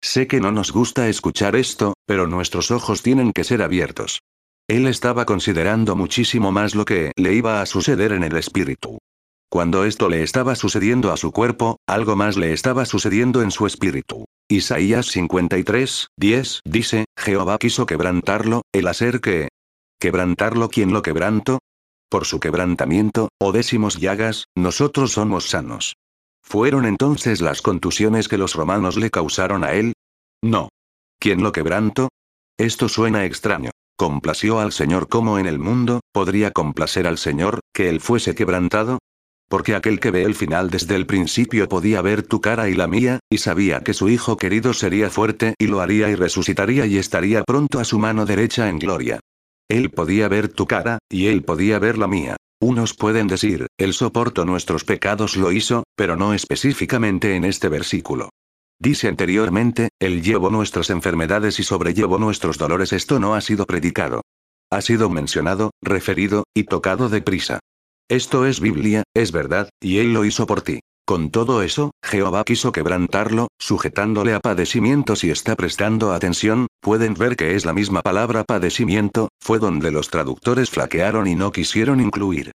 Sé 0.01 0.27
que 0.27 0.39
no 0.39 0.51
nos 0.51 0.71
gusta 0.71 1.09
escuchar 1.09 1.55
esto, 1.55 1.93
pero 2.05 2.27
nuestros 2.27 2.71
ojos 2.71 3.01
tienen 3.01 3.33
que 3.33 3.43
ser 3.43 3.61
abiertos. 3.61 4.19
Él 4.67 4.87
estaba 4.87 5.25
considerando 5.25 5.95
muchísimo 5.95 6.51
más 6.51 6.75
lo 6.75 6.85
que 6.85 7.11
le 7.17 7.33
iba 7.33 7.61
a 7.61 7.65
suceder 7.65 8.11
en 8.13 8.23
el 8.23 8.35
espíritu. 8.35 8.97
Cuando 9.49 9.85
esto 9.85 10.09
le 10.09 10.23
estaba 10.23 10.55
sucediendo 10.55 11.11
a 11.11 11.17
su 11.17 11.31
cuerpo, 11.31 11.77
algo 11.87 12.15
más 12.15 12.35
le 12.35 12.51
estaba 12.51 12.85
sucediendo 12.85 13.41
en 13.41 13.51
su 13.51 13.67
espíritu. 13.67 14.25
Isaías 14.49 15.07
53, 15.07 16.07
10 16.17 16.61
dice, 16.65 17.05
Jehová 17.17 17.57
quiso 17.57 17.85
quebrantarlo, 17.85 18.63
el 18.73 18.87
hacer 18.87 19.21
que, 19.21 19.49
¿Quebrantarlo 20.05 20.69
quién 20.69 20.93
lo 20.93 21.01
quebranto? 21.01 21.57
Por 22.11 22.25
su 22.25 22.39
quebrantamiento, 22.39 23.29
o 23.41 23.51
décimos 23.51 23.99
llagas, 23.99 24.45
nosotros 24.55 25.13
somos 25.13 25.49
sanos. 25.49 25.95
¿Fueron 26.43 26.85
entonces 26.85 27.41
las 27.41 27.63
contusiones 27.63 28.27
que 28.27 28.37
los 28.37 28.53
romanos 28.53 28.97
le 28.97 29.09
causaron 29.09 29.63
a 29.63 29.73
él? 29.73 29.93
No. 30.43 30.69
¿Quién 31.19 31.41
lo 31.41 31.51
quebranto? 31.51 32.09
Esto 32.55 32.87
suena 32.87 33.25
extraño. 33.25 33.71
¿Complació 33.97 34.59
al 34.59 34.73
Señor 34.73 35.09
como 35.09 35.39
en 35.39 35.47
el 35.47 35.57
mundo, 35.57 36.01
podría 36.13 36.51
complacer 36.51 37.07
al 37.07 37.17
Señor, 37.17 37.61
que 37.73 37.89
él 37.89 37.99
fuese 37.99 38.35
quebrantado? 38.35 38.99
Porque 39.49 39.73
aquel 39.73 39.99
que 39.99 40.11
ve 40.11 40.21
el 40.21 40.35
final 40.35 40.69
desde 40.69 40.95
el 40.95 41.07
principio 41.07 41.67
podía 41.67 42.03
ver 42.03 42.21
tu 42.21 42.41
cara 42.41 42.69
y 42.69 42.75
la 42.75 42.85
mía, 42.85 43.21
y 43.27 43.39
sabía 43.39 43.81
que 43.81 43.95
su 43.95 44.07
Hijo 44.07 44.37
querido 44.37 44.75
sería 44.75 45.09
fuerte 45.09 45.55
y 45.57 45.65
lo 45.65 45.81
haría 45.81 46.09
y 46.09 46.15
resucitaría 46.15 46.85
y 46.85 46.99
estaría 46.99 47.43
pronto 47.43 47.79
a 47.79 47.83
su 47.85 47.97
mano 47.97 48.27
derecha 48.27 48.69
en 48.69 48.77
gloria. 48.77 49.19
Él 49.69 49.91
podía 49.91 50.27
ver 50.27 50.49
tu 50.49 50.67
cara, 50.67 50.99
y 51.09 51.27
él 51.27 51.43
podía 51.43 51.79
ver 51.79 51.97
la 51.97 52.07
mía. 52.07 52.37
Unos 52.61 52.93
pueden 52.93 53.27
decir, 53.27 53.67
Él 53.77 53.93
soportó 53.93 54.45
nuestros 54.45 54.85
pecados 54.85 55.35
lo 55.35 55.51
hizo, 55.51 55.83
pero 55.95 56.15
no 56.15 56.33
específicamente 56.33 57.35
en 57.35 57.43
este 57.43 57.67
versículo. 57.67 58.29
Dice 58.79 59.07
anteriormente, 59.07 59.89
Él 59.99 60.21
llevó 60.21 60.49
nuestras 60.49 60.89
enfermedades 60.89 61.59
y 61.59 61.63
sobrellevó 61.63 62.17
nuestros 62.17 62.57
dolores. 62.57 62.93
Esto 62.93 63.19
no 63.19 63.35
ha 63.35 63.41
sido 63.41 63.65
predicado. 63.65 64.21
Ha 64.71 64.81
sido 64.81 65.09
mencionado, 65.09 65.71
referido, 65.81 66.45
y 66.53 66.63
tocado 66.63 67.09
de 67.09 67.21
prisa. 67.21 67.59
Esto 68.09 68.45
es 68.45 68.59
Biblia, 68.59 69.03
es 69.13 69.31
verdad, 69.31 69.69
y 69.81 69.97
Él 69.97 70.13
lo 70.13 70.25
hizo 70.25 70.45
por 70.45 70.61
ti. 70.61 70.79
Con 71.05 71.29
todo 71.29 71.61
eso, 71.61 71.91
Jehová 72.03 72.43
quiso 72.45 72.71
quebrantarlo, 72.71 73.49
sujetándole 73.59 74.33
a 74.33 74.39
padecimiento 74.39 75.15
si 75.15 75.29
está 75.29 75.55
prestando 75.55 76.13
atención, 76.13 76.65
pueden 76.85 77.15
ver 77.15 77.35
que 77.35 77.55
es 77.55 77.65
la 77.65 77.73
misma 77.73 78.03
palabra 78.03 78.43
padecimiento, 78.43 79.29
fue 79.41 79.57
donde 79.57 79.89
los 79.89 80.11
traductores 80.11 80.69
flaquearon 80.69 81.25
y 81.25 81.33
no 81.33 81.51
quisieron 81.51 81.99
incluir. 81.99 82.51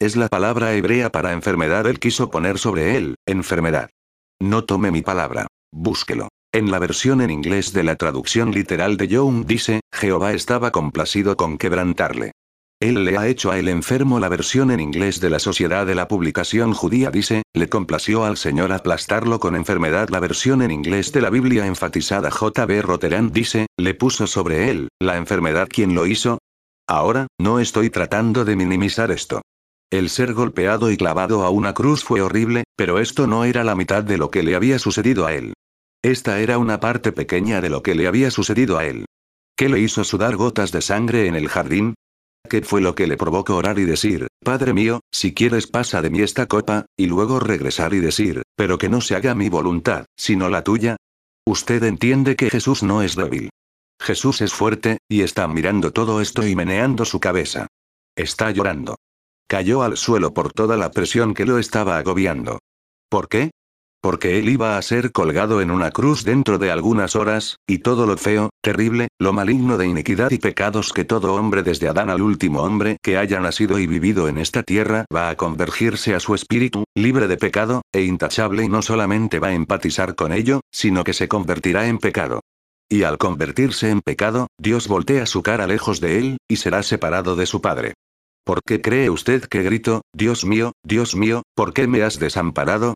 Es 0.00 0.16
la 0.16 0.28
palabra 0.28 0.72
hebrea 0.72 1.12
para 1.12 1.34
enfermedad 1.34 1.86
él 1.86 1.98
quiso 1.98 2.30
poner 2.30 2.58
sobre 2.58 2.96
él, 2.96 3.16
enfermedad. 3.26 3.90
No 4.40 4.64
tome 4.64 4.90
mi 4.90 5.02
palabra. 5.02 5.48
Búsquelo. 5.70 6.28
En 6.50 6.70
la 6.70 6.78
versión 6.78 7.20
en 7.20 7.28
inglés 7.28 7.74
de 7.74 7.84
la 7.84 7.96
traducción 7.96 8.52
literal 8.52 8.96
de 8.96 9.06
Young 9.06 9.44
dice, 9.44 9.80
Jehová 9.92 10.32
estaba 10.32 10.70
complacido 10.70 11.36
con 11.36 11.58
quebrantarle. 11.58 12.32
Él 12.84 13.02
le 13.02 13.16
ha 13.16 13.26
hecho 13.28 13.50
a 13.50 13.58
el 13.58 13.68
enfermo 13.68 14.20
la 14.20 14.28
versión 14.28 14.70
en 14.70 14.78
inglés 14.78 15.18
de 15.18 15.30
la 15.30 15.38
Sociedad 15.38 15.86
de 15.86 15.94
la 15.94 16.06
Publicación 16.06 16.74
Judía 16.74 17.10
dice, 17.10 17.42
le 17.54 17.70
complació 17.70 18.26
al 18.26 18.36
Señor 18.36 18.72
aplastarlo 18.72 19.40
con 19.40 19.56
enfermedad. 19.56 20.10
La 20.10 20.20
versión 20.20 20.60
en 20.60 20.70
inglés 20.70 21.10
de 21.10 21.22
la 21.22 21.30
Biblia 21.30 21.66
enfatizada 21.66 22.30
J.B. 22.30 22.82
Roteran 22.82 23.32
dice, 23.32 23.68
le 23.78 23.94
puso 23.94 24.26
sobre 24.26 24.68
él, 24.68 24.88
la 25.00 25.16
enfermedad 25.16 25.66
quien 25.70 25.94
lo 25.94 26.04
hizo. 26.04 26.40
Ahora, 26.86 27.26
no 27.40 27.58
estoy 27.58 27.88
tratando 27.88 28.44
de 28.44 28.54
minimizar 28.54 29.10
esto. 29.10 29.40
El 29.90 30.10
ser 30.10 30.34
golpeado 30.34 30.90
y 30.90 30.98
clavado 30.98 31.42
a 31.42 31.48
una 31.48 31.72
cruz 31.72 32.04
fue 32.04 32.20
horrible, 32.20 32.64
pero 32.76 32.98
esto 32.98 33.26
no 33.26 33.46
era 33.46 33.64
la 33.64 33.74
mitad 33.74 34.04
de 34.04 34.18
lo 34.18 34.30
que 34.30 34.42
le 34.42 34.56
había 34.56 34.78
sucedido 34.78 35.24
a 35.24 35.32
él. 35.32 35.54
Esta 36.02 36.38
era 36.38 36.58
una 36.58 36.80
parte 36.80 37.12
pequeña 37.12 37.62
de 37.62 37.70
lo 37.70 37.82
que 37.82 37.94
le 37.94 38.06
había 38.06 38.30
sucedido 38.30 38.76
a 38.76 38.84
él. 38.84 39.06
¿Qué 39.56 39.70
le 39.70 39.80
hizo 39.80 40.04
sudar 40.04 40.36
gotas 40.36 40.70
de 40.70 40.82
sangre 40.82 41.28
en 41.28 41.34
el 41.34 41.48
jardín? 41.48 41.94
¿Qué 42.54 42.62
fue 42.62 42.80
lo 42.80 42.94
que 42.94 43.08
le 43.08 43.16
provocó 43.16 43.56
orar 43.56 43.80
y 43.80 43.84
decir, 43.84 44.28
Padre 44.44 44.72
mío, 44.72 45.00
si 45.12 45.34
quieres 45.34 45.66
pasa 45.66 46.00
de 46.02 46.08
mí 46.08 46.20
esta 46.20 46.46
copa, 46.46 46.86
y 46.96 47.06
luego 47.06 47.40
regresar 47.40 47.94
y 47.94 47.98
decir, 47.98 48.42
pero 48.54 48.78
que 48.78 48.88
no 48.88 49.00
se 49.00 49.16
haga 49.16 49.34
mi 49.34 49.48
voluntad, 49.48 50.04
sino 50.16 50.48
la 50.48 50.62
tuya? 50.62 50.94
Usted 51.44 51.82
entiende 51.82 52.36
que 52.36 52.50
Jesús 52.50 52.84
no 52.84 53.02
es 53.02 53.16
débil. 53.16 53.50
Jesús 54.00 54.40
es 54.40 54.54
fuerte, 54.54 54.98
y 55.08 55.22
está 55.22 55.48
mirando 55.48 55.90
todo 55.90 56.20
esto 56.20 56.46
y 56.46 56.54
meneando 56.54 57.04
su 57.04 57.18
cabeza. 57.18 57.66
Está 58.14 58.52
llorando. 58.52 58.94
Cayó 59.48 59.82
al 59.82 59.96
suelo 59.96 60.32
por 60.32 60.52
toda 60.52 60.76
la 60.76 60.92
presión 60.92 61.34
que 61.34 61.46
lo 61.46 61.58
estaba 61.58 61.98
agobiando. 61.98 62.60
¿Por 63.08 63.28
qué? 63.28 63.50
Porque 64.04 64.38
él 64.38 64.50
iba 64.50 64.76
a 64.76 64.82
ser 64.82 65.12
colgado 65.12 65.62
en 65.62 65.70
una 65.70 65.90
cruz 65.90 66.24
dentro 66.24 66.58
de 66.58 66.70
algunas 66.70 67.16
horas, 67.16 67.56
y 67.66 67.78
todo 67.78 68.04
lo 68.04 68.18
feo, 68.18 68.50
terrible, 68.60 69.08
lo 69.18 69.32
maligno 69.32 69.78
de 69.78 69.86
iniquidad 69.86 70.30
y 70.30 70.36
pecados 70.36 70.92
que 70.92 71.06
todo 71.06 71.32
hombre 71.32 71.62
desde 71.62 71.88
Adán 71.88 72.10
al 72.10 72.20
último 72.20 72.60
hombre 72.60 72.98
que 73.00 73.16
haya 73.16 73.40
nacido 73.40 73.78
y 73.78 73.86
vivido 73.86 74.28
en 74.28 74.36
esta 74.36 74.62
tierra 74.62 75.06
va 75.10 75.30
a 75.30 75.36
convergirse 75.36 76.14
a 76.14 76.20
su 76.20 76.34
espíritu, 76.34 76.84
libre 76.94 77.28
de 77.28 77.38
pecado, 77.38 77.80
e 77.94 78.02
intachable 78.02 78.64
y 78.64 78.68
no 78.68 78.82
solamente 78.82 79.38
va 79.38 79.48
a 79.48 79.54
empatizar 79.54 80.14
con 80.14 80.34
ello, 80.34 80.60
sino 80.70 81.02
que 81.02 81.14
se 81.14 81.26
convertirá 81.26 81.88
en 81.88 81.96
pecado. 81.96 82.40
Y 82.90 83.04
al 83.04 83.16
convertirse 83.16 83.88
en 83.88 84.02
pecado, 84.02 84.48
Dios 84.60 84.86
voltea 84.86 85.24
su 85.24 85.42
cara 85.42 85.66
lejos 85.66 86.02
de 86.02 86.18
él, 86.18 86.36
y 86.46 86.56
será 86.56 86.82
separado 86.82 87.36
de 87.36 87.46
su 87.46 87.62
Padre. 87.62 87.94
¿Por 88.44 88.60
qué 88.62 88.82
cree 88.82 89.08
usted 89.08 89.44
que 89.44 89.62
grito, 89.62 90.02
Dios 90.12 90.44
mío, 90.44 90.72
Dios 90.84 91.16
mío, 91.16 91.44
¿por 91.54 91.72
qué 91.72 91.86
me 91.86 92.02
has 92.02 92.18
desamparado? 92.18 92.92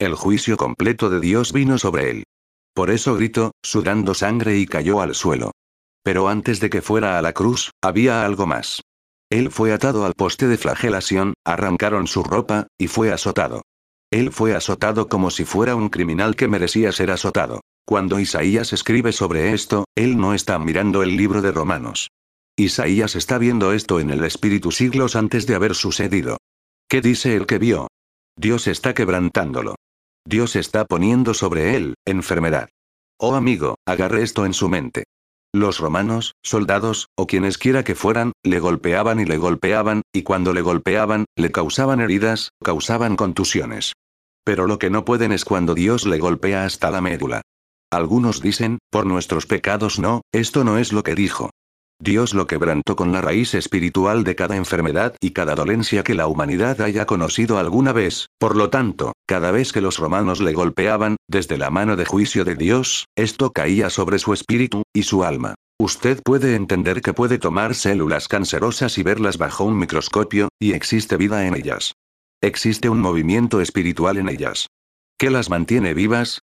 El 0.00 0.14
juicio 0.14 0.56
completo 0.56 1.10
de 1.10 1.20
Dios 1.20 1.52
vino 1.52 1.76
sobre 1.76 2.10
él. 2.10 2.24
Por 2.74 2.90
eso 2.90 3.16
gritó, 3.16 3.52
sudando 3.62 4.14
sangre 4.14 4.56
y 4.56 4.64
cayó 4.64 5.02
al 5.02 5.14
suelo. 5.14 5.50
Pero 6.02 6.28
antes 6.28 6.58
de 6.58 6.70
que 6.70 6.80
fuera 6.80 7.18
a 7.18 7.22
la 7.22 7.34
cruz, 7.34 7.70
había 7.82 8.24
algo 8.24 8.46
más. 8.46 8.80
Él 9.28 9.50
fue 9.50 9.74
atado 9.74 10.06
al 10.06 10.14
poste 10.14 10.48
de 10.48 10.56
flagelación, 10.56 11.34
arrancaron 11.44 12.06
su 12.06 12.22
ropa, 12.22 12.66
y 12.78 12.86
fue 12.86 13.12
azotado. 13.12 13.60
Él 14.10 14.32
fue 14.32 14.54
azotado 14.54 15.06
como 15.06 15.30
si 15.30 15.44
fuera 15.44 15.76
un 15.76 15.90
criminal 15.90 16.34
que 16.34 16.48
merecía 16.48 16.92
ser 16.92 17.10
azotado. 17.10 17.60
Cuando 17.84 18.18
Isaías 18.18 18.72
escribe 18.72 19.12
sobre 19.12 19.52
esto, 19.52 19.84
él 19.94 20.16
no 20.16 20.32
está 20.32 20.58
mirando 20.58 21.02
el 21.02 21.14
libro 21.14 21.42
de 21.42 21.52
Romanos. 21.52 22.08
Isaías 22.56 23.16
está 23.16 23.36
viendo 23.36 23.74
esto 23.74 24.00
en 24.00 24.08
el 24.08 24.24
Espíritu 24.24 24.72
siglos 24.72 25.14
antes 25.14 25.46
de 25.46 25.56
haber 25.56 25.74
sucedido. 25.74 26.38
¿Qué 26.88 27.02
dice 27.02 27.36
el 27.36 27.44
que 27.46 27.58
vio? 27.58 27.88
Dios 28.34 28.66
está 28.66 28.94
quebrantándolo. 28.94 29.74
Dios 30.26 30.56
está 30.56 30.84
poniendo 30.84 31.34
sobre 31.34 31.76
él, 31.76 31.94
enfermedad. 32.04 32.68
Oh 33.18 33.34
amigo, 33.34 33.76
agarre 33.86 34.22
esto 34.22 34.46
en 34.46 34.54
su 34.54 34.68
mente. 34.68 35.04
Los 35.52 35.78
romanos, 35.78 36.34
soldados, 36.42 37.08
o 37.16 37.26
quienes 37.26 37.58
quiera 37.58 37.82
que 37.82 37.94
fueran, 37.94 38.32
le 38.44 38.60
golpeaban 38.60 39.18
y 39.18 39.24
le 39.24 39.36
golpeaban, 39.36 40.02
y 40.12 40.22
cuando 40.22 40.52
le 40.52 40.62
golpeaban, 40.62 41.24
le 41.36 41.50
causaban 41.50 42.00
heridas, 42.00 42.50
causaban 42.62 43.16
contusiones. 43.16 43.94
Pero 44.44 44.66
lo 44.66 44.78
que 44.78 44.90
no 44.90 45.04
pueden 45.04 45.32
es 45.32 45.44
cuando 45.44 45.74
Dios 45.74 46.06
le 46.06 46.18
golpea 46.18 46.64
hasta 46.64 46.90
la 46.90 47.00
médula. 47.00 47.42
Algunos 47.90 48.40
dicen, 48.40 48.78
por 48.90 49.06
nuestros 49.06 49.46
pecados 49.46 49.98
no, 49.98 50.22
esto 50.32 50.62
no 50.62 50.78
es 50.78 50.92
lo 50.92 51.02
que 51.02 51.16
dijo. 51.16 51.50
Dios 52.02 52.32
lo 52.32 52.46
quebrantó 52.46 52.96
con 52.96 53.12
la 53.12 53.20
raíz 53.20 53.52
espiritual 53.54 54.24
de 54.24 54.34
cada 54.34 54.56
enfermedad 54.56 55.14
y 55.20 55.32
cada 55.32 55.54
dolencia 55.54 56.02
que 56.02 56.14
la 56.14 56.28
humanidad 56.28 56.80
haya 56.80 57.04
conocido 57.04 57.58
alguna 57.58 57.92
vez, 57.92 58.26
por 58.38 58.56
lo 58.56 58.70
tanto, 58.70 59.12
cada 59.26 59.50
vez 59.50 59.70
que 59.70 59.82
los 59.82 59.98
romanos 59.98 60.40
le 60.40 60.54
golpeaban, 60.54 61.16
desde 61.28 61.58
la 61.58 61.68
mano 61.68 61.96
de 61.96 62.06
juicio 62.06 62.46
de 62.46 62.54
Dios, 62.54 63.04
esto 63.16 63.52
caía 63.52 63.90
sobre 63.90 64.18
su 64.18 64.32
espíritu, 64.32 64.82
y 64.94 65.02
su 65.02 65.24
alma. 65.24 65.54
Usted 65.78 66.22
puede 66.24 66.54
entender 66.54 67.02
que 67.02 67.12
puede 67.12 67.38
tomar 67.38 67.74
células 67.74 68.28
cancerosas 68.28 68.96
y 68.96 69.02
verlas 69.02 69.36
bajo 69.36 69.64
un 69.64 69.78
microscopio, 69.78 70.48
y 70.58 70.72
existe 70.72 71.18
vida 71.18 71.46
en 71.46 71.54
ellas. 71.54 71.92
Existe 72.40 72.88
un 72.88 73.00
movimiento 73.00 73.60
espiritual 73.60 74.16
en 74.16 74.30
ellas. 74.30 74.68
¿Qué 75.18 75.28
las 75.28 75.50
mantiene 75.50 75.92
vivas? 75.92 76.40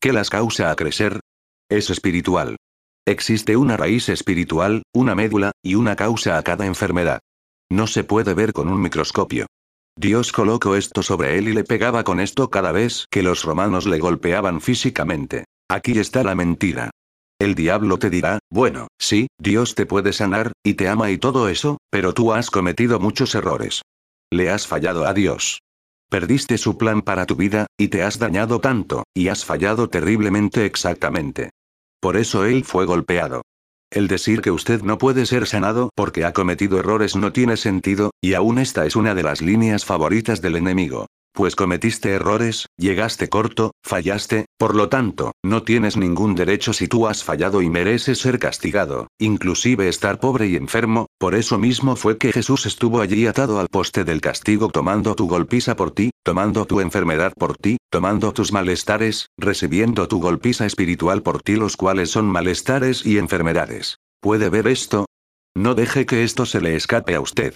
¿Qué 0.00 0.12
las 0.12 0.30
causa 0.30 0.70
a 0.70 0.76
crecer? 0.76 1.18
Es 1.68 1.90
espiritual. 1.90 2.56
Existe 3.06 3.56
una 3.56 3.76
raíz 3.76 4.08
espiritual, 4.08 4.82
una 4.92 5.14
médula, 5.14 5.52
y 5.62 5.74
una 5.74 5.96
causa 5.96 6.38
a 6.38 6.42
cada 6.42 6.66
enfermedad. 6.66 7.20
No 7.70 7.86
se 7.86 8.04
puede 8.04 8.34
ver 8.34 8.52
con 8.52 8.68
un 8.68 8.80
microscopio. 8.80 9.46
Dios 9.96 10.32
colocó 10.32 10.76
esto 10.76 11.02
sobre 11.02 11.38
él 11.38 11.48
y 11.48 11.52
le 11.52 11.64
pegaba 11.64 12.04
con 12.04 12.20
esto 12.20 12.50
cada 12.50 12.72
vez 12.72 13.06
que 13.10 13.22
los 13.22 13.44
romanos 13.44 13.86
le 13.86 13.98
golpeaban 13.98 14.60
físicamente. 14.60 15.44
Aquí 15.68 15.98
está 15.98 16.22
la 16.22 16.34
mentira. 16.34 16.90
El 17.38 17.54
diablo 17.54 17.98
te 17.98 18.10
dirá, 18.10 18.38
bueno, 18.50 18.88
sí, 18.98 19.28
Dios 19.38 19.74
te 19.74 19.86
puede 19.86 20.12
sanar, 20.12 20.52
y 20.62 20.74
te 20.74 20.88
ama 20.88 21.10
y 21.10 21.18
todo 21.18 21.48
eso, 21.48 21.78
pero 21.90 22.12
tú 22.12 22.32
has 22.32 22.50
cometido 22.50 23.00
muchos 23.00 23.34
errores. 23.34 23.82
Le 24.30 24.50
has 24.50 24.66
fallado 24.66 25.06
a 25.06 25.14
Dios. 25.14 25.60
Perdiste 26.10 26.58
su 26.58 26.76
plan 26.76 27.02
para 27.02 27.24
tu 27.24 27.36
vida, 27.36 27.66
y 27.78 27.88
te 27.88 28.02
has 28.02 28.18
dañado 28.18 28.60
tanto, 28.60 29.04
y 29.14 29.28
has 29.28 29.44
fallado 29.44 29.88
terriblemente 29.88 30.66
exactamente. 30.66 31.50
Por 32.00 32.16
eso 32.16 32.44
él 32.44 32.64
fue 32.64 32.86
golpeado. 32.86 33.42
El 33.92 34.08
decir 34.08 34.40
que 34.40 34.50
usted 34.50 34.82
no 34.82 34.98
puede 34.98 35.26
ser 35.26 35.46
sanado 35.46 35.90
porque 35.94 36.24
ha 36.24 36.32
cometido 36.32 36.78
errores 36.78 37.16
no 37.16 37.32
tiene 37.32 37.56
sentido, 37.56 38.12
y 38.22 38.34
aún 38.34 38.58
esta 38.58 38.86
es 38.86 38.96
una 38.96 39.14
de 39.14 39.22
las 39.22 39.42
líneas 39.42 39.84
favoritas 39.84 40.40
del 40.40 40.56
enemigo. 40.56 41.06
Pues 41.32 41.54
cometiste 41.54 42.10
errores, 42.10 42.66
llegaste 42.76 43.28
corto, 43.28 43.72
fallaste, 43.84 44.46
por 44.58 44.74
lo 44.74 44.88
tanto, 44.88 45.32
no 45.44 45.62
tienes 45.62 45.96
ningún 45.96 46.34
derecho 46.34 46.72
si 46.72 46.88
tú 46.88 47.06
has 47.06 47.22
fallado 47.22 47.62
y 47.62 47.70
mereces 47.70 48.18
ser 48.18 48.40
castigado, 48.40 49.06
inclusive 49.18 49.88
estar 49.88 50.18
pobre 50.18 50.48
y 50.48 50.56
enfermo, 50.56 51.06
por 51.18 51.36
eso 51.36 51.56
mismo 51.56 51.94
fue 51.94 52.18
que 52.18 52.32
Jesús 52.32 52.66
estuvo 52.66 53.00
allí 53.00 53.26
atado 53.26 53.60
al 53.60 53.68
poste 53.68 54.04
del 54.04 54.20
castigo 54.20 54.68
tomando 54.68 55.14
tu 55.14 55.28
golpiza 55.28 55.76
por 55.76 55.92
ti, 55.92 56.10
tomando 56.24 56.66
tu 56.66 56.80
enfermedad 56.80 57.32
por 57.38 57.56
ti, 57.56 57.76
tomando 57.90 58.32
tus 58.32 58.52
malestares, 58.52 59.26
recibiendo 59.38 60.08
tu 60.08 60.20
golpiza 60.20 60.66
espiritual 60.66 61.22
por 61.22 61.42
ti 61.42 61.54
los 61.54 61.76
cuales 61.76 62.10
son 62.10 62.26
malestares 62.26 63.06
y 63.06 63.18
enfermedades. 63.18 63.98
¿Puede 64.20 64.50
ver 64.50 64.66
esto? 64.66 65.06
No 65.56 65.74
deje 65.74 66.06
que 66.06 66.24
esto 66.24 66.44
se 66.44 66.60
le 66.60 66.74
escape 66.74 67.14
a 67.14 67.20
usted. 67.20 67.54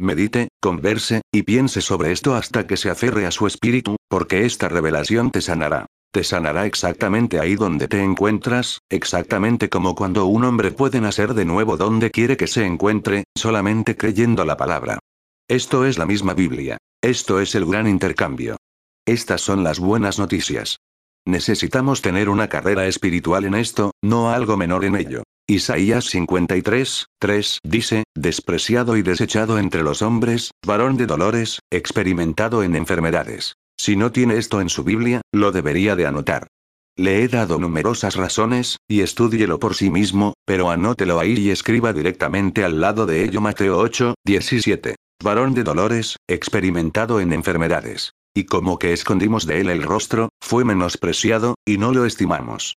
Medite, 0.00 0.48
converse, 0.60 1.22
y 1.32 1.42
piense 1.42 1.80
sobre 1.80 2.12
esto 2.12 2.36
hasta 2.36 2.68
que 2.68 2.76
se 2.76 2.88
aferre 2.88 3.26
a 3.26 3.32
su 3.32 3.48
espíritu, 3.48 3.96
porque 4.08 4.46
esta 4.46 4.68
revelación 4.68 5.32
te 5.32 5.40
sanará. 5.40 5.86
Te 6.12 6.22
sanará 6.22 6.66
exactamente 6.66 7.40
ahí 7.40 7.56
donde 7.56 7.88
te 7.88 8.02
encuentras, 8.02 8.80
exactamente 8.88 9.68
como 9.68 9.96
cuando 9.96 10.26
un 10.26 10.44
hombre 10.44 10.70
puede 10.70 11.00
nacer 11.00 11.34
de 11.34 11.44
nuevo 11.44 11.76
donde 11.76 12.12
quiere 12.12 12.36
que 12.36 12.46
se 12.46 12.64
encuentre, 12.64 13.24
solamente 13.36 13.96
creyendo 13.96 14.44
la 14.44 14.56
palabra. 14.56 15.00
Esto 15.48 15.84
es 15.84 15.98
la 15.98 16.06
misma 16.06 16.32
Biblia. 16.32 16.78
Esto 17.02 17.40
es 17.40 17.54
el 17.56 17.66
gran 17.66 17.88
intercambio. 17.88 18.56
Estas 19.04 19.40
son 19.40 19.64
las 19.64 19.80
buenas 19.80 20.18
noticias. 20.18 20.78
Necesitamos 21.26 22.02
tener 22.02 22.28
una 22.28 22.48
carrera 22.48 22.86
espiritual 22.86 23.44
en 23.44 23.54
esto, 23.54 23.90
no 24.02 24.30
algo 24.30 24.56
menor 24.56 24.84
en 24.84 24.94
ello. 24.94 25.24
Isaías 25.50 26.04
53, 26.10 27.06
3 27.18 27.60
dice, 27.64 28.04
despreciado 28.14 28.98
y 28.98 29.02
desechado 29.02 29.58
entre 29.58 29.82
los 29.82 30.02
hombres, 30.02 30.50
varón 30.62 30.98
de 30.98 31.06
dolores, 31.06 31.60
experimentado 31.70 32.62
en 32.62 32.76
enfermedades. 32.76 33.54
Si 33.78 33.96
no 33.96 34.12
tiene 34.12 34.36
esto 34.36 34.60
en 34.60 34.68
su 34.68 34.84
Biblia, 34.84 35.22
lo 35.32 35.50
debería 35.50 35.96
de 35.96 36.06
anotar. 36.06 36.48
Le 36.96 37.22
he 37.22 37.28
dado 37.28 37.58
numerosas 37.58 38.16
razones, 38.16 38.76
y 38.86 39.00
estúdielo 39.00 39.58
por 39.58 39.74
sí 39.74 39.88
mismo, 39.88 40.34
pero 40.44 40.68
anótelo 40.68 41.18
ahí 41.18 41.32
y 41.38 41.48
escriba 41.48 41.94
directamente 41.94 42.62
al 42.62 42.82
lado 42.82 43.06
de 43.06 43.24
ello 43.24 43.40
Mateo 43.40 43.78
8, 43.78 44.16
17. 44.26 44.96
Varón 45.24 45.54
de 45.54 45.64
dolores, 45.64 46.16
experimentado 46.28 47.20
en 47.20 47.32
enfermedades. 47.32 48.12
Y 48.34 48.44
como 48.44 48.78
que 48.78 48.92
escondimos 48.92 49.46
de 49.46 49.62
él 49.62 49.70
el 49.70 49.82
rostro, 49.82 50.28
fue 50.42 50.66
menospreciado, 50.66 51.54
y 51.64 51.78
no 51.78 51.94
lo 51.94 52.04
estimamos. 52.04 52.74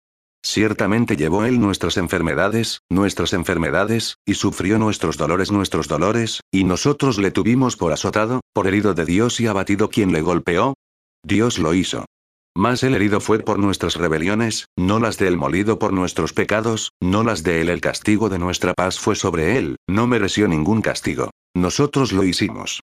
Ciertamente 0.44 1.16
llevó 1.16 1.44
él 1.44 1.60
nuestras 1.60 1.96
enfermedades, 1.96 2.80
nuestras 2.88 3.32
enfermedades, 3.32 4.16
y 4.24 4.34
sufrió 4.34 4.78
nuestros 4.78 5.16
dolores, 5.16 5.50
nuestros 5.50 5.88
dolores, 5.88 6.40
y 6.52 6.64
nosotros 6.64 7.18
le 7.18 7.30
tuvimos 7.30 7.76
por 7.76 7.92
azotado, 7.92 8.40
por 8.52 8.66
herido 8.66 8.94
de 8.94 9.04
Dios 9.04 9.40
y 9.40 9.46
abatido 9.46 9.90
quien 9.90 10.12
le 10.12 10.22
golpeó. 10.22 10.74
Dios 11.24 11.58
lo 11.58 11.74
hizo. 11.74 12.04
Mas 12.56 12.82
el 12.82 12.94
herido 12.94 13.20
fue 13.20 13.38
por 13.40 13.58
nuestras 13.58 13.96
rebeliones, 13.96 14.66
no 14.76 14.98
las 14.98 15.18
de 15.18 15.28
él 15.28 15.36
molido 15.36 15.78
por 15.78 15.92
nuestros 15.92 16.32
pecados, 16.32 16.92
no 17.00 17.22
las 17.22 17.42
de 17.42 17.60
él 17.60 17.68
el 17.68 17.80
castigo 17.80 18.28
de 18.28 18.38
nuestra 18.38 18.74
paz 18.74 18.98
fue 18.98 19.14
sobre 19.14 19.58
él, 19.58 19.76
no 19.88 20.06
mereció 20.06 20.48
ningún 20.48 20.82
castigo. 20.82 21.30
Nosotros 21.54 22.12
lo 22.12 22.24
hicimos. 22.24 22.80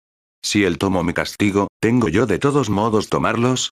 Si 0.44 0.64
él 0.64 0.78
tomó 0.78 1.04
mi 1.04 1.14
castigo, 1.14 1.68
¿tengo 1.80 2.10
yo 2.10 2.26
de 2.26 2.40
todos 2.40 2.70
modos 2.70 3.10
tomarlos? 3.10 3.72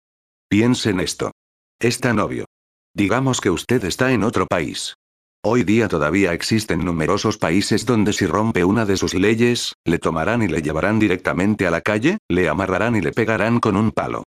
Piense 0.49 0.91
en 0.91 0.99
esto. 0.99 1.31
Es 1.79 1.99
tan 1.99 2.19
obvio. 2.19 2.45
Digamos 2.95 3.39
que 3.39 3.49
usted 3.49 3.83
está 3.85 4.11
en 4.11 4.23
otro 4.23 4.47
país. 4.47 4.95
Hoy 5.41 5.63
día 5.63 5.87
todavía 5.87 6.33
existen 6.33 6.83
numerosos 6.83 7.37
países 7.37 7.85
donde 7.85 8.11
si 8.11 8.25
rompe 8.25 8.65
una 8.65 8.85
de 8.85 8.97
sus 8.97 9.13
leyes, 9.13 9.73
le 9.85 9.99
tomarán 9.99 10.41
y 10.41 10.47
le 10.47 10.61
llevarán 10.61 10.99
directamente 10.99 11.65
a 11.65 11.71
la 11.71 11.81
calle, 11.81 12.17
le 12.27 12.49
amarrarán 12.49 12.95
y 12.95 13.01
le 13.01 13.11
pegarán 13.11 13.59
con 13.59 13.77
un 13.77 13.91
palo. 13.91 14.23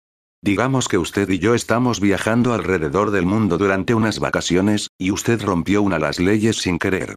Digamos 0.42 0.86
que 0.86 0.98
usted 0.98 1.28
y 1.30 1.38
yo 1.38 1.54
estamos 1.54 2.00
viajando 2.00 2.52
alrededor 2.52 3.10
del 3.10 3.26
mundo 3.26 3.58
durante 3.58 3.94
unas 3.94 4.18
vacaciones, 4.18 4.88
y 4.98 5.10
usted 5.10 5.42
rompió 5.42 5.82
una 5.82 5.96
de 5.96 6.02
las 6.02 6.18
leyes 6.18 6.58
sin 6.58 6.78
querer. 6.78 7.14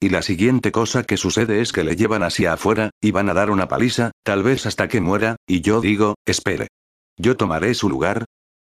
Y 0.00 0.08
la 0.08 0.22
siguiente 0.22 0.72
cosa 0.72 1.04
que 1.04 1.16
sucede 1.16 1.60
es 1.60 1.72
que 1.72 1.84
le 1.84 1.96
llevan 1.96 2.22
hacia 2.22 2.54
afuera, 2.54 2.90
y 3.00 3.10
van 3.10 3.28
a 3.28 3.34
dar 3.34 3.50
una 3.50 3.68
paliza, 3.68 4.10
tal 4.24 4.42
vez 4.42 4.66
hasta 4.66 4.88
que 4.88 5.00
muera, 5.00 5.36
y 5.46 5.60
yo 5.60 5.80
digo, 5.80 6.14
espere. 6.24 6.68
Yo 7.16 7.36
tomaré 7.36 7.74
su 7.74 7.88
lugar, 7.88 8.24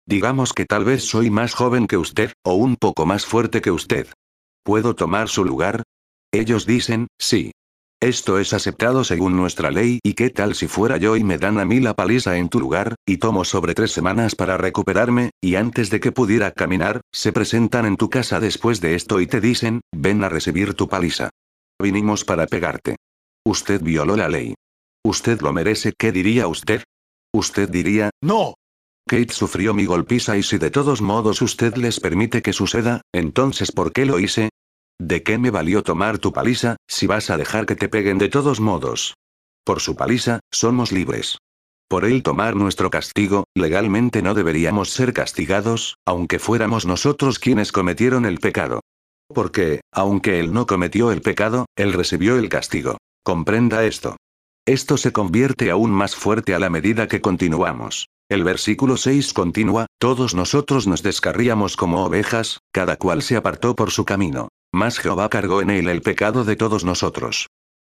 Digamos 0.06 0.52
que 0.52 0.66
tal 0.66 0.84
vez 0.84 1.02
soy 1.02 1.30
más 1.30 1.54
joven 1.54 1.88
que 1.88 1.96
usted, 1.96 2.32
o 2.44 2.54
un 2.54 2.76
poco 2.76 3.06
más 3.06 3.26
fuerte 3.26 3.60
que 3.60 3.72
usted. 3.72 4.06
¿Puedo 4.62 4.94
tomar 4.94 5.28
su 5.28 5.44
lugar? 5.44 5.82
Ellos 6.32 6.64
dicen, 6.64 7.08
sí. 7.18 7.50
Esto 8.00 8.38
es 8.38 8.52
aceptado 8.52 9.04
según 9.04 9.36
nuestra 9.36 9.70
ley 9.70 10.00
y 10.02 10.12
qué 10.14 10.28
tal 10.30 10.54
si 10.54 10.68
fuera 10.68 10.98
yo 10.98 11.16
y 11.16 11.24
me 11.24 11.38
dan 11.38 11.58
a 11.58 11.64
mí 11.64 11.80
la 11.80 11.94
paliza 11.94 12.36
en 12.36 12.48
tu 12.48 12.60
lugar, 12.60 12.94
y 13.06 13.16
tomo 13.16 13.44
sobre 13.44 13.74
tres 13.74 13.90
semanas 13.90 14.34
para 14.36 14.58
recuperarme, 14.58 15.30
y 15.40 15.56
antes 15.56 15.90
de 15.90 15.98
que 15.98 16.12
pudiera 16.12 16.52
caminar, 16.52 17.00
se 17.12 17.32
presentan 17.32 17.86
en 17.86 17.96
tu 17.96 18.10
casa 18.10 18.38
después 18.38 18.80
de 18.80 18.94
esto 18.94 19.20
y 19.20 19.26
te 19.26 19.40
dicen, 19.40 19.80
ven 19.92 20.22
a 20.22 20.28
recibir 20.28 20.74
tu 20.74 20.88
paliza. 20.88 21.30
Vinimos 21.82 22.24
para 22.24 22.46
pegarte. 22.46 22.96
Usted 23.44 23.82
violó 23.82 24.14
la 24.14 24.28
ley. 24.28 24.54
Usted 25.04 25.40
lo 25.40 25.52
merece, 25.52 25.92
¿qué 25.96 26.12
diría 26.12 26.48
usted? 26.48 26.84
Usted 27.32 27.68
diría, 27.68 28.10
no. 28.22 28.54
Kate 29.08 29.32
sufrió 29.32 29.72
mi 29.72 29.84
golpiza 29.84 30.36
y 30.36 30.42
si 30.42 30.58
de 30.58 30.72
todos 30.72 31.00
modos 31.00 31.40
usted 31.40 31.76
les 31.76 32.00
permite 32.00 32.42
que 32.42 32.52
suceda, 32.52 33.02
entonces 33.14 33.70
¿por 33.70 33.92
qué 33.92 34.04
lo 34.04 34.18
hice? 34.18 34.48
¿De 34.98 35.22
qué 35.22 35.38
me 35.38 35.50
valió 35.50 35.84
tomar 35.84 36.18
tu 36.18 36.32
paliza, 36.32 36.74
si 36.88 37.06
vas 37.06 37.30
a 37.30 37.36
dejar 37.36 37.66
que 37.66 37.76
te 37.76 37.88
peguen 37.88 38.18
de 38.18 38.28
todos 38.28 38.58
modos? 38.58 39.14
Por 39.64 39.80
su 39.80 39.94
paliza, 39.94 40.40
somos 40.50 40.90
libres. 40.90 41.38
Por 41.88 42.04
él 42.04 42.24
tomar 42.24 42.56
nuestro 42.56 42.90
castigo, 42.90 43.44
legalmente 43.54 44.22
no 44.22 44.34
deberíamos 44.34 44.90
ser 44.90 45.12
castigados, 45.12 45.98
aunque 46.04 46.40
fuéramos 46.40 46.84
nosotros 46.84 47.38
quienes 47.38 47.70
cometieron 47.70 48.26
el 48.26 48.38
pecado. 48.38 48.80
Porque, 49.32 49.82
aunque 49.92 50.40
él 50.40 50.52
no 50.52 50.66
cometió 50.66 51.12
el 51.12 51.22
pecado, 51.22 51.66
él 51.76 51.92
recibió 51.92 52.38
el 52.38 52.48
castigo. 52.48 52.96
Comprenda 53.22 53.84
esto. 53.84 54.16
Esto 54.66 54.96
se 54.96 55.12
convierte 55.12 55.70
aún 55.70 55.92
más 55.92 56.16
fuerte 56.16 56.54
a 56.54 56.58
la 56.58 56.70
medida 56.70 57.06
que 57.06 57.20
continuamos. 57.20 58.08
El 58.28 58.42
versículo 58.42 58.96
6 58.96 59.32
continúa, 59.32 59.86
todos 60.00 60.34
nosotros 60.34 60.88
nos 60.88 61.04
descarríamos 61.04 61.76
como 61.76 62.04
ovejas, 62.04 62.58
cada 62.72 62.96
cual 62.96 63.22
se 63.22 63.36
apartó 63.36 63.76
por 63.76 63.92
su 63.92 64.04
camino. 64.04 64.48
Mas 64.74 64.98
Jehová 64.98 65.28
cargó 65.28 65.62
en 65.62 65.70
él 65.70 65.88
el 65.88 66.02
pecado 66.02 66.44
de 66.44 66.56
todos 66.56 66.84
nosotros. 66.84 67.46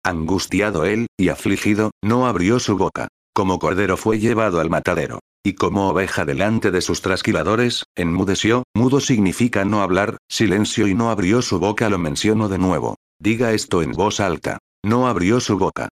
Angustiado 0.05 0.87
él, 0.87 1.07
y 1.16 1.29
afligido, 1.29 1.92
no 2.03 2.27
abrió 2.27 2.59
su 2.59 2.77
boca. 2.77 3.07
Como 3.33 3.61
cordero 3.61 3.97
fue 3.97 4.18
llevado 4.18 4.61
al 4.61 4.70
matadero. 4.70 5.20
Y 5.44 5.55
como 5.55 5.88
oveja 5.88 6.25
delante 6.25 6.73
de 6.73 6.81
sus 6.81 7.01
trasquiladores, 7.01 7.85
enmudeció, 7.94 8.64
mudo 8.75 8.99
significa 8.99 9.64
no 9.64 9.83
hablar, 9.83 10.16
silencio 10.29 10.88
y 10.88 10.94
no 10.94 11.11
abrió 11.11 11.42
su 11.42 11.61
boca 11.61 11.88
lo 11.88 11.99
menciono 11.99 12.49
de 12.49 12.59
nuevo. 12.59 12.97
Diga 13.20 13.53
esto 13.53 13.83
en 13.83 13.92
voz 13.92 14.18
alta. 14.18 14.59
No 14.85 15.07
abrió 15.07 15.38
su 15.38 15.59
boca. 15.59 15.88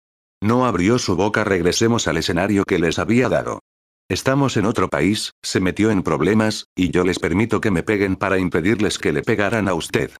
No 0.43 0.67
abrió 0.67 0.99
su 0.99 1.15
boca 1.15 1.43
regresemos 1.43 2.07
al 2.07 2.17
escenario 2.17 2.63
que 2.65 2.77
les 2.77 2.99
había 2.99 3.29
dado. 3.29 3.61
Estamos 4.09 4.55
en 4.55 4.65
otro 4.65 4.87
país, 4.87 5.33
se 5.43 5.59
metió 5.59 5.91
en 5.91 6.01
problemas, 6.01 6.67
y 6.75 6.91
yo 6.91 7.03
les 7.03 7.19
permito 7.19 7.59
que 7.59 7.71
me 7.71 7.83
peguen 7.83 8.15
para 8.15 8.39
impedirles 8.39 8.99
que 8.99 9.11
le 9.11 9.21
pegaran 9.21 9.67
a 9.67 9.73
usted. 9.73 10.11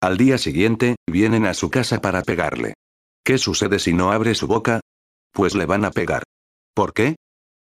Al 0.00 0.16
día 0.16 0.38
siguiente, 0.38 0.94
vienen 1.08 1.46
a 1.46 1.54
su 1.54 1.68
casa 1.68 2.00
para 2.00 2.22
pegarle. 2.22 2.74
¿Qué 3.24 3.38
sucede 3.38 3.80
si 3.80 3.94
no 3.94 4.12
abre 4.12 4.36
su 4.36 4.46
boca? 4.46 4.80
Pues 5.32 5.56
le 5.56 5.66
van 5.66 5.84
a 5.84 5.90
pegar. 5.90 6.22
¿Por 6.72 6.92
qué? 6.92 7.16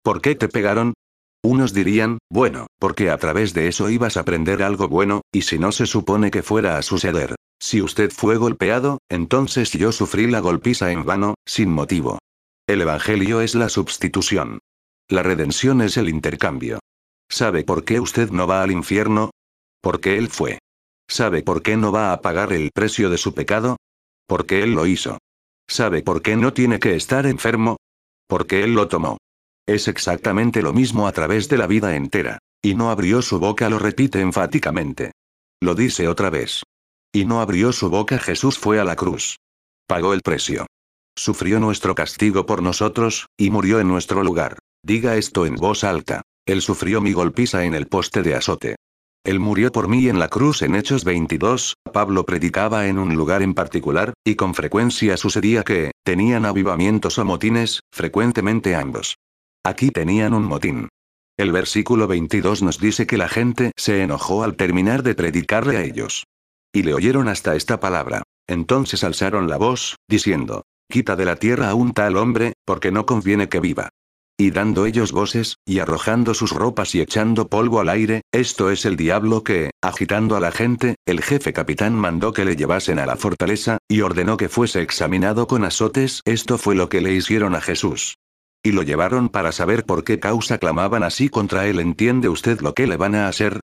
¿Por 0.04 0.22
qué 0.22 0.36
te 0.36 0.50
pegaron? 0.50 0.96
Unos 1.44 1.74
dirían, 1.74 2.18
bueno, 2.30 2.68
porque 2.78 3.10
a 3.10 3.18
través 3.18 3.54
de 3.54 3.70
eso 3.70 3.90
ibas 3.90 4.18
a 4.18 4.22
aprender 4.22 4.62
algo 4.64 4.90
bueno, 4.90 5.22
y 5.32 5.44
si 5.44 5.60
no 5.60 5.72
se 5.72 5.86
supone 5.86 6.30
que 6.30 6.44
fuera 6.44 6.78
a 6.78 6.82
suceder. 6.82 7.36
Si 7.58 7.82
usted 7.82 8.12
fue 8.12 8.36
golpeado, 8.36 8.98
entonces 9.10 9.72
yo 9.72 9.94
sufrí 9.94 10.28
la 10.28 10.42
golpiza 10.42 10.92
en 10.92 11.06
vano, 11.06 11.36
sin 11.46 11.70
motivo. 11.72 12.20
El 12.68 12.82
Evangelio 12.82 13.40
es 13.40 13.56
la 13.56 13.70
substitución. 13.70 14.60
La 15.12 15.24
redención 15.24 15.82
es 15.82 15.98
el 15.98 16.08
intercambio. 16.08 16.80
¿Sabe 17.32 17.64
por 17.64 17.84
qué 17.84 18.00
usted 18.00 18.30
no 18.30 18.46
va 18.46 18.62
al 18.62 18.72
infierno? 18.72 19.32
Porque 19.82 20.20
Él 20.20 20.30
fue. 20.30 20.60
¿Sabe 21.10 21.42
por 21.42 21.64
qué 21.64 21.78
no 21.78 21.92
va 21.92 22.14
a 22.14 22.22
pagar 22.22 22.54
el 22.54 22.70
precio 22.72 23.10
de 23.10 23.18
su 23.18 23.34
pecado? 23.34 23.78
Porque 24.28 24.62
Él 24.62 24.74
lo 24.74 24.86
hizo. 24.86 25.18
¿Sabe 25.68 26.04
por 26.04 26.22
qué 26.22 26.36
no 26.36 26.54
tiene 26.54 26.78
que 26.80 26.96
estar 26.96 27.26
enfermo? 27.26 27.78
Porque 28.28 28.64
Él 28.64 28.76
lo 28.76 28.88
tomó. 28.88 29.18
Es 29.68 29.88
exactamente 29.88 30.62
lo 30.62 30.74
mismo 30.74 31.08
a 31.08 31.12
través 31.12 31.50
de 31.50 31.58
la 31.58 31.66
vida 31.66 31.96
entera. 31.96 32.38
Y 32.62 32.76
no 32.76 32.92
abrió 32.92 33.24
su 33.24 33.40
boca, 33.40 33.68
lo 33.68 33.80
repite 33.80 34.22
enfáticamente. 34.22 35.14
Lo 35.60 35.74
dice 35.74 36.08
otra 36.08 36.30
vez. 36.30 36.62
Y 37.12 37.26
no 37.26 37.42
abrió 37.42 37.72
su 37.72 37.90
boca, 37.90 38.20
Jesús 38.20 38.60
fue 38.60 38.80
a 38.80 38.84
la 38.84 38.96
cruz. 38.96 39.38
Pagó 39.88 40.14
el 40.14 40.22
precio. 40.22 40.68
Sufrió 41.16 41.60
nuestro 41.60 41.96
castigo 41.96 42.46
por 42.46 42.62
nosotros, 42.62 43.26
y 43.38 43.50
murió 43.50 43.80
en 43.80 43.88
nuestro 43.88 44.24
lugar. 44.24 44.60
Diga 44.84 45.18
esto 45.18 45.46
en 45.46 45.56
voz 45.56 45.84
alta. 45.84 46.22
Él 46.46 46.62
sufrió 46.62 47.02
mi 47.02 47.14
golpiza 47.14 47.66
en 47.66 47.76
el 47.76 47.88
poste 47.88 48.24
de 48.24 48.36
azote. 48.36 48.76
Él 49.26 49.40
murió 49.40 49.72
por 49.72 49.88
mí 49.88 50.08
en 50.08 50.18
la 50.18 50.30
cruz 50.30 50.62
en 50.62 50.76
Hechos 50.76 51.04
22, 51.04 51.76
Pablo 51.92 52.26
predicaba 52.26 52.88
en 52.88 52.98
un 52.98 53.16
lugar 53.16 53.42
en 53.42 53.54
particular, 53.54 54.14
y 54.24 54.36
con 54.36 54.56
frecuencia 54.56 55.18
sucedía 55.18 55.64
que, 55.64 55.92
tenían 56.04 56.46
avivamientos 56.46 57.18
o 57.18 57.26
motines, 57.26 57.82
frecuentemente 57.92 58.76
ambos. 58.76 59.18
Aquí 59.64 59.92
tenían 59.92 60.34
un 60.34 60.46
motín. 60.46 60.88
El 61.38 61.52
versículo 61.52 62.08
22 62.08 62.64
nos 62.64 62.80
dice 62.80 63.06
que 63.06 63.18
la 63.18 63.28
gente 63.28 63.72
se 63.78 64.02
enojó 64.02 64.44
al 64.44 64.56
terminar 64.56 65.04
de 65.04 65.16
predicarle 65.16 65.78
a 65.78 65.84
ellos. 65.84 66.24
Y 66.74 66.84
le 66.84 66.94
oyeron 66.94 67.28
hasta 67.28 67.56
esta 67.56 67.80
palabra. 67.80 68.24
Entonces 68.48 69.04
alzaron 69.04 69.50
la 69.50 69.58
voz, 69.58 69.96
diciendo, 70.08 70.64
Quita 70.90 71.16
de 71.16 71.26
la 71.26 71.36
tierra 71.36 71.70
a 71.70 71.76
un 71.76 71.94
tal 71.94 72.18
hombre, 72.18 72.54
porque 72.66 72.92
no 72.92 73.06
conviene 73.06 73.48
que 73.48 73.60
viva. 73.60 73.90
Y 74.42 74.52
dando 74.52 74.86
ellos 74.86 75.12
voces, 75.12 75.58
y 75.66 75.80
arrojando 75.80 76.34
sus 76.34 76.52
ropas 76.52 76.96
y 76.96 77.02
echando 77.02 77.50
polvo 77.50 77.82
al 77.82 77.90
aire, 77.90 78.22
esto 78.32 78.72
es 78.72 78.86
el 78.86 78.96
diablo 78.96 79.44
que, 79.44 79.72
agitando 79.84 80.38
a 80.38 80.40
la 80.40 80.54
gente, 80.54 80.96
el 81.06 81.22
jefe 81.22 81.52
capitán 81.52 81.94
mandó 81.94 82.32
que 82.32 82.46
le 82.46 82.56
llevasen 82.56 83.00
a 83.00 83.06
la 83.06 83.18
fortaleza, 83.18 83.80
y 83.90 84.00
ordenó 84.00 84.38
que 84.38 84.48
fuese 84.48 84.82
examinado 84.82 85.46
con 85.46 85.66
azotes. 85.66 86.22
Esto 86.24 86.58
fue 86.58 86.74
lo 86.76 86.88
que 86.88 87.02
le 87.02 87.12
hicieron 87.12 87.54
a 87.54 87.60
Jesús. 87.60 88.16
Y 88.64 88.72
lo 88.72 88.84
llevaron 88.84 89.28
para 89.28 89.52
saber 89.52 89.86
por 89.86 90.06
qué 90.06 90.22
causa 90.22 90.58
clamaban 90.58 91.04
así 91.04 91.28
contra 91.28 91.68
él. 91.68 91.82
¿Entiende 91.82 92.30
usted 92.30 92.62
lo 92.62 92.74
que 92.74 92.88
le 92.88 92.96
van 92.96 93.16
a 93.16 93.28
hacer? 93.28 93.60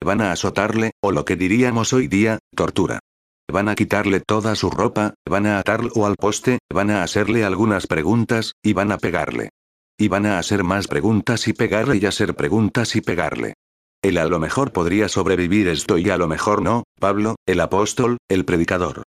Van 0.00 0.20
a 0.20 0.30
azotarle, 0.30 0.92
o 1.02 1.10
lo 1.10 1.24
que 1.24 1.34
diríamos 1.34 1.92
hoy 1.92 2.06
día, 2.06 2.38
tortura. 2.54 3.00
Van 3.52 3.68
a 3.68 3.74
quitarle 3.74 4.20
toda 4.20 4.54
su 4.54 4.70
ropa, 4.70 5.14
van 5.28 5.46
a 5.46 5.58
atarlo 5.58 6.06
al 6.06 6.14
poste, 6.14 6.60
van 6.72 6.92
a 6.92 7.02
hacerle 7.02 7.44
algunas 7.44 7.88
preguntas, 7.88 8.52
y 8.62 8.74
van 8.74 8.92
a 8.92 8.98
pegarle. 8.98 9.48
Y 10.00 10.08
van 10.08 10.24
a 10.24 10.38
hacer 10.38 10.64
más 10.64 10.88
preguntas 10.88 11.46
y 11.46 11.52
pegarle 11.52 11.98
y 11.98 12.06
hacer 12.06 12.34
preguntas 12.34 12.96
y 12.96 13.02
pegarle. 13.02 13.52
Él 14.02 14.16
a 14.16 14.24
lo 14.24 14.38
mejor 14.38 14.72
podría 14.72 15.10
sobrevivir 15.10 15.68
esto 15.68 15.98
y 15.98 16.08
a 16.08 16.16
lo 16.16 16.26
mejor 16.26 16.62
no, 16.62 16.84
Pablo, 16.98 17.36
el 17.44 17.60
apóstol, 17.60 18.16
el 18.30 18.46
predicador. 18.46 19.02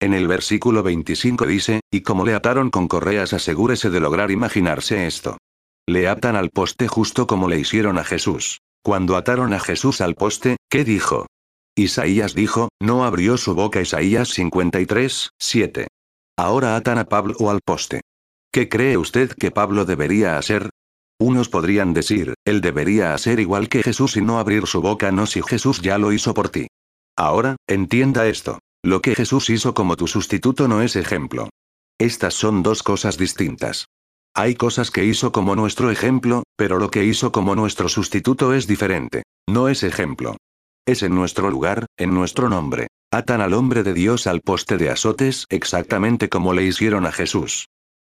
En 0.00 0.14
el 0.14 0.26
versículo 0.26 0.82
25 0.82 1.44
dice, 1.44 1.80
y 1.92 2.00
como 2.00 2.24
le 2.24 2.32
ataron 2.32 2.70
con 2.70 2.88
correas 2.88 3.34
asegúrese 3.34 3.90
de 3.90 4.00
lograr 4.00 4.30
imaginarse 4.30 5.06
esto. 5.06 5.36
Le 5.86 6.08
atan 6.08 6.34
al 6.34 6.48
poste 6.48 6.88
justo 6.88 7.26
como 7.26 7.46
le 7.46 7.58
hicieron 7.58 7.98
a 7.98 8.04
Jesús. 8.04 8.60
Cuando 8.82 9.18
ataron 9.18 9.52
a 9.52 9.60
Jesús 9.60 10.00
al 10.00 10.14
poste, 10.14 10.56
¿qué 10.70 10.82
dijo? 10.82 11.26
Isaías 11.76 12.34
dijo, 12.34 12.70
no 12.80 13.04
abrió 13.04 13.36
su 13.36 13.54
boca 13.54 13.82
Isaías 13.82 14.30
53, 14.30 15.28
7. 15.38 15.88
Ahora 16.38 16.74
atan 16.74 16.96
a 16.96 17.04
Pablo 17.04 17.50
al 17.50 17.60
poste. 17.62 18.00
¿Qué 18.58 18.68
cree 18.68 18.96
usted 18.96 19.30
que 19.30 19.52
Pablo 19.52 19.84
debería 19.84 20.36
hacer? 20.36 20.70
Unos 21.20 21.48
podrían 21.48 21.94
decir, 21.94 22.34
él 22.44 22.60
debería 22.60 23.14
hacer 23.14 23.38
igual 23.38 23.68
que 23.68 23.84
Jesús 23.84 24.16
y 24.16 24.20
no 24.20 24.40
abrir 24.40 24.66
su 24.66 24.80
boca 24.80 25.12
no 25.12 25.26
si 25.26 25.42
Jesús 25.42 25.80
ya 25.80 25.96
lo 25.96 26.12
hizo 26.12 26.34
por 26.34 26.48
ti. 26.48 26.66
Ahora, 27.16 27.54
entienda 27.68 28.26
esto. 28.26 28.58
Lo 28.82 29.00
que 29.00 29.14
Jesús 29.14 29.48
hizo 29.48 29.74
como 29.74 29.94
tu 29.94 30.08
sustituto 30.08 30.66
no 30.66 30.82
es 30.82 30.96
ejemplo. 30.96 31.50
Estas 32.00 32.34
son 32.34 32.64
dos 32.64 32.82
cosas 32.82 33.16
distintas. 33.16 33.86
Hay 34.34 34.56
cosas 34.56 34.90
que 34.90 35.04
hizo 35.04 35.30
como 35.30 35.54
nuestro 35.54 35.92
ejemplo, 35.92 36.42
pero 36.56 36.80
lo 36.80 36.90
que 36.90 37.04
hizo 37.04 37.30
como 37.30 37.54
nuestro 37.54 37.88
sustituto 37.88 38.54
es 38.54 38.66
diferente. 38.66 39.22
No 39.48 39.68
es 39.68 39.84
ejemplo. 39.84 40.36
Es 40.84 41.04
en 41.04 41.14
nuestro 41.14 41.48
lugar, 41.48 41.86
en 41.96 42.12
nuestro 42.12 42.48
nombre. 42.48 42.88
Atan 43.12 43.40
al 43.40 43.54
hombre 43.54 43.84
de 43.84 43.94
Dios 43.94 44.26
al 44.26 44.40
poste 44.40 44.78
de 44.78 44.90
azotes 44.90 45.46
exactamente 45.48 46.28
como 46.28 46.54
le 46.54 46.64
hicieron 46.64 47.06
a 47.06 47.12
Jesús. 47.12 47.68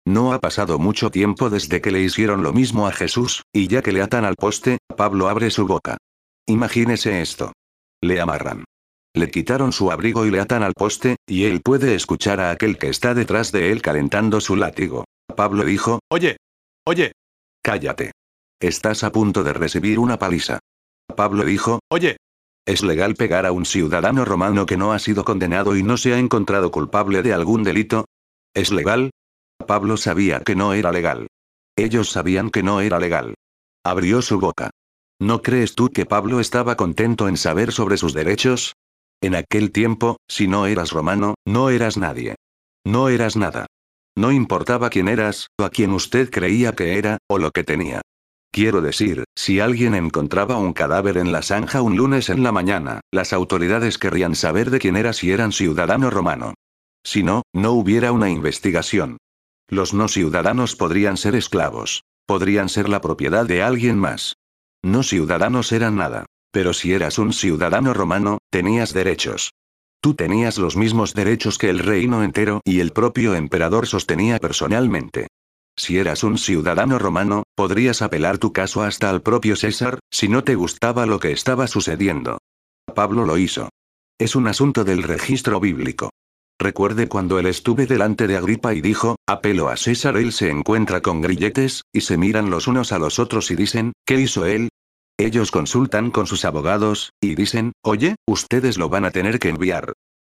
No 0.10 0.34
ha 0.34 0.39
pasado 0.39 0.80
mucho 0.80 1.12
tiempo 1.12 1.52
desde 1.52 1.82
que 1.82 1.91
le 1.91 2.02
hicieron 2.02 2.41
lo 2.41 2.52
mismo 2.52 2.88
a 2.88 2.91
Jesús, 2.91 3.43
y 3.54 3.67
ya 3.67 3.84
que 3.84 3.91
le 3.91 4.02
atan 4.02 4.26
al 4.26 4.34
poste, 4.34 4.80
Pablo 4.98 5.30
abre 5.30 5.52
su 5.52 5.67
boca. 5.67 5.98
Imagínese 6.48 7.22
esto. 7.22 7.54
Le 8.02 8.19
amarran. 8.19 8.63
Le 9.13 9.30
quitaron 9.30 9.72
su 9.72 9.91
abrigo 9.91 10.26
y 10.26 10.32
le 10.32 10.39
atan 10.39 10.63
al 10.63 10.74
poste, 10.74 11.17
y 11.28 11.43
él 11.45 11.62
puede 11.62 11.93
escuchar 11.93 12.39
a 12.39 12.50
aquel 12.50 12.80
que 12.80 12.89
está 12.89 13.13
detrás 13.13 13.52
de 13.52 13.72
él 13.72 13.84
calentando 13.84 14.41
su 14.41 14.56
látigo. 14.56 15.06
Pablo 15.36 15.63
dijo, 15.63 16.00
Oye. 16.10 16.38
Oye. 16.88 17.12
Cállate. 17.62 18.13
Estás 18.60 19.04
a 19.04 19.12
punto 19.12 19.43
de 19.43 19.54
recibir 19.54 20.00
una 20.00 20.17
paliza. 20.17 20.58
Pablo 21.15 21.43
dijo, 21.43 21.82
Oye. 21.88 22.17
¿Es 22.65 22.82
legal 22.82 23.13
pegar 23.13 23.45
a 23.45 23.52
un 23.52 23.67
ciudadano 23.67 24.26
romano 24.26 24.65
que 24.65 24.76
no 24.76 24.91
ha 24.91 24.98
sido 24.98 25.24
condenado 25.24 25.76
y 25.76 25.84
no 25.84 25.98
se 25.98 26.15
ha 26.15 26.17
encontrado 26.17 26.72
culpable 26.72 27.22
de 27.22 27.32
algún 27.32 27.62
delito? 27.62 28.06
¿Es 28.56 28.72
legal? 28.72 29.12
Pablo 29.69 29.97
sabía 29.97 30.39
que 30.39 30.55
no 30.55 30.73
era 30.73 30.91
legal. 30.91 31.27
Ellos 31.75 32.10
sabían 32.10 32.49
que 32.49 32.63
no 32.63 32.82
era 32.82 32.97
legal. 32.97 33.36
Abrió 33.86 34.23
su 34.23 34.39
boca. 34.39 34.71
¿No 35.21 35.43
crees 35.43 35.75
tú 35.75 35.89
que 35.89 36.08
Pablo 36.08 36.39
estaba 36.39 36.75
contento 36.75 37.27
en 37.27 37.38
saber 37.38 37.71
sobre 37.71 37.97
sus 37.97 38.15
derechos? 38.15 38.73
En 39.21 39.36
aquel 39.36 39.71
tiempo, 39.71 40.17
si 40.27 40.47
no 40.47 40.65
eras 40.65 40.89
romano, 40.89 41.36
no 41.45 41.69
eras 41.69 41.97
nadie. 41.97 42.34
No 42.84 43.10
eras 43.10 43.36
nada. 43.36 43.67
No 44.17 44.32
importaba 44.32 44.89
quién 44.89 45.08
eras, 45.08 45.49
o 45.60 45.65
a 45.65 45.69
quién 45.69 45.91
usted 45.91 46.32
creía 46.32 46.71
que 46.71 46.97
era, 46.97 47.19
o 47.29 47.38
lo 47.38 47.51
que 47.51 47.63
tenía. 47.63 48.01
Quiero 48.51 48.82
decir, 48.82 49.25
si 49.36 49.60
alguien 49.60 49.93
encontraba 49.93 50.57
un 50.57 50.74
cadáver 50.74 51.15
en 51.17 51.32
la 51.32 51.43
zanja 51.43 51.84
un 51.84 51.95
lunes 51.95 52.32
en 52.32 52.41
la 52.41 52.51
mañana, 52.51 53.01
las 53.11 53.34
autoridades 53.34 53.99
querrían 53.99 54.34
saber 54.34 54.72
de 54.72 54.80
quién 54.80 54.95
era 54.95 55.13
si 55.13 55.32
eran 55.32 55.51
ciudadano 55.51 56.09
romano. 56.09 56.55
Si 57.03 57.22
no, 57.22 57.43
no 57.53 57.74
hubiera 57.74 58.11
una 58.11 58.32
investigación. 58.32 59.20
Los 59.70 59.93
no 59.93 60.07
ciudadanos 60.07 60.76
podrían 60.76 61.15
ser 61.17 61.36
esclavos. 61.36 62.03
Podrían 62.26 62.70
ser 62.70 62.89
la 62.89 63.01
propiedad 63.01 63.45
de 63.45 63.61
alguien 63.61 63.97
más. 63.97 64.36
No 64.84 65.03
ciudadanos 65.03 65.72
eran 65.72 65.95
nada. 65.95 66.26
Pero 66.51 66.74
si 66.74 66.93
eras 66.93 67.20
un 67.20 67.34
ciudadano 67.34 67.93
romano, 67.93 68.39
tenías 68.49 68.93
derechos. 68.93 69.51
Tú 70.01 70.15
tenías 70.15 70.57
los 70.57 70.76
mismos 70.76 71.13
derechos 71.13 71.57
que 71.57 71.70
el 71.70 71.80
reino 71.80 72.24
entero 72.24 72.61
y 72.63 72.80
el 72.80 72.91
propio 72.91 73.36
emperador 73.36 73.86
sostenía 73.86 74.39
personalmente. 74.39 75.28
Si 75.76 75.97
eras 75.97 76.24
un 76.24 76.38
ciudadano 76.38 76.97
romano, 76.97 77.43
podrías 77.55 78.01
apelar 78.01 78.38
tu 78.38 78.51
caso 78.51 78.82
hasta 78.82 79.09
al 79.09 79.22
propio 79.22 79.55
César, 79.55 79.99
si 80.09 80.28
no 80.28 80.43
te 80.43 80.55
gustaba 80.55 81.05
lo 81.05 81.20
que 81.20 81.32
estaba 81.32 81.67
sucediendo. 81.67 82.39
Pablo 82.95 83.26
lo 83.26 83.38
hizo. 83.38 83.70
Es 84.17 84.36
un 84.36 84.47
asunto 84.47 84.84
del 84.84 85.03
registro 85.03 85.59
bíblico. 85.59 86.09
Recuerde 86.62 87.07
cuando 87.07 87.39
él 87.39 87.45
estuve 87.45 87.86
delante 87.86 88.28
de 88.28 88.36
Agripa 88.36 88.74
y 88.74 88.82
dijo, 88.82 89.16
apelo 89.26 89.70
a 89.70 89.78
César, 89.78 90.18
él 90.18 90.34
se 90.34 90.49
encuentra 90.49 91.01
con 91.01 91.22
grilletes, 91.22 91.84
y 91.93 92.01
se 92.01 92.18
miran 92.18 92.49
los 92.49 92.68
unos 92.68 92.91
a 92.91 92.99
los 92.99 93.18
otros 93.18 93.49
y 93.49 93.55
dicen, 93.55 93.93
¿qué 94.05 94.20
hizo 94.20 94.45
él? 94.45 94.68
Ellos 95.18 95.51
consultan 95.51 96.12
con 96.12 96.28
sus 96.28 96.43
abogados, 96.43 97.12
y 97.22 97.36
dicen, 97.36 97.72
oye, 97.82 98.16
ustedes 98.28 98.78
lo 98.78 98.89
van 98.89 99.05
a 99.05 99.12
tener 99.12 99.39
que 99.39 99.47
enviar. 99.47 99.93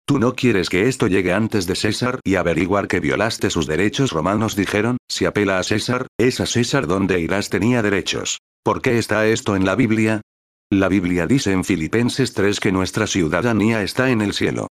Tú 0.06 0.20
no 0.20 0.36
quieres 0.36 0.70
que 0.70 0.88
esto 0.88 1.08
llegue 1.08 1.34
antes 1.34 1.66
de 1.66 1.76
César 1.76 2.20
y 2.24 2.36
averiguar 2.36 2.88
que 2.88 3.00
violaste 3.00 3.50
sus 3.50 3.66
derechos 3.66 4.12
romanos, 4.12 4.56
dijeron, 4.56 4.98
si 5.10 5.26
apela 5.26 5.58
a 5.58 5.64
César, 5.64 6.06
es 6.20 6.40
a 6.40 6.46
César 6.46 6.86
donde 6.86 7.20
irás 7.20 7.50
tenía 7.50 7.82
derechos. 7.82 8.40
¿Por 8.64 8.84
qué 8.84 9.00
está 9.00 9.26
esto 9.26 9.56
en 9.56 9.66
la 9.66 9.76
Biblia? 9.76 10.22
La 10.70 10.88
Biblia 10.88 11.26
dice 11.26 11.52
en 11.52 11.64
Filipenses 11.64 12.34
3 12.34 12.60
que 12.60 12.72
nuestra 12.72 13.08
ciudadanía 13.08 13.82
está 13.82 14.12
en 14.12 14.22
el 14.22 14.34
cielo. 14.34 14.68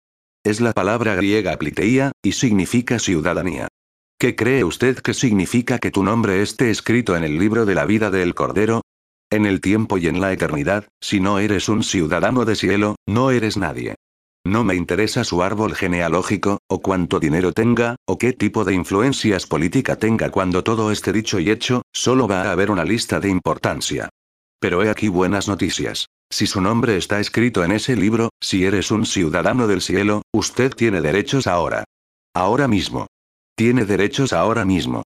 Es 0.44 0.60
la 0.60 0.72
palabra 0.72 1.14
griega 1.14 1.56
pliteia, 1.56 2.12
y 2.22 2.32
significa 2.32 2.98
ciudadanía. 2.98 3.68
¿Qué 4.18 4.34
cree 4.34 4.64
usted 4.64 4.98
que 4.98 5.14
significa 5.14 5.78
que 5.78 5.90
tu 5.90 6.02
nombre 6.02 6.42
esté 6.42 6.70
escrito 6.70 7.16
en 7.16 7.24
el 7.24 7.38
libro 7.38 7.66
de 7.66 7.74
la 7.74 7.86
vida 7.86 8.10
del 8.10 8.34
Cordero? 8.34 8.82
En 9.30 9.46
el 9.46 9.60
tiempo 9.60 9.98
y 9.98 10.08
en 10.08 10.20
la 10.20 10.32
eternidad, 10.32 10.88
si 11.00 11.20
no 11.20 11.38
eres 11.38 11.68
un 11.68 11.82
ciudadano 11.82 12.44
de 12.44 12.56
cielo, 12.56 12.96
no 13.06 13.30
eres 13.30 13.56
nadie. 13.56 13.94
No 14.46 14.64
me 14.64 14.74
interesa 14.74 15.24
su 15.24 15.42
árbol 15.42 15.74
genealógico, 15.74 16.58
o 16.68 16.80
cuánto 16.80 17.20
dinero 17.20 17.52
tenga, 17.52 17.96
o 18.06 18.16
qué 18.16 18.32
tipo 18.32 18.64
de 18.64 18.74
influencias 18.74 19.46
política 19.46 19.96
tenga 19.96 20.30
cuando 20.30 20.64
todo 20.64 20.90
esté 20.90 21.12
dicho 21.12 21.38
y 21.38 21.50
hecho, 21.50 21.82
solo 21.92 22.26
va 22.26 22.42
a 22.42 22.52
haber 22.52 22.70
una 22.70 22.84
lista 22.84 23.20
de 23.20 23.28
importancia. 23.28 24.08
Pero 24.58 24.82
he 24.82 24.88
aquí 24.88 25.08
buenas 25.08 25.48
noticias. 25.48 26.06
Si 26.30 26.46
su 26.46 26.60
nombre 26.60 26.96
está 26.96 27.20
escrito 27.20 27.64
en 27.64 27.72
ese 27.72 27.96
libro, 27.96 28.30
si 28.40 28.64
eres 28.64 28.90
un 28.90 29.06
ciudadano 29.06 29.66
del 29.66 29.80
cielo, 29.80 30.22
usted 30.32 30.72
tiene 30.74 31.00
derechos 31.00 31.46
ahora. 31.46 31.84
Ahora 32.34 32.68
mismo. 32.68 33.06
Tiene 33.56 33.84
derechos 33.84 34.32
ahora 34.32 34.64
mismo. 34.64 35.02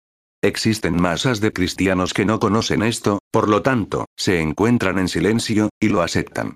Existen 0.42 1.00
masas 1.00 1.40
de 1.40 1.52
cristianos 1.52 2.14
que 2.14 2.24
no 2.24 2.38
conocen 2.38 2.82
esto, 2.82 3.18
por 3.32 3.48
lo 3.48 3.62
tanto, 3.62 4.06
se 4.16 4.40
encuentran 4.40 4.98
en 4.98 5.08
silencio, 5.08 5.70
y 5.80 5.88
lo 5.88 6.02
aceptan. 6.02 6.54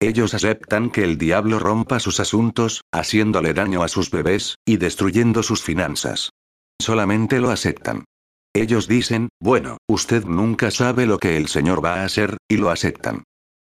Ellos 0.00 0.34
aceptan 0.34 0.90
que 0.90 1.02
el 1.02 1.18
diablo 1.18 1.58
rompa 1.58 1.98
sus 1.98 2.20
asuntos, 2.20 2.82
haciéndole 2.92 3.52
daño 3.52 3.82
a 3.82 3.88
sus 3.88 4.10
bebés, 4.10 4.56
y 4.64 4.76
destruyendo 4.76 5.42
sus 5.42 5.62
finanzas. 5.62 6.30
Solamente 6.80 7.40
lo 7.40 7.50
aceptan. 7.50 8.04
Ellos 8.54 8.86
dicen, 8.86 9.28
bueno, 9.40 9.78
usted 9.88 10.24
nunca 10.24 10.70
sabe 10.70 11.06
lo 11.06 11.18
que 11.18 11.36
el 11.36 11.48
Señor 11.48 11.84
va 11.84 11.96
a 11.96 12.04
hacer, 12.04 12.36
y 12.48 12.56
lo 12.56 12.70
aceptan. 12.70 13.24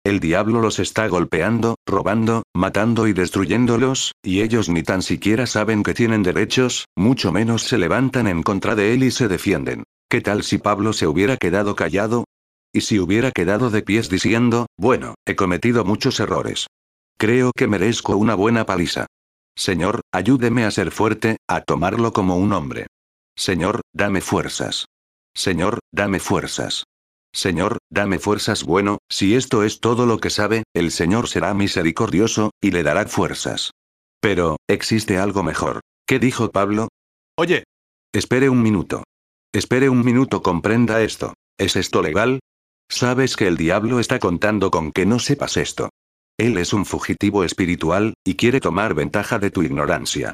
El 0.06 0.20
diablo 0.20 0.60
los 0.60 0.78
está 0.78 1.08
golpeando, 1.08 1.74
robando, 1.84 2.44
matando 2.54 3.08
y 3.08 3.12
destruyéndolos, 3.12 4.12
y 4.22 4.42
ellos 4.42 4.68
ni 4.68 4.84
tan 4.84 5.02
siquiera 5.02 5.46
saben 5.46 5.82
que 5.82 5.94
tienen 5.94 6.22
derechos, 6.22 6.84
mucho 6.94 7.32
menos 7.32 7.64
se 7.64 7.76
levantan 7.76 8.28
en 8.28 8.44
contra 8.44 8.76
de 8.76 8.94
él 8.94 9.02
y 9.02 9.10
se 9.10 9.26
defienden. 9.26 9.82
¿Qué 10.08 10.20
tal 10.20 10.44
si 10.44 10.58
Pablo 10.58 10.92
se 10.92 11.08
hubiera 11.08 11.36
quedado 11.36 11.74
callado? 11.74 12.22
Y 12.72 12.82
si 12.82 13.00
hubiera 13.00 13.32
quedado 13.32 13.68
de 13.68 13.82
pies 13.82 14.08
diciendo, 14.08 14.66
bueno, 14.78 15.16
he 15.26 15.34
cometido 15.34 15.84
muchos 15.84 16.20
errores. 16.20 16.68
Creo 17.18 17.50
que 17.50 17.66
merezco 17.66 18.16
una 18.16 18.36
buena 18.36 18.64
paliza. 18.64 19.06
Señor, 19.56 20.02
ayúdeme 20.12 20.66
a 20.66 20.70
ser 20.70 20.92
fuerte, 20.92 21.38
a 21.48 21.62
tomarlo 21.62 22.12
como 22.12 22.36
un 22.36 22.52
hombre. 22.52 22.86
Señor, 23.34 23.80
dame 23.92 24.20
fuerzas. 24.20 24.86
Señor, 25.34 25.80
dame 25.90 26.20
fuerzas. 26.20 26.84
Señor, 27.36 27.76
dame 27.90 28.18
fuerzas. 28.18 28.64
Bueno, 28.64 28.96
si 29.10 29.34
esto 29.34 29.62
es 29.62 29.80
todo 29.80 30.06
lo 30.06 30.16
que 30.16 30.30
sabe, 30.30 30.62
el 30.74 30.90
Señor 30.90 31.28
será 31.28 31.52
misericordioso, 31.52 32.52
y 32.62 32.70
le 32.70 32.82
dará 32.82 33.06
fuerzas. 33.06 33.72
Pero, 34.22 34.56
existe 34.66 35.18
algo 35.18 35.42
mejor. 35.42 35.80
¿Qué 36.06 36.18
dijo 36.18 36.50
Pablo? 36.50 36.88
Oye. 37.36 37.64
Espere 38.14 38.48
un 38.48 38.62
minuto. 38.62 39.02
Espere 39.52 39.90
un 39.90 40.02
minuto, 40.02 40.42
comprenda 40.42 41.02
esto. 41.02 41.34
¿Es 41.58 41.76
esto 41.76 42.00
legal? 42.00 42.40
Sabes 42.88 43.36
que 43.36 43.46
el 43.46 43.58
diablo 43.58 44.00
está 44.00 44.18
contando 44.18 44.70
con 44.70 44.90
que 44.90 45.04
no 45.04 45.18
sepas 45.18 45.58
esto. 45.58 45.90
Él 46.38 46.56
es 46.56 46.72
un 46.72 46.86
fugitivo 46.86 47.44
espiritual, 47.44 48.14
y 48.24 48.36
quiere 48.36 48.60
tomar 48.60 48.94
ventaja 48.94 49.38
de 49.38 49.50
tu 49.50 49.62
ignorancia. 49.62 50.32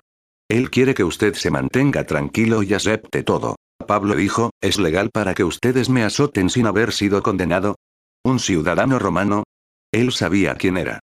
Él 0.49 0.71
quiere 0.71 0.95
que 0.95 1.03
usted 1.03 1.35
se 1.35 1.51
mantenga 1.51 2.07
tranquilo 2.07 2.63
y 2.63 2.75
acepte 2.75 3.25
todo. 3.25 3.57
Pablo 3.87 4.15
dijo, 4.15 4.51
¿es 4.61 4.79
legal 4.79 5.11
para 5.11 5.35
que 5.35 5.45
ustedes 5.45 5.89
me 5.89 6.05
azoten 6.05 6.51
sin 6.51 6.67
haber 6.67 6.93
sido 6.93 7.23
condenado? 7.23 7.77
¿Un 8.25 8.39
ciudadano 8.39 8.99
romano? 8.99 9.45
Él 9.93 10.13
sabía 10.13 10.55
quién 10.55 10.77
era. 10.77 11.01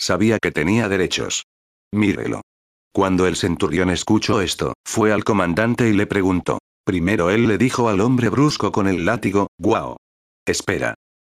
Sabía 0.00 0.38
que 0.38 0.50
tenía 0.50 0.88
derechos. 0.88 1.44
Mírelo. 1.92 2.42
Cuando 2.92 3.26
el 3.26 3.36
centurión 3.36 3.90
escuchó 3.90 4.40
esto, 4.40 4.74
fue 4.84 5.12
al 5.12 5.24
comandante 5.24 5.88
y 5.88 5.92
le 5.92 6.06
preguntó. 6.06 6.58
Primero 6.84 7.30
él 7.30 7.46
le 7.46 7.58
dijo 7.58 7.88
al 7.88 8.00
hombre 8.00 8.28
brusco 8.28 8.72
con 8.72 8.88
el 8.88 9.04
látigo, 9.04 9.48
guau. 9.58 9.96
Espera. 10.46 10.94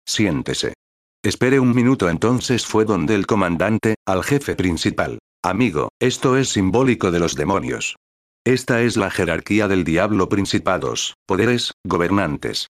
Siéntese. 0.07 0.75
Espere 1.23 1.61
un 1.61 1.75
minuto 1.75 2.09
entonces 2.09 2.67
fue 2.67 2.85
donde 2.85 3.15
el 3.15 3.27
comandante, 3.27 3.95
al 4.07 4.25
jefe 4.25 4.55
principal. 4.57 5.19
Amigo, 5.43 5.89
esto 6.01 6.37
es 6.37 6.51
simbólico 6.51 7.11
de 7.11 7.19
los 7.19 7.35
demonios. 7.35 7.97
Esta 8.47 8.83
es 8.83 8.99
la 8.99 9.11
jerarquía 9.11 9.69
del 9.69 9.85
diablo 9.85 10.29
principados, 10.29 11.15
poderes, 11.25 11.73
gobernantes. 11.83 12.69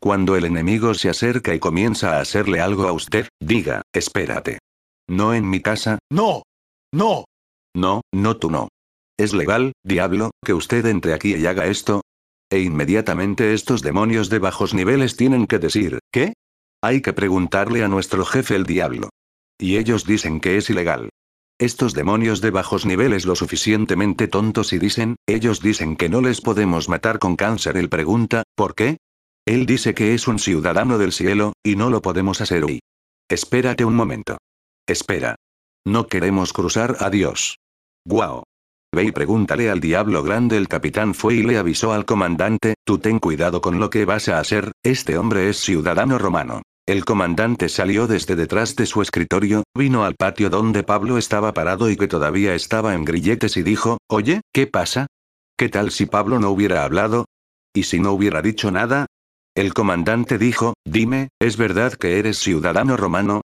Cuando 0.00 0.36
el 0.36 0.44
enemigo 0.44 0.94
se 0.94 1.08
acerca 1.08 1.52
y 1.52 1.58
comienza 1.58 2.16
a 2.16 2.20
hacerle 2.20 2.60
algo 2.60 2.86
a 2.86 2.92
usted, 2.92 3.28
diga, 3.40 3.82
espérate. 3.92 4.60
No 5.08 5.34
en 5.34 5.50
mi 5.50 5.60
casa, 5.60 5.98
no. 6.12 6.44
No. 6.94 7.24
No, 7.74 8.02
no 8.14 8.36
tú 8.36 8.50
no. 8.50 8.68
¿Es 9.18 9.34
legal, 9.34 9.72
diablo, 9.82 10.30
que 10.44 10.54
usted 10.54 10.86
entre 10.86 11.12
aquí 11.12 11.34
y 11.34 11.46
haga 11.46 11.66
esto? 11.66 12.02
E 12.48 12.60
inmediatamente 12.60 13.52
estos 13.52 13.82
demonios 13.82 14.30
de 14.30 14.38
bajos 14.38 14.74
niveles 14.74 15.16
tienen 15.16 15.48
que 15.48 15.58
decir, 15.58 15.98
¿qué? 16.12 16.34
Hay 16.80 17.02
que 17.02 17.12
preguntarle 17.12 17.82
a 17.82 17.88
nuestro 17.88 18.24
jefe 18.24 18.54
el 18.54 18.64
diablo. 18.64 19.08
Y 19.58 19.78
ellos 19.78 20.04
dicen 20.04 20.38
que 20.38 20.56
es 20.56 20.70
ilegal. 20.70 21.08
Estos 21.58 21.94
demonios 21.94 22.42
de 22.42 22.50
bajos 22.50 22.84
niveles 22.84 23.24
lo 23.24 23.34
suficientemente 23.34 24.28
tontos 24.28 24.74
y 24.74 24.78
dicen, 24.78 25.16
ellos 25.26 25.62
dicen 25.62 25.96
que 25.96 26.10
no 26.10 26.20
les 26.20 26.42
podemos 26.42 26.90
matar 26.90 27.18
con 27.18 27.34
cáncer. 27.34 27.78
Él 27.78 27.88
pregunta, 27.88 28.42
¿por 28.54 28.74
qué? 28.74 28.98
Él 29.46 29.64
dice 29.64 29.94
que 29.94 30.12
es 30.12 30.28
un 30.28 30.38
ciudadano 30.38 30.98
del 30.98 31.12
cielo, 31.12 31.54
y 31.64 31.76
no 31.76 31.88
lo 31.88 32.02
podemos 32.02 32.42
hacer 32.42 32.62
hoy. 32.62 32.80
Espérate 33.30 33.86
un 33.86 33.94
momento. 33.94 34.36
Espera. 34.86 35.36
No 35.86 36.08
queremos 36.08 36.52
cruzar 36.52 36.96
a 37.00 37.08
Dios. 37.08 37.56
Guau. 38.04 38.42
Ve 38.94 39.04
y 39.04 39.12
pregúntale 39.12 39.70
al 39.70 39.80
diablo 39.80 40.22
grande. 40.22 40.58
El 40.58 40.68
capitán 40.68 41.14
fue 41.14 41.36
y 41.36 41.42
le 41.42 41.56
avisó 41.56 41.94
al 41.94 42.04
comandante, 42.04 42.74
tú 42.84 42.98
ten 42.98 43.18
cuidado 43.18 43.62
con 43.62 43.78
lo 43.78 43.88
que 43.88 44.04
vas 44.04 44.28
a 44.28 44.40
hacer, 44.40 44.72
este 44.82 45.16
hombre 45.16 45.48
es 45.48 45.58
ciudadano 45.58 46.18
romano. 46.18 46.60
El 46.86 47.04
comandante 47.04 47.68
salió 47.68 48.06
desde 48.06 48.36
detrás 48.36 48.76
de 48.76 48.86
su 48.86 49.02
escritorio, 49.02 49.64
vino 49.76 50.04
al 50.04 50.14
patio 50.14 50.50
donde 50.50 50.84
Pablo 50.84 51.18
estaba 51.18 51.52
parado 51.52 51.90
y 51.90 51.96
que 51.96 52.06
todavía 52.06 52.54
estaba 52.54 52.94
en 52.94 53.04
grilletes 53.04 53.56
y 53.56 53.64
dijo, 53.64 53.98
Oye, 54.08 54.42
¿qué 54.52 54.68
pasa? 54.68 55.08
¿Qué 55.58 55.68
tal 55.68 55.90
si 55.90 56.06
Pablo 56.06 56.38
no 56.38 56.50
hubiera 56.50 56.84
hablado? 56.84 57.24
¿Y 57.74 57.82
si 57.82 57.98
no 57.98 58.12
hubiera 58.12 58.40
dicho 58.40 58.70
nada? 58.70 59.06
El 59.56 59.74
comandante 59.74 60.38
dijo, 60.38 60.74
Dime, 60.84 61.30
¿es 61.40 61.56
verdad 61.56 61.92
que 61.94 62.20
eres 62.20 62.38
ciudadano 62.38 62.96
romano? 62.96 63.40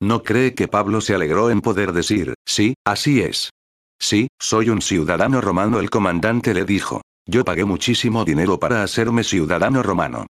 ¿No 0.00 0.22
cree 0.22 0.54
que 0.54 0.66
Pablo 0.66 1.02
se 1.02 1.14
alegró 1.14 1.50
en 1.50 1.60
poder 1.60 1.92
decir, 1.92 2.32
sí, 2.46 2.76
así 2.86 3.20
es? 3.20 3.50
Sí, 3.98 4.28
soy 4.40 4.70
un 4.70 4.80
ciudadano 4.80 5.42
romano. 5.42 5.80
El 5.80 5.90
comandante 5.90 6.54
le 6.54 6.64
dijo, 6.64 7.02
yo 7.26 7.44
pagué 7.44 7.66
muchísimo 7.66 8.24
dinero 8.24 8.58
para 8.58 8.82
hacerme 8.82 9.22
ciudadano 9.22 9.82
romano. 9.82 10.26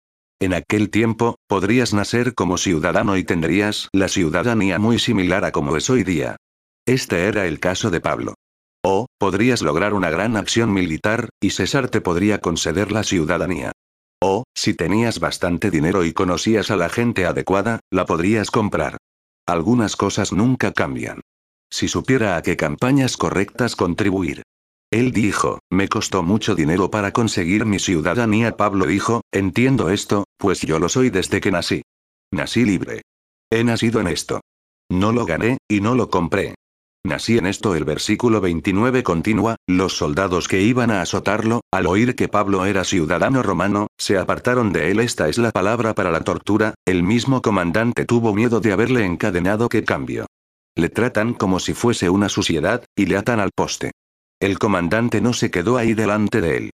En 0.42 0.54
aquel 0.54 0.88
tiempo, 0.88 1.36
podrías 1.46 1.92
nacer 1.92 2.34
como 2.34 2.56
ciudadano 2.56 3.18
y 3.18 3.24
tendrías 3.24 3.90
la 3.92 4.08
ciudadanía 4.08 4.78
muy 4.78 4.98
similar 4.98 5.44
a 5.44 5.52
como 5.52 5.76
es 5.76 5.90
hoy 5.90 6.02
día. 6.02 6.36
Este 6.86 7.26
era 7.26 7.46
el 7.46 7.60
caso 7.60 7.90
de 7.90 8.00
Pablo. 8.00 8.34
O, 8.82 9.04
podrías 9.18 9.60
lograr 9.60 9.92
una 9.92 10.08
gran 10.08 10.38
acción 10.38 10.72
militar, 10.72 11.28
y 11.42 11.50
César 11.50 11.90
te 11.90 12.00
podría 12.00 12.40
conceder 12.40 12.90
la 12.90 13.02
ciudadanía. 13.02 13.72
O, 14.22 14.44
si 14.54 14.72
tenías 14.72 15.20
bastante 15.20 15.70
dinero 15.70 16.04
y 16.04 16.14
conocías 16.14 16.70
a 16.70 16.76
la 16.76 16.88
gente 16.88 17.26
adecuada, 17.26 17.80
la 17.90 18.06
podrías 18.06 18.50
comprar. 18.50 18.96
Algunas 19.46 19.94
cosas 19.94 20.32
nunca 20.32 20.72
cambian. 20.72 21.20
Si 21.70 21.86
supiera 21.86 22.36
a 22.36 22.42
qué 22.42 22.56
campañas 22.56 23.18
correctas 23.18 23.76
contribuir. 23.76 24.42
Él 24.92 25.12
dijo, 25.12 25.60
me 25.70 25.88
costó 25.88 26.24
mucho 26.24 26.56
dinero 26.56 26.90
para 26.90 27.12
conseguir 27.12 27.64
mi 27.64 27.78
ciudadanía. 27.78 28.56
Pablo 28.56 28.86
dijo, 28.86 29.22
entiendo 29.32 29.88
esto, 29.88 30.24
pues 30.36 30.62
yo 30.62 30.80
lo 30.80 30.88
soy 30.88 31.10
desde 31.10 31.40
que 31.40 31.52
nací. 31.52 31.82
Nací 32.32 32.64
libre. 32.64 33.02
He 33.52 33.62
nacido 33.62 34.00
en 34.00 34.08
esto. 34.08 34.40
No 34.90 35.12
lo 35.12 35.26
gané, 35.26 35.58
y 35.68 35.80
no 35.80 35.94
lo 35.94 36.10
compré. 36.10 36.56
Nací 37.04 37.38
en 37.38 37.46
esto. 37.46 37.76
El 37.76 37.84
versículo 37.84 38.40
29 38.40 39.04
continúa, 39.04 39.54
los 39.68 39.96
soldados 39.96 40.48
que 40.48 40.60
iban 40.60 40.90
a 40.90 41.02
azotarlo, 41.02 41.60
al 41.72 41.86
oír 41.86 42.16
que 42.16 42.26
Pablo 42.26 42.64
era 42.64 42.82
ciudadano 42.82 43.44
romano, 43.44 43.86
se 43.96 44.18
apartaron 44.18 44.72
de 44.72 44.90
él. 44.90 44.98
Esta 44.98 45.28
es 45.28 45.38
la 45.38 45.52
palabra 45.52 45.94
para 45.94 46.10
la 46.10 46.22
tortura, 46.22 46.74
el 46.84 47.04
mismo 47.04 47.42
comandante 47.42 48.06
tuvo 48.06 48.34
miedo 48.34 48.58
de 48.58 48.72
haberle 48.72 49.04
encadenado. 49.04 49.68
¿Qué 49.68 49.84
cambio? 49.84 50.26
Le 50.76 50.88
tratan 50.88 51.34
como 51.34 51.60
si 51.60 51.74
fuese 51.74 52.10
una 52.10 52.28
suciedad, 52.28 52.84
y 52.96 53.06
le 53.06 53.16
atan 53.16 53.38
al 53.38 53.50
poste. 53.54 53.92
El 54.40 54.58
comandante 54.58 55.20
no 55.20 55.34
se 55.34 55.50
quedó 55.50 55.76
ahí 55.76 55.92
delante 55.92 56.40
de 56.40 56.56
él. 56.56 56.70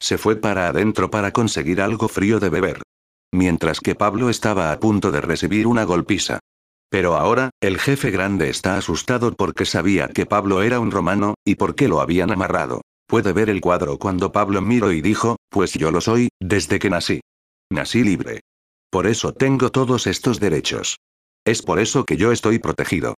Se 0.00 0.16
fue 0.16 0.36
para 0.36 0.68
adentro 0.68 1.10
para 1.10 1.32
conseguir 1.32 1.82
algo 1.82 2.08
frío 2.08 2.40
de 2.40 2.48
beber. 2.48 2.82
Mientras 3.30 3.80
que 3.80 3.94
Pablo 3.94 4.30
estaba 4.30 4.72
a 4.72 4.80
punto 4.80 5.10
de 5.10 5.20
recibir 5.20 5.66
una 5.66 5.84
golpiza. 5.84 6.38
Pero 6.88 7.16
ahora, 7.16 7.50
el 7.60 7.78
jefe 7.78 8.10
grande 8.10 8.48
está 8.48 8.78
asustado 8.78 9.34
porque 9.34 9.66
sabía 9.66 10.08
que 10.08 10.24
Pablo 10.24 10.62
era 10.62 10.80
un 10.80 10.90
romano, 10.90 11.34
y 11.44 11.56
porque 11.56 11.88
lo 11.88 12.00
habían 12.00 12.32
amarrado. 12.32 12.80
Puede 13.06 13.34
ver 13.34 13.50
el 13.50 13.60
cuadro 13.60 13.98
cuando 13.98 14.32
Pablo 14.32 14.62
miró 14.62 14.90
y 14.90 15.02
dijo, 15.02 15.36
pues 15.50 15.74
yo 15.74 15.90
lo 15.90 16.00
soy, 16.00 16.30
desde 16.40 16.78
que 16.78 16.88
nací. 16.88 17.20
Nací 17.70 18.02
libre. 18.02 18.40
Por 18.90 19.06
eso 19.06 19.34
tengo 19.34 19.70
todos 19.70 20.06
estos 20.06 20.40
derechos. 20.40 20.96
Es 21.44 21.60
por 21.62 21.80
eso 21.80 22.04
que 22.04 22.16
yo 22.16 22.32
estoy 22.32 22.58
protegido. 22.58 23.14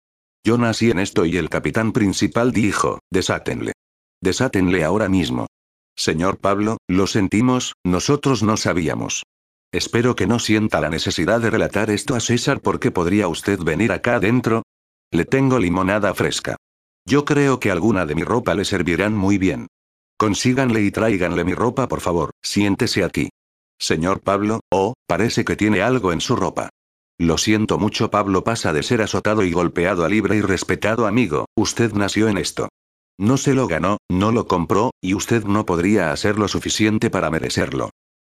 Yo 0.45 0.57
nací 0.57 0.91
en 0.91 0.99
esto 0.99 1.27
y 1.27 1.37
el 1.37 1.51
capitán 1.51 1.93
principal 1.93 2.51
dijo, 2.51 2.99
desátenle. 3.11 3.73
Desátenle 4.23 4.85
ahora 4.85 5.09
mismo. 5.09 5.47
Señor 5.97 6.39
Pablo, 6.39 6.79
lo 6.89 7.07
sentimos, 7.07 7.75
nosotros 7.85 8.43
no 8.43 8.57
sabíamos. 8.57 9.25
Espero 9.73 10.17
que 10.17 10.27
no 10.27 10.39
sienta 10.39 10.81
la 10.81 10.91
necesidad 10.91 11.41
de 11.41 11.51
relatar 11.51 11.91
esto 11.91 12.15
a 12.15 12.21
César 12.21 12.61
porque 12.61 12.91
podría 12.91 13.29
usted 13.29 13.59
venir 13.61 13.93
acá 13.93 14.17
adentro. 14.17 14.63
Le 15.13 15.25
tengo 15.25 15.59
limonada 15.59 16.13
fresca. 16.15 16.57
Yo 17.07 17.25
creo 17.25 17.61
que 17.61 17.71
alguna 17.71 18.07
de 18.07 18.15
mi 18.15 18.25
ropa 18.25 18.55
le 18.55 18.65
servirán 18.65 19.17
muy 19.17 19.39
bien. 19.39 19.69
Consíganle 20.19 20.83
y 20.83 20.91
tráiganle 20.91 21.45
mi 21.45 21.55
ropa 21.55 21.89
por 21.89 22.01
favor, 22.01 22.31
siéntese 22.43 23.05
aquí. 23.05 23.31
Señor 23.79 24.21
Pablo, 24.21 24.61
oh, 24.71 24.95
parece 25.07 25.45
que 25.45 25.57
tiene 25.57 25.81
algo 25.81 26.13
en 26.13 26.21
su 26.21 26.37
ropa. 26.37 26.69
Lo 27.19 27.39
siento 27.39 27.79
mucho 27.79 28.11
Pablo 28.11 28.45
pasa 28.45 28.73
de 28.73 28.83
ser 28.83 29.03
azotado 29.03 29.45
y 29.45 29.53
golpeado 29.53 30.05
a 30.05 30.09
libre 30.09 30.37
y 30.37 30.41
respetado 30.41 31.07
amigo, 31.07 31.47
usted 31.57 31.93
nació 31.93 32.29
en 32.29 32.39
esto. 32.39 32.69
No 33.21 33.37
se 33.37 33.53
lo 33.53 33.67
ganó, 33.67 33.99
no 34.11 34.33
lo 34.33 34.47
compró, 34.47 34.93
y 35.03 35.13
usted 35.13 35.45
no 35.45 35.67
podría 35.67 36.11
hacer 36.11 36.39
lo 36.39 36.49
suficiente 36.49 37.11
para 37.11 37.29
merecerlo. 37.29 37.91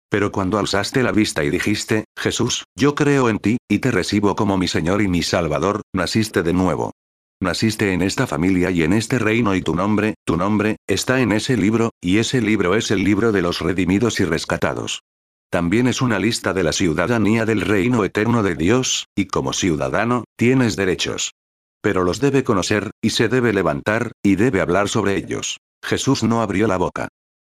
Pero 0.10 0.32
cuando 0.32 0.58
alzaste 0.58 1.04
la 1.04 1.12
vista 1.12 1.44
y 1.44 1.52
dijiste, 1.52 2.06
Jesús, 2.18 2.64
yo 2.76 2.96
creo 2.96 3.30
en 3.30 3.38
ti, 3.38 3.58
y 3.70 3.78
te 3.80 3.92
recibo 3.92 4.36
como 4.36 4.58
mi 4.58 4.68
Señor 4.68 5.04
y 5.04 5.08
mi 5.08 5.22
Salvador, 5.22 5.82
naciste 5.94 6.42
de 6.42 6.54
nuevo. 6.54 6.92
Naciste 7.40 7.94
en 7.94 8.02
esta 8.02 8.26
familia 8.26 8.72
y 8.72 8.82
en 8.82 8.94
este 8.94 9.20
reino 9.20 9.54
y 9.54 9.62
tu 9.62 9.76
nombre, 9.76 10.16
tu 10.26 10.38
nombre, 10.38 10.78
está 10.88 11.22
en 11.22 11.34
ese 11.34 11.56
libro, 11.56 11.92
y 12.02 12.18
ese 12.18 12.42
libro 12.42 12.74
es 12.74 12.90
el 12.90 13.04
libro 13.04 13.32
de 13.32 13.44
los 13.44 13.62
redimidos 13.62 14.20
y 14.20 14.26
rescatados. 14.26 15.04
También 15.52 15.86
es 15.88 16.02
una 16.02 16.18
lista 16.18 16.52
de 16.54 16.64
la 16.64 16.74
ciudadanía 16.74 17.46
del 17.46 17.62
reino 17.62 18.04
eterno 18.06 18.42
de 18.42 18.56
Dios, 18.56 19.06
y 19.16 19.28
como 19.28 19.54
ciudadano, 19.54 20.24
tienes 20.36 20.76
derechos. 20.76 21.36
Pero 21.82 22.04
los 22.04 22.20
debe 22.20 22.44
conocer, 22.44 22.92
y 23.02 23.12
se 23.12 23.30
debe 23.30 23.54
levantar, 23.54 24.12
y 24.24 24.36
debe 24.36 24.62
hablar 24.62 24.90
sobre 24.90 25.16
ellos. 25.16 25.60
Jesús 25.84 26.24
no 26.24 26.42
abrió 26.42 26.68
la 26.68 26.78
boca. 26.78 27.08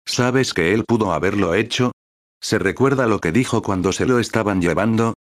¿Sabes 0.06 0.54
que 0.54 0.74
él 0.74 0.86
pudo 0.86 1.12
haberlo 1.12 1.54
hecho? 1.54 1.92
¿Se 2.42 2.60
recuerda 2.60 3.08
lo 3.08 3.20
que 3.20 3.32
dijo 3.32 3.62
cuando 3.62 3.92
se 3.92 4.06
lo 4.06 4.20
estaban 4.20 4.62
llevando? 4.62 5.14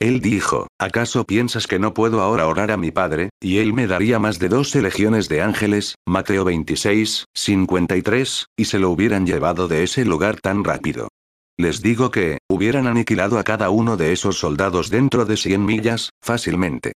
Él 0.00 0.20
dijo, 0.20 0.66
¿acaso 0.78 1.24
piensas 1.24 1.66
que 1.66 1.78
no 1.78 1.94
puedo 1.94 2.20
ahora 2.20 2.48
orar 2.48 2.70
a 2.72 2.76
mi 2.76 2.90
Padre, 2.90 3.30
y 3.40 3.58
Él 3.58 3.72
me 3.72 3.86
daría 3.86 4.18
más 4.18 4.38
de 4.38 4.48
doce 4.48 4.82
legiones 4.82 5.28
de 5.28 5.40
ángeles? 5.40 5.94
Mateo 6.06 6.44
26, 6.44 7.26
53, 7.32 8.46
y 8.56 8.64
se 8.64 8.78
lo 8.78 8.90
hubieran 8.90 9.24
llevado 9.26 9.68
de 9.68 9.84
ese 9.84 10.04
lugar 10.04 10.40
tan 10.40 10.64
rápido. 10.64 11.08
Les 11.56 11.80
digo 11.80 12.10
que, 12.10 12.38
hubieran 12.50 12.88
aniquilado 12.88 13.38
a 13.38 13.44
cada 13.44 13.70
uno 13.70 13.96
de 13.96 14.12
esos 14.12 14.38
soldados 14.38 14.90
dentro 14.90 15.24
de 15.24 15.36
100 15.36 15.64
millas, 15.64 16.10
fácilmente. 16.20 16.92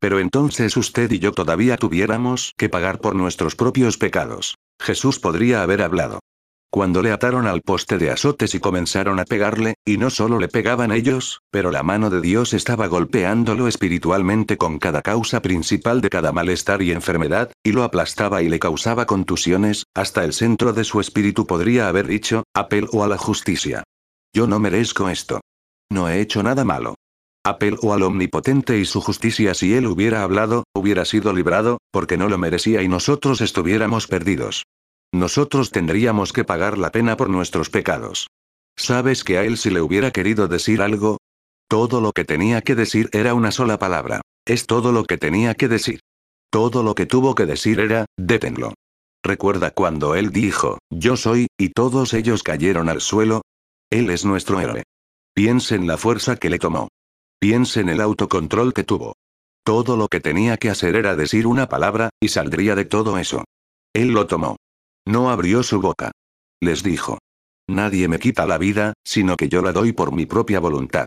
Pero 0.00 0.18
entonces 0.18 0.76
usted 0.76 1.10
y 1.12 1.18
yo 1.18 1.32
todavía 1.32 1.76
tuviéramos 1.76 2.54
que 2.56 2.68
pagar 2.68 3.00
por 3.00 3.14
nuestros 3.14 3.54
propios 3.54 3.98
pecados. 3.98 4.56
Jesús 4.80 5.20
podría 5.20 5.62
haber 5.62 5.82
hablado. 5.82 6.20
Cuando 6.72 7.02
le 7.02 7.10
ataron 7.10 7.48
al 7.48 7.62
poste 7.62 7.98
de 7.98 8.12
azotes 8.12 8.54
y 8.54 8.60
comenzaron 8.60 9.18
a 9.18 9.24
pegarle, 9.24 9.74
y 9.84 9.98
no 9.98 10.08
solo 10.08 10.38
le 10.38 10.46
pegaban 10.46 10.92
ellos, 10.92 11.40
pero 11.50 11.72
la 11.72 11.82
mano 11.82 12.10
de 12.10 12.20
Dios 12.20 12.54
estaba 12.54 12.86
golpeándolo 12.86 13.66
espiritualmente 13.66 14.56
con 14.56 14.78
cada 14.78 15.02
causa 15.02 15.42
principal 15.42 16.00
de 16.00 16.10
cada 16.10 16.30
malestar 16.30 16.80
y 16.80 16.92
enfermedad, 16.92 17.50
y 17.64 17.72
lo 17.72 17.82
aplastaba 17.82 18.42
y 18.42 18.48
le 18.48 18.60
causaba 18.60 19.04
contusiones, 19.06 19.86
hasta 19.94 20.22
el 20.22 20.32
centro 20.32 20.72
de 20.72 20.84
su 20.84 21.00
espíritu 21.00 21.44
podría 21.44 21.88
haber 21.88 22.06
dicho, 22.06 22.44
apelo 22.54 23.02
a 23.02 23.08
la 23.08 23.18
justicia. 23.18 23.82
Yo 24.32 24.46
no 24.46 24.60
merezco 24.60 25.08
esto. 25.08 25.40
No 25.90 26.08
he 26.08 26.20
hecho 26.20 26.40
nada 26.44 26.64
malo. 26.64 26.94
Apelo 27.42 27.94
al 27.94 28.02
Omnipotente 28.02 28.78
y 28.78 28.84
su 28.84 29.00
justicia 29.00 29.54
si 29.54 29.72
él 29.72 29.86
hubiera 29.86 30.22
hablado, 30.22 30.64
hubiera 30.74 31.06
sido 31.06 31.32
librado, 31.32 31.78
porque 31.90 32.18
no 32.18 32.28
lo 32.28 32.36
merecía 32.36 32.82
y 32.82 32.88
nosotros 32.88 33.40
estuviéramos 33.40 34.06
perdidos. 34.06 34.64
Nosotros 35.10 35.70
tendríamos 35.70 36.34
que 36.34 36.44
pagar 36.44 36.76
la 36.76 36.92
pena 36.92 37.16
por 37.16 37.30
nuestros 37.30 37.70
pecados. 37.70 38.26
¿Sabes 38.76 39.24
que 39.24 39.38
a 39.38 39.44
él 39.44 39.56
si 39.56 39.70
le 39.70 39.80
hubiera 39.80 40.10
querido 40.10 40.48
decir 40.48 40.82
algo? 40.82 41.16
Todo 41.66 42.02
lo 42.02 42.12
que 42.12 42.26
tenía 42.26 42.60
que 42.60 42.74
decir 42.74 43.08
era 43.12 43.32
una 43.32 43.52
sola 43.52 43.78
palabra. 43.78 44.20
Es 44.44 44.66
todo 44.66 44.92
lo 44.92 45.04
que 45.04 45.16
tenía 45.16 45.54
que 45.54 45.68
decir. 45.68 46.00
Todo 46.50 46.82
lo 46.82 46.94
que 46.94 47.06
tuvo 47.06 47.34
que 47.34 47.46
decir 47.46 47.80
era, 47.80 48.04
détenlo. 48.18 48.74
Recuerda 49.24 49.70
cuando 49.70 50.14
él 50.14 50.30
dijo, 50.30 50.78
yo 50.90 51.16
soy, 51.16 51.46
y 51.58 51.70
todos 51.70 52.12
ellos 52.12 52.42
cayeron 52.42 52.90
al 52.90 53.00
suelo. 53.00 53.42
Él 53.90 54.10
es 54.10 54.26
nuestro 54.26 54.60
héroe. 54.60 54.82
Piense 55.34 55.74
en 55.74 55.86
la 55.86 55.96
fuerza 55.96 56.36
que 56.36 56.50
le 56.50 56.58
tomó. 56.58 56.88
Piense 57.40 57.80
en 57.80 57.88
el 57.88 58.02
autocontrol 58.02 58.74
que 58.74 58.84
tuvo. 58.84 59.14
Todo 59.64 59.96
lo 59.96 60.08
que 60.08 60.20
tenía 60.20 60.58
que 60.58 60.68
hacer 60.68 60.94
era 60.94 61.16
decir 61.16 61.46
una 61.46 61.68
palabra, 61.68 62.10
y 62.20 62.28
saldría 62.28 62.74
de 62.74 62.84
todo 62.84 63.16
eso. 63.16 63.44
Él 63.94 64.08
lo 64.08 64.26
tomó. 64.26 64.56
No 65.06 65.30
abrió 65.30 65.62
su 65.62 65.80
boca. 65.80 66.12
Les 66.60 66.82
dijo. 66.82 67.18
Nadie 67.66 68.08
me 68.08 68.18
quita 68.18 68.46
la 68.46 68.58
vida, 68.58 68.92
sino 69.04 69.36
que 69.36 69.48
yo 69.48 69.62
la 69.62 69.72
doy 69.72 69.92
por 69.92 70.12
mi 70.12 70.26
propia 70.26 70.60
voluntad. 70.60 71.06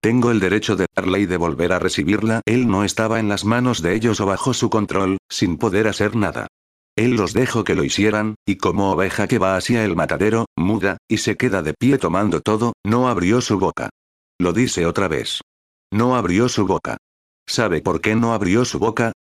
Tengo 0.00 0.30
el 0.30 0.40
derecho 0.40 0.74
de 0.74 0.86
darla 0.94 1.18
y 1.18 1.26
de 1.26 1.36
volver 1.36 1.72
a 1.72 1.78
recibirla. 1.78 2.40
Él 2.46 2.66
no 2.66 2.84
estaba 2.84 3.20
en 3.20 3.28
las 3.28 3.44
manos 3.44 3.82
de 3.82 3.94
ellos 3.94 4.20
o 4.20 4.26
bajo 4.26 4.54
su 4.54 4.70
control, 4.70 5.18
sin 5.28 5.58
poder 5.58 5.86
hacer 5.86 6.16
nada. 6.16 6.46
Él 6.96 7.16
los 7.16 7.34
dejó 7.34 7.62
que 7.64 7.74
lo 7.74 7.84
hicieran, 7.84 8.36
y 8.46 8.56
como 8.56 8.92
oveja 8.92 9.26
que 9.26 9.38
va 9.38 9.56
hacia 9.56 9.84
el 9.84 9.96
matadero, 9.96 10.46
muda, 10.56 10.96
y 11.08 11.18
se 11.18 11.36
queda 11.36 11.62
de 11.62 11.74
pie 11.74 11.98
tomando 11.98 12.40
todo, 12.40 12.72
no 12.84 13.08
abrió 13.08 13.40
su 13.42 13.58
boca. 13.58 13.90
Lo 14.38 14.52
dice 14.54 14.86
otra 14.86 15.08
vez. 15.08 15.40
No 15.94 16.16
abrió 16.16 16.48
su 16.48 16.66
boca. 16.66 16.96
¿Sabe 17.46 17.80
por 17.80 18.00
qué 18.00 18.16
no 18.16 18.34
abrió 18.34 18.64
su 18.64 18.80
boca? 18.80 19.12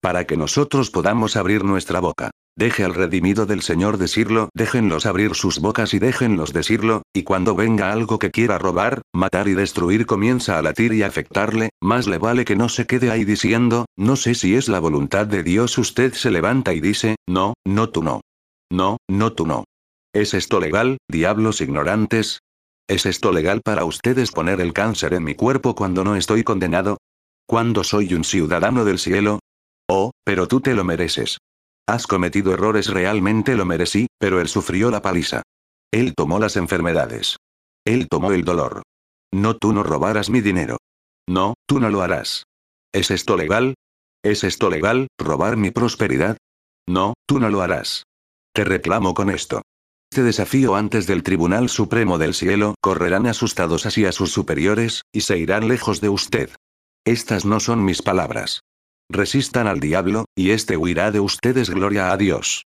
Para 0.00 0.26
que 0.26 0.38
nosotros 0.38 0.90
podamos 0.90 1.36
abrir 1.36 1.62
nuestra 1.62 2.00
boca. 2.00 2.30
Deje 2.56 2.84
al 2.84 2.94
redimido 2.94 3.44
del 3.44 3.60
Señor 3.60 3.98
decirlo, 3.98 4.48
déjenlos 4.54 5.04
abrir 5.04 5.34
sus 5.34 5.58
bocas 5.58 5.92
y 5.92 5.98
déjenlos 5.98 6.54
decirlo, 6.54 7.02
y 7.12 7.24
cuando 7.24 7.54
venga 7.54 7.92
algo 7.92 8.18
que 8.18 8.30
quiera 8.30 8.56
robar, 8.56 9.02
matar 9.12 9.46
y 9.46 9.52
destruir 9.52 10.06
comienza 10.06 10.56
a 10.56 10.62
latir 10.62 10.94
y 10.94 11.02
afectarle, 11.02 11.68
más 11.82 12.06
le 12.06 12.16
vale 12.16 12.46
que 12.46 12.56
no 12.56 12.70
se 12.70 12.86
quede 12.86 13.10
ahí 13.10 13.26
diciendo, 13.26 13.84
no 13.98 14.16
sé 14.16 14.34
si 14.34 14.54
es 14.54 14.70
la 14.70 14.80
voluntad 14.80 15.26
de 15.26 15.42
Dios. 15.42 15.76
Usted 15.76 16.14
se 16.14 16.30
levanta 16.30 16.72
y 16.72 16.80
dice, 16.80 17.16
no, 17.28 17.52
no 17.66 17.90
tú 17.90 18.02
no. 18.02 18.22
No, 18.70 18.96
no 19.06 19.34
tú 19.34 19.46
no. 19.46 19.64
¿Es 20.14 20.32
esto 20.32 20.60
legal, 20.60 20.96
diablos 21.08 21.60
ignorantes? 21.60 22.40
¿Es 22.88 23.06
esto 23.06 23.32
legal 23.32 23.62
para 23.62 23.84
ustedes 23.84 24.30
poner 24.30 24.60
el 24.60 24.72
cáncer 24.72 25.14
en 25.14 25.24
mi 25.24 25.34
cuerpo 25.34 25.74
cuando 25.74 26.04
no 26.04 26.16
estoy 26.16 26.44
condenado? 26.44 26.98
¿Cuándo 27.46 27.84
soy 27.84 28.14
un 28.14 28.24
ciudadano 28.24 28.84
del 28.84 28.98
cielo? 28.98 29.40
Oh, 29.88 30.12
pero 30.24 30.48
tú 30.48 30.60
te 30.60 30.74
lo 30.74 30.84
mereces. 30.84 31.38
Has 31.86 32.06
cometido 32.06 32.52
errores 32.54 32.88
realmente 32.88 33.56
lo 33.56 33.64
merecí, 33.64 34.06
pero 34.18 34.40
él 34.40 34.48
sufrió 34.48 34.90
la 34.90 35.02
paliza. 35.02 35.42
Él 35.92 36.14
tomó 36.16 36.38
las 36.38 36.56
enfermedades. 36.56 37.36
Él 37.84 38.08
tomó 38.08 38.32
el 38.32 38.44
dolor. 38.44 38.82
No 39.32 39.56
tú 39.56 39.72
no 39.72 39.82
robarás 39.82 40.30
mi 40.30 40.40
dinero. 40.40 40.78
No, 41.28 41.54
tú 41.66 41.80
no 41.80 41.90
lo 41.90 42.02
harás. 42.02 42.44
¿Es 42.92 43.10
esto 43.10 43.36
legal? 43.36 43.74
¿Es 44.24 44.44
esto 44.44 44.70
legal, 44.70 45.08
robar 45.18 45.56
mi 45.56 45.70
prosperidad? 45.70 46.36
No, 46.86 47.14
tú 47.26 47.40
no 47.40 47.48
lo 47.48 47.62
harás. 47.62 48.04
Te 48.54 48.64
reclamo 48.64 49.14
con 49.14 49.30
esto. 49.30 49.62
Este 50.12 50.24
desafío 50.24 50.74
antes 50.74 51.06
del 51.06 51.22
Tribunal 51.22 51.70
Supremo 51.70 52.18
del 52.18 52.34
Cielo, 52.34 52.74
correrán 52.82 53.26
asustados 53.26 53.86
hacia 53.86 54.12
sus 54.12 54.30
superiores, 54.30 55.00
y 55.10 55.22
se 55.22 55.38
irán 55.38 55.68
lejos 55.68 56.02
de 56.02 56.10
usted. 56.10 56.50
Estas 57.06 57.46
no 57.46 57.60
son 57.60 57.82
mis 57.82 58.02
palabras. 58.02 58.60
Resistan 59.08 59.66
al 59.66 59.80
diablo, 59.80 60.26
y 60.36 60.50
este 60.50 60.76
huirá 60.76 61.12
de 61.12 61.20
ustedes 61.20 61.70
gloria 61.70 62.12
a 62.12 62.18
Dios. 62.18 62.66